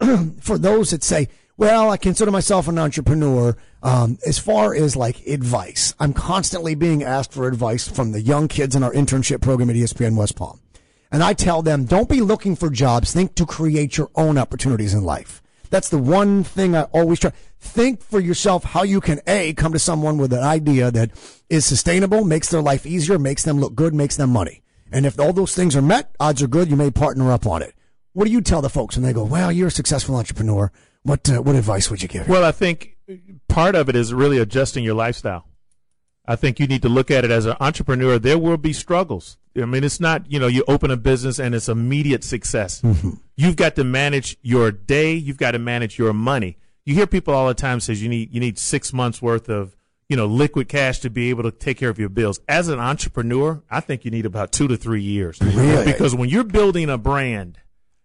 for 0.40 0.58
those 0.58 0.90
that 0.90 1.04
say, 1.04 1.28
"Well, 1.56 1.92
I 1.92 1.96
consider 1.96 2.32
myself 2.32 2.66
an 2.66 2.76
entrepreneur," 2.76 3.56
um, 3.84 4.18
as 4.26 4.40
far 4.40 4.74
as 4.74 4.96
like 4.96 5.24
advice, 5.28 5.94
I'm 6.00 6.12
constantly 6.12 6.74
being 6.74 7.04
asked 7.04 7.32
for 7.32 7.46
advice 7.46 7.86
from 7.86 8.10
the 8.10 8.20
young 8.20 8.48
kids 8.48 8.74
in 8.74 8.82
our 8.82 8.92
internship 8.92 9.42
program 9.42 9.70
at 9.70 9.76
ESPN 9.76 10.16
West 10.16 10.34
Palm. 10.34 10.58
And 11.12 11.22
I 11.22 11.34
tell 11.34 11.62
them, 11.62 11.84
don't 11.84 12.08
be 12.08 12.20
looking 12.20 12.56
for 12.56 12.68
jobs. 12.68 13.12
Think 13.12 13.36
to 13.36 13.46
create 13.46 13.96
your 13.96 14.10
own 14.16 14.36
opportunities 14.36 14.92
in 14.92 15.04
life. 15.04 15.40
That's 15.70 15.88
the 15.88 15.98
one 15.98 16.44
thing 16.44 16.74
I 16.74 16.82
always 16.84 17.20
try. 17.20 17.32
Think 17.60 18.02
for 18.02 18.20
yourself 18.20 18.64
how 18.64 18.82
you 18.82 19.00
can 19.00 19.20
A, 19.26 19.52
come 19.54 19.72
to 19.72 19.78
someone 19.78 20.18
with 20.18 20.32
an 20.32 20.42
idea 20.42 20.90
that 20.90 21.10
is 21.48 21.66
sustainable, 21.66 22.24
makes 22.24 22.50
their 22.50 22.62
life 22.62 22.86
easier, 22.86 23.18
makes 23.18 23.42
them 23.42 23.58
look 23.58 23.74
good, 23.74 23.94
makes 23.94 24.16
them 24.16 24.30
money. 24.30 24.62
And 24.90 25.04
if 25.04 25.18
all 25.18 25.32
those 25.32 25.54
things 25.54 25.76
are 25.76 25.82
met, 25.82 26.14
odds 26.18 26.42
are 26.42 26.46
good 26.46 26.70
you 26.70 26.76
may 26.76 26.90
partner 26.90 27.30
up 27.30 27.46
on 27.46 27.62
it. 27.62 27.74
What 28.12 28.24
do 28.24 28.30
you 28.30 28.40
tell 28.40 28.62
the 28.62 28.70
folks 28.70 28.96
when 28.96 29.04
they 29.04 29.12
go, 29.12 29.24
well, 29.24 29.52
you're 29.52 29.68
a 29.68 29.72
successful 29.72 30.16
entrepreneur. 30.16 30.72
What, 31.02 31.28
uh, 31.30 31.42
what 31.42 31.56
advice 31.56 31.90
would 31.90 32.02
you 32.02 32.08
give? 32.08 32.28
Well, 32.28 32.44
I 32.44 32.52
think 32.52 32.96
part 33.48 33.74
of 33.74 33.88
it 33.88 33.96
is 33.96 34.12
really 34.12 34.38
adjusting 34.38 34.84
your 34.84 34.94
lifestyle. 34.94 35.46
I 36.26 36.36
think 36.36 36.60
you 36.60 36.66
need 36.66 36.82
to 36.82 36.88
look 36.88 37.10
at 37.10 37.24
it 37.24 37.30
as 37.30 37.46
an 37.46 37.56
entrepreneur. 37.60 38.18
There 38.18 38.38
will 38.38 38.58
be 38.58 38.72
struggles. 38.72 39.38
I 39.62 39.66
mean, 39.66 39.84
it's 39.84 40.00
not, 40.00 40.30
you 40.30 40.38
know, 40.38 40.46
you 40.46 40.64
open 40.68 40.90
a 40.90 40.96
business 40.96 41.38
and 41.38 41.54
it's 41.54 41.68
immediate 41.68 42.24
success. 42.24 42.80
Mm-hmm. 42.82 43.10
You've 43.36 43.56
got 43.56 43.76
to 43.76 43.84
manage 43.84 44.36
your 44.42 44.70
day. 44.70 45.14
You've 45.14 45.36
got 45.36 45.52
to 45.52 45.58
manage 45.58 45.98
your 45.98 46.12
money. 46.12 46.58
You 46.84 46.94
hear 46.94 47.06
people 47.06 47.34
all 47.34 47.48
the 47.48 47.54
time 47.54 47.80
says 47.80 48.02
you 48.02 48.08
need, 48.08 48.32
you 48.32 48.40
need 48.40 48.58
six 48.58 48.92
months 48.92 49.20
worth 49.20 49.48
of, 49.48 49.76
you 50.08 50.16
know, 50.16 50.26
liquid 50.26 50.68
cash 50.68 51.00
to 51.00 51.10
be 51.10 51.28
able 51.28 51.42
to 51.42 51.50
take 51.50 51.76
care 51.76 51.90
of 51.90 51.98
your 51.98 52.08
bills. 52.08 52.40
As 52.48 52.68
an 52.68 52.78
entrepreneur, 52.78 53.62
I 53.70 53.80
think 53.80 54.04
you 54.04 54.10
need 54.10 54.24
about 54.24 54.52
two 54.52 54.66
to 54.68 54.76
three 54.76 55.02
years. 55.02 55.38
Really? 55.40 55.84
Because 55.84 56.14
when 56.14 56.30
you're 56.30 56.44
building 56.44 56.88
a 56.88 56.96
brand, 56.96 57.58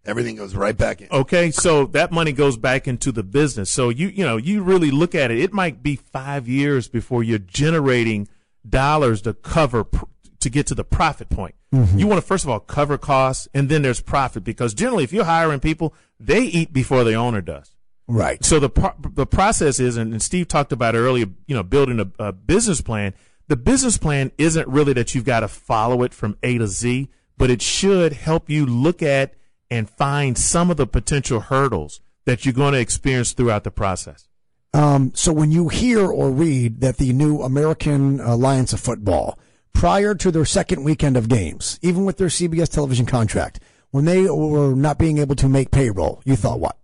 Everything 0.05 0.35
goes 0.35 0.53
right 0.53 0.77
back 0.77 1.01
in. 1.01 1.07
Okay, 1.11 1.49
so 1.49 1.85
that 1.87 2.11
money 2.11 2.33
goes 2.33 2.57
back 2.57 2.89
into 2.89 3.11
the 3.13 3.23
business. 3.23 3.69
So 3.69 3.87
you 3.87 4.09
you 4.09 4.25
know 4.25 4.35
you 4.35 4.61
really 4.61 4.91
look 4.91 5.15
at 5.15 5.31
it. 5.31 5.39
It 5.39 5.53
might 5.53 5.81
be 5.81 5.95
five 5.95 6.47
years 6.47 6.89
before 6.89 7.23
you're 7.23 7.39
generating 7.39 8.27
dollars 8.67 9.21
to 9.21 9.33
cover 9.33 9.85
pr- 9.85 10.05
to 10.43 10.49
get 10.49 10.67
to 10.67 10.75
the 10.75 10.83
profit 10.83 11.29
point. 11.29 11.55
You 11.95 12.05
want 12.05 12.21
to 12.21 12.27
first 12.27 12.43
of 12.43 12.49
all 12.51 12.59
cover 12.59 12.97
costs, 12.99 13.47
and 13.53 13.67
then 13.67 13.81
there's 13.81 13.99
profit 13.99 14.43
because 14.43 14.73
generally, 14.75 15.03
if 15.03 15.11
you're 15.11 15.23
hiring 15.25 15.59
people, 15.59 15.95
they 16.19 16.41
eat 16.43 16.71
before 16.71 17.03
the 17.03 17.15
owner 17.15 17.41
does. 17.41 17.73
right. 18.07 18.43
So 18.45 18.59
the 18.59 18.69
pro- 18.69 18.93
the 19.01 19.25
process 19.25 19.79
is, 19.79 19.97
and, 19.97 20.13
and 20.13 20.21
Steve 20.21 20.47
talked 20.47 20.71
about 20.71 20.93
earlier. 20.93 21.25
You 21.47 21.55
know, 21.55 21.63
building 21.63 21.99
a, 21.99 22.27
a 22.27 22.31
business 22.31 22.81
plan. 22.81 23.13
The 23.47 23.57
business 23.57 23.97
plan 23.97 24.31
isn't 24.37 24.67
really 24.67 24.93
that 24.93 25.13
you've 25.15 25.25
got 25.25 25.41
to 25.41 25.47
follow 25.47 26.03
it 26.03 26.13
from 26.13 26.37
A 26.43 26.57
to 26.59 26.67
Z, 26.67 27.09
but 27.37 27.49
it 27.49 27.61
should 27.61 28.13
help 28.13 28.49
you 28.49 28.65
look 28.65 29.01
at 29.01 29.33
and 29.71 29.89
find 29.89 30.37
some 30.37 30.69
of 30.69 30.77
the 30.77 30.85
potential 30.87 31.39
hurdles 31.39 31.99
that 32.25 32.45
you're 32.45 32.53
going 32.53 32.73
to 32.73 32.79
experience 32.79 33.33
throughout 33.33 33.63
the 33.63 33.71
process. 33.71 34.29
Um, 34.73 35.11
so 35.13 35.33
when 35.33 35.51
you 35.51 35.67
hear 35.69 36.07
or 36.07 36.31
read 36.31 36.81
that 36.81 36.97
the 36.97 37.11
new 37.13 37.41
American 37.41 38.19
Alliance 38.21 38.71
of 38.73 38.79
Football, 38.79 39.37
prior 39.73 40.15
to 40.15 40.31
their 40.31 40.45
second 40.45 40.83
weekend 40.83 41.17
of 41.17 41.27
games, 41.27 41.79
even 41.81 42.05
with 42.05 42.17
their 42.17 42.27
CBS 42.29 42.69
television 42.69 43.05
contract, 43.05 43.59
when 43.91 44.05
they 44.05 44.29
were 44.29 44.75
not 44.75 44.97
being 44.97 45.17
able 45.17 45.35
to 45.35 45.47
make 45.49 45.71
payroll, 45.71 46.21
you 46.25 46.35
thought 46.35 46.59
what? 46.59 46.77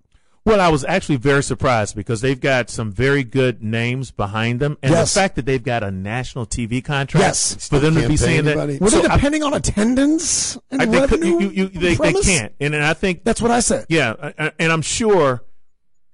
Well, 0.46 0.62
I 0.62 0.70
was 0.70 0.84
actually 0.86 1.18
very 1.18 1.44
surprised 1.44 1.96
because 1.96 2.22
they've 2.22 2.40
got 2.40 2.70
some 2.70 2.92
very 2.92 3.24
good 3.24 3.62
names 3.62 4.10
behind 4.10 4.60
them, 4.60 4.78
and 4.82 4.92
Yes. 4.92 5.14
the 5.14 5.20
fact 5.20 5.36
that 5.36 5.46
they've 5.46 5.62
got 5.64 5.84
a 5.84 5.92
national 5.92 6.46
TV 6.46 6.82
contract 6.84 7.22
Yes. 7.24 7.68
for 7.68 7.78
them 7.78 7.94
to 7.96 8.08
be 8.08 8.18
saying 8.18 8.48
anybody. 8.48 8.74
that. 8.74 8.82
Were 8.82 8.90
So 8.90 9.02
they 9.02 9.08
I- 9.10 9.16
depending 9.16 9.44
on 9.44 9.54
attendance 9.54 10.58
and 10.72 10.82
I, 10.82 10.86
they, 10.86 11.00
could, 11.08 11.12
revenue? 11.22 11.40
you, 11.42 11.50
you, 11.50 11.68
they, 11.68 11.96
they 11.96 12.14
can't, 12.14 12.54
and, 12.60 12.74
and 12.74 12.84
I 12.84 12.94
think 12.94 13.24
That's 13.26 13.42
what 13.42 13.52
I 13.52 13.60
said. 13.60 13.86
Yeah, 13.90 14.16
I- 14.22 14.34
I- 14.40 14.52
and 14.58 14.72
I'm 14.72 14.82
sure 14.82 15.44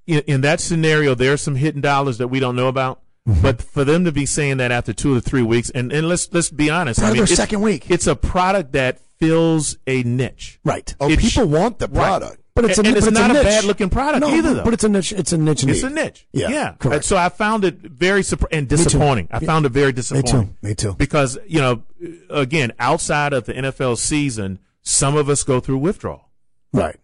in, 0.08 0.20
in 0.28 0.42
that 0.42 0.60
scenario 0.60 1.16
there's 1.16 1.42
some 1.42 1.56
hidden 1.56 1.82
dollars 1.82 2.18
that 2.18 2.28
we 2.28 2.40
don't 2.40 2.56
know 2.56 2.68
about. 2.68 3.02
Mm-hmm. 3.28 3.42
But 3.42 3.62
for 3.62 3.84
them 3.84 4.06
to 4.06 4.12
be 4.12 4.26
saying 4.26 4.58
that 4.58 4.72
after 4.72 4.94
two 4.94 5.16
or 5.16 5.20
three 5.20 5.42
weeks, 5.42 5.70
and, 5.72 5.92
and 5.92 6.08
let's 6.08 6.32
let's 6.32 6.50
be 6.52 6.70
honest, 6.70 7.00
Part 7.00 7.08
I 7.08 7.10
of 7.10 7.14
mean, 7.14 7.18
their 7.22 7.24
it's- 7.24 7.38
second 7.38 7.62
week. 7.62 7.90
it's 7.90 8.06
a 8.08 8.16
product 8.16 8.74
that 8.74 9.00
fills 9.18 9.78
a 9.88 10.04
niche. 10.04 10.60
Right. 10.64 10.94
Oh, 11.00 11.10
It 11.10 11.20
people 11.20 11.48
want 11.48 11.80
the 11.80 11.88
Right. 11.88 11.96
product. 11.96 12.42
But 12.54 12.66
it's 12.66 12.78
a, 12.78 12.82
And- 12.82 12.88
and 12.88 12.94
but 12.94 12.98
it's 13.00 13.08
it's 13.08 13.18
not 13.20 13.32
a 13.32 13.34
niche. 13.34 13.44
bad-looking 13.44 13.90
product 13.90 14.22
no, 14.22 14.30
either, 14.34 14.54
though. 14.54 14.64
But 14.64 14.74
it's 14.76 14.84
a 14.86 14.90
niche. 14.90 15.12
It's 15.12 15.34
a 15.34 15.38
niche. 15.38 15.64
It's 15.66 15.84
need. 15.84 15.92
a 15.92 15.94
niche. 15.94 16.28
Yeah, 16.32 16.50
yeah. 16.50 16.72
correct. 16.80 16.96
And 16.96 17.04
so 17.04 17.18
I 17.18 17.28
found 17.30 17.66
it 17.66 17.80
very 17.82 18.22
surpri- 18.22 18.48
and 18.52 18.68
disappointing. 18.70 19.28
I 19.32 19.40
found 19.40 19.66
it 19.66 19.70
very 19.74 19.92
disappointing. 19.92 20.56
Me 20.62 20.74
too. 20.76 20.90
Me 20.90 20.92
too. 20.92 20.94
Because 20.94 21.38
you 21.48 21.60
know, 21.60 21.84
again, 22.30 22.72
outside 22.80 23.34
of 23.34 23.46
the 23.46 23.54
NFL 23.54 23.98
season, 23.98 24.60
some 24.84 25.18
of 25.18 25.28
us 25.30 25.44
go 25.44 25.60
through 25.60 25.80
withdrawal, 25.80 26.30
Right. 26.72 26.96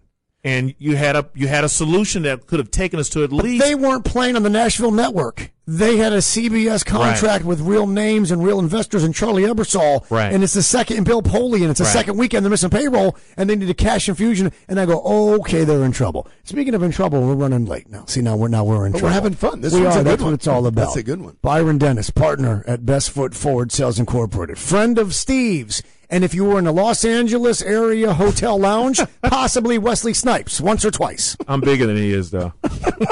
And 0.44 0.74
you 0.80 0.96
had 0.96 1.16
a 1.16 1.30
you 1.36 1.48
had 1.48 1.64
a 1.64 1.70
solution 1.70 2.24
that 2.24 2.48
could 2.48 2.60
have 2.60 2.72
taken 2.72 3.00
us 3.00 3.10
to 3.10 3.24
at 3.24 3.32
least 3.32 3.64
They 3.64 3.76
weren't 3.76 4.06
playing 4.06 4.36
on 4.36 4.44
the 4.44 4.50
Nashville 4.50 4.92
network. 4.92 5.52
They 5.68 5.98
had 5.98 6.12
a 6.12 6.18
CBS 6.18 6.84
contract 6.86 7.46
with 7.46 7.62
real 7.62 7.88
names 7.88 8.32
and 8.32 8.44
real 8.44 8.60
investors 8.60 9.04
and 9.04 9.16
Charlie 9.16 9.44
Ebersol. 9.44 10.04
Right. 10.10 10.34
And 10.34 10.44
it's 10.44 10.54
the 10.54 10.64
second, 10.64 10.98
and 10.98 11.06
Bill 11.06 11.22
Poley, 11.22 11.62
and 11.62 11.70
it's 11.70 11.78
the 11.78 11.86
Right. 11.86 11.94
second 11.94 12.18
weekend. 12.18 12.44
They're 12.44 12.50
missing 12.50 12.72
payroll 12.72 13.16
and 13.38 13.50
they 13.50 13.56
need 13.56 13.70
a 13.70 13.74
cash 13.74 14.10
infusion. 14.10 14.52
And 14.68 14.80
I 14.80 14.86
go, 14.86 15.02
oh, 15.06 15.36
okay, 15.42 15.64
they're 15.64 15.84
in 15.86 15.92
trouble. 15.94 16.28
Speaking 16.44 16.74
of 16.74 16.84
in 16.84 16.92
trouble, 16.92 17.22
we're 17.22 17.36
running 17.36 17.66
late 17.68 17.90
now. 17.90 18.04
See, 18.08 18.22
now 18.22 18.36
we're, 18.36 18.50
now 18.50 18.66
we're 18.66 18.86
in 18.86 18.92
But 18.92 19.00
trouble. 19.00 19.10
we're 19.12 19.14
having 19.14 19.34
fun. 19.36 19.62
This 19.62 19.74
we 19.74 19.82
one's 19.82 19.96
are. 19.96 20.00
a 20.00 20.04
good 20.04 20.12
That's 20.12 20.22
one. 20.24 20.32
what 20.32 20.40
it's 20.40 20.48
all 20.48 20.66
about. 20.66 20.82
That's 20.86 20.96
a 20.98 21.04
good 21.04 21.22
one. 21.22 21.38
Byron 21.42 21.78
Dennis, 21.78 22.10
partner 22.10 22.66
at 22.68 22.86
Best 22.86 23.12
Foot 23.12 23.34
Forward 23.34 23.72
Sales 23.72 23.98
Incorporated, 24.00 24.58
friend 24.58 24.98
of 24.98 25.14
Steve's. 25.16 25.84
And 26.12 26.24
if 26.26 26.36
you 26.36 26.44
were 26.44 26.60
in 26.60 26.68
a 26.68 26.72
Los 26.74 27.06
Angeles 27.06 27.62
area 27.62 28.14
hotel 28.14 28.60
lounge, 28.60 29.00
possibly 29.24 29.78
Wesley 29.78 30.14
Snipes, 30.14 30.60
once 30.60 30.84
or 30.84 30.92
twice. 30.92 31.38
I'm 31.48 31.62
bigger 31.62 31.88
than 31.88 31.96
he 31.96 32.12
is, 32.14 32.32
though. 32.32 32.54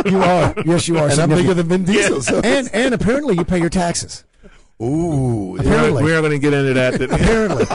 You 0.05 0.21
are. 0.21 0.53
Yes, 0.65 0.87
you 0.89 0.97
are. 0.97 1.09
And 1.09 1.19
I'm 1.19 1.29
bigger 1.29 1.53
than 1.53 1.67
Vin 1.69 1.85
Diesel. 1.85 2.21
so- 2.21 2.41
and 2.43 2.69
and 2.73 2.93
apparently 2.93 3.35
you 3.35 3.45
pay 3.45 3.57
your 3.59 3.69
taxes. 3.69 4.25
Ooh, 4.81 5.51
We're 5.51 5.57
not- 5.57 5.65
Apparently. 5.65 6.03
we're 6.03 6.19
going 6.21 6.31
to 6.31 6.39
get 6.39 6.53
into 6.53 6.73
that. 6.73 7.01
Apparently. 7.01 7.65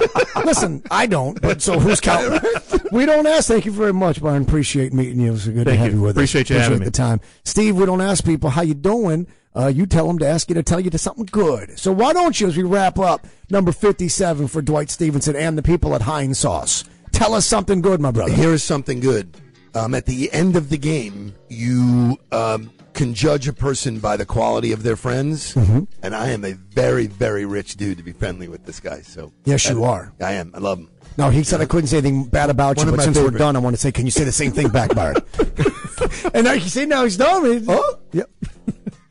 Listen, 0.44 0.82
I 0.90 1.06
don't, 1.06 1.40
but 1.40 1.60
so 1.60 1.78
who's 1.78 2.00
counting? 2.00 2.40
we 2.92 3.04
don't 3.04 3.26
ask. 3.26 3.48
Thank 3.48 3.66
you 3.66 3.72
very 3.72 3.92
much, 3.92 4.22
Byron. 4.22 4.42
Appreciate 4.42 4.92
meeting 4.94 5.20
you. 5.20 5.28
It 5.28 5.32
was 5.32 5.46
good 5.48 5.54
to 5.56 5.64
Thank 5.64 5.78
have 5.80 5.90
you. 5.92 5.96
you 5.98 6.02
with 6.02 6.16
Appreciate 6.16 6.42
us. 6.46 6.50
you 6.50 6.56
having 6.56 6.76
Appreciate 6.78 6.80
me. 6.80 6.84
the 6.86 6.90
time. 6.90 7.20
Steve, 7.44 7.76
we 7.76 7.84
don't 7.86 8.00
ask 8.00 8.24
people 8.24 8.50
how 8.50 8.62
you 8.62 8.74
doing. 8.74 9.26
Uh, 9.56 9.66
you 9.68 9.86
tell 9.86 10.06
them 10.08 10.18
to 10.18 10.26
ask 10.26 10.48
you 10.48 10.54
to 10.54 10.62
tell 10.62 10.80
you 10.80 10.90
to 10.90 10.98
something 10.98 11.26
good. 11.30 11.78
So 11.78 11.92
why 11.92 12.12
don't 12.12 12.40
you, 12.40 12.48
as 12.48 12.56
we 12.56 12.62
wrap 12.64 12.98
up, 12.98 13.26
number 13.50 13.70
57 13.70 14.48
for 14.48 14.62
Dwight 14.62 14.90
Stephenson 14.90 15.36
and 15.36 15.56
the 15.58 15.62
people 15.62 15.94
at 15.94 16.02
Heinz 16.02 16.38
Sauce, 16.40 16.84
tell 17.12 17.34
us 17.34 17.46
something 17.46 17.80
good, 17.80 18.00
my 18.00 18.10
brother. 18.10 18.32
Here 18.32 18.52
is 18.52 18.64
something 18.64 18.98
good. 19.00 19.36
Um, 19.74 19.94
at 19.94 20.06
the 20.06 20.32
end 20.32 20.56
of 20.56 20.70
the 20.70 20.78
game, 20.78 21.34
you 21.48 22.18
um, 22.32 22.70
can 22.94 23.12
judge 23.14 23.46
a 23.48 23.52
person 23.52 23.98
by 23.98 24.16
the 24.16 24.24
quality 24.24 24.72
of 24.72 24.82
their 24.82 24.96
friends, 24.96 25.54
Mm-hmm. 25.54 25.80
and 26.02 26.14
I 26.14 26.30
am 26.30 26.44
a 26.44 26.52
very, 26.52 27.06
very 27.06 27.44
rich 27.44 27.76
dude 27.76 27.98
to 27.98 28.02
be 28.04 28.12
friendly 28.12 28.48
with 28.48 28.64
this 28.64 28.80
guy. 28.80 29.02
So 29.02 29.32
Yes, 29.44 29.68
you 29.68 29.74
that- 29.76 29.82
are. 29.84 30.12
I 30.20 30.32
am. 30.32 30.52
I 30.54 30.58
love 30.58 30.78
him. 30.78 30.90
No, 31.16 31.30
he 31.30 31.44
said 31.44 31.60
I 31.60 31.66
couldn't 31.66 31.86
say 31.88 31.98
anything 31.98 32.24
bad 32.24 32.50
about 32.50 32.76
One 32.76 32.86
you, 32.86 32.92
but 32.92 32.96
my 32.98 33.04
since 33.04 33.18
we're 33.18 33.30
done, 33.30 33.54
I 33.54 33.60
want 33.60 33.76
to 33.76 33.80
say, 33.80 33.92
can 33.92 34.04
you 34.04 34.10
say 34.10 34.24
the 34.24 34.32
same 34.32 34.50
thing 34.50 34.68
back, 34.68 34.92
Byron? 34.96 35.16
and 36.34 36.44
now 36.44 36.52
you 36.54 36.68
see, 36.68 36.86
now 36.86 37.04
he's 37.04 37.16
done. 37.16 37.46
It. 37.46 37.62
Oh. 37.68 37.98
Yep. 38.12 38.30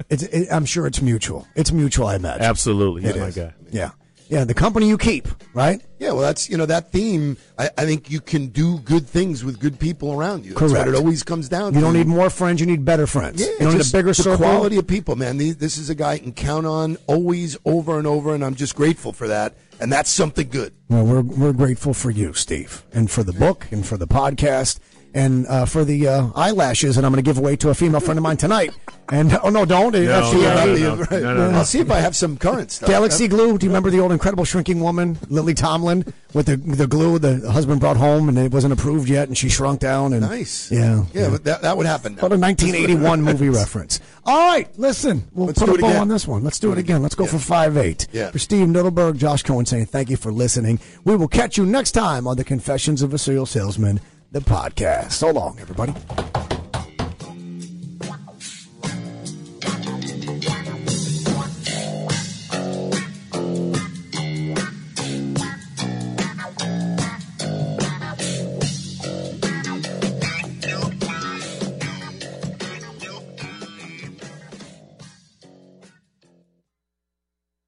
It's, 0.10 0.24
it, 0.24 0.50
I'm 0.52 0.66
sure 0.66 0.86
it's 0.86 1.02
mutual. 1.02 1.48
It's 1.56 1.72
mutual, 1.72 2.08
I 2.08 2.16
imagine. 2.16 2.42
Absolutely. 2.44 3.04
He's 3.04 3.12
It 3.16 3.20
my 3.20 3.28
is. 3.28 3.36
guy. 3.36 3.54
Yeah. 3.72 3.92
Yeah, 4.34 4.46
the 4.46 4.56
company 4.56 4.88
you 4.88 4.98
keep, 4.98 5.28
right? 5.54 5.80
Yeah, 6.00 6.14
well, 6.14 6.22
that's 6.22 6.50
you 6.50 6.58
know 6.58 6.66
that 6.66 6.92
theme. 6.92 7.38
I, 7.60 7.70
I 7.78 7.86
think 7.86 8.10
you 8.10 8.20
can 8.20 8.48
do 8.48 8.80
good 8.80 9.08
things 9.08 9.44
with 9.44 9.60
good 9.60 9.80
people 9.80 10.12
around 10.12 10.44
you. 10.44 10.56
That's 10.56 10.72
Correct. 10.72 10.88
what 10.88 10.96
it 10.96 10.98
always 10.98 11.22
comes 11.22 11.50
down. 11.50 11.76
You 11.76 11.82
to. 11.82 11.86
don't 11.86 11.94
need 11.94 12.08
more 12.08 12.32
friends, 12.32 12.60
you 12.60 12.66
need 12.66 12.84
better 12.84 13.06
friends. 13.06 13.40
Yeah, 13.40 13.52
you 13.52 13.60
don't 13.60 13.78
need 13.78 13.88
a 13.88 13.92
bigger 13.92 14.08
the 14.08 14.16
circle. 14.16 14.38
quality 14.38 14.78
of 14.80 14.88
people, 14.88 15.16
man. 15.16 15.38
These, 15.38 15.58
this 15.58 15.78
is 15.78 15.92
a 15.92 15.96
guy 15.96 16.14
I 16.14 16.18
can 16.18 16.34
count 16.34 16.66
on 16.66 16.98
always, 17.06 17.58
over 17.64 18.00
and 18.00 18.08
over, 18.08 18.34
and 18.34 18.44
I'm 18.44 18.56
just 18.56 18.76
grateful 18.76 19.14
for 19.14 19.28
that. 19.28 19.56
And 19.80 19.92
that's 19.92 20.10
something 20.10 20.50
good. 20.50 20.74
Well, 20.90 21.06
we're 21.06 21.22
we're 21.22 21.54
grateful 21.54 21.94
for 21.94 22.10
you, 22.10 22.34
Steve, 22.34 22.84
and 22.92 23.12
for 23.12 23.22
the 23.22 23.34
book, 23.34 23.68
and 23.70 23.86
for 23.86 23.98
the 23.98 24.08
podcast, 24.08 24.80
and 25.14 25.46
uh, 25.48 25.66
for 25.66 25.84
the 25.86 26.08
uh, 26.08 26.28
eyelashes. 26.36 26.98
And 26.98 27.06
I'm 27.06 27.12
going 27.12 27.24
to 27.24 27.28
give 27.30 27.38
away 27.38 27.56
to 27.58 27.70
a 27.70 27.74
female 27.74 28.00
friend 28.00 28.18
of 28.18 28.24
mine 28.24 28.38
tonight. 28.38 28.72
And 29.10 29.38
oh 29.44 29.50
no, 29.50 29.66
don't. 29.66 29.92
No, 29.94 30.02
That's 30.06 30.34
no, 30.34 30.76
no, 30.76 31.06
right. 31.12 31.54
I'll 31.56 31.66
see 31.66 31.80
if 31.80 31.92
I 31.92 32.00
have 32.00 32.16
some 32.16 32.38
current 32.38 32.72
stuff. 32.72 32.88
Galaxy 32.88 33.28
glue. 33.28 33.58
Do 33.58 33.66
you 33.66 33.70
remember 33.70 33.90
the 33.90 34.00
old 34.00 34.14
Incredible 34.14 34.46
Shrinking 34.46 34.80
Woman, 34.80 35.18
Lily 35.28 35.54
Tomlin, 35.54 36.06
with 36.34 36.46
the 36.46 36.56
the 36.56 36.88
glue 36.88 37.20
the 37.20 37.52
husband 37.52 37.82
brought 37.82 37.98
home 37.98 38.30
and 38.30 38.38
it 38.38 38.52
wasn't 38.54 38.72
approved 38.72 39.10
yet, 39.10 39.28
and 39.28 39.38
she 39.38 39.50
shrunk 39.50 39.82
down. 39.82 40.14
And 40.14 40.22
Nice. 40.22 40.72
Yeah. 40.72 41.04
Yeah, 41.14 41.30
but 41.30 41.44
that, 41.44 41.62
that 41.64 41.76
would 41.76 41.86
happen. 41.86 42.14
What 42.14 42.32
a 42.32 42.38
1981 42.38 43.22
movie 43.24 43.50
reference. 43.50 44.00
All 44.26 44.48
right, 44.48 44.70
listen, 44.80 45.28
we'll 45.34 45.48
Let's 45.48 45.60
put 45.60 45.68
a 45.68 45.74
bow 45.74 45.90
again. 45.90 46.02
on 46.02 46.08
this 46.08 46.26
one. 46.26 46.44
Let's 46.46 46.60
do 46.60 46.72
it 46.72 46.78
again. 46.78 47.02
Let's 47.04 47.16
go 47.16 47.26
for 47.26 47.40
five 47.40 47.76
eight. 47.76 48.08
Yeah. 48.14 48.32
For 48.32 48.40
Steve 48.40 48.68
Nudelberg, 48.68 49.18
Josh 49.18 49.44
Cohen 49.44 49.66
saying 49.66 49.88
thank 49.88 50.10
you 50.10 50.16
for 50.16 50.32
listening. 50.32 50.80
We 51.04 51.18
will 51.18 51.28
catch 51.28 51.58
you 51.58 51.66
next 51.66 51.92
time 51.92 52.26
on 52.26 52.38
the 52.38 52.46
Confessions 52.46 53.02
of 53.02 53.14
a 53.14 53.18
Serial 53.18 53.46
Salesman, 53.46 54.00
the 54.34 54.40
podcast. 54.40 55.12
So 55.12 55.30
long, 55.30 55.60
everybody. 55.60 55.94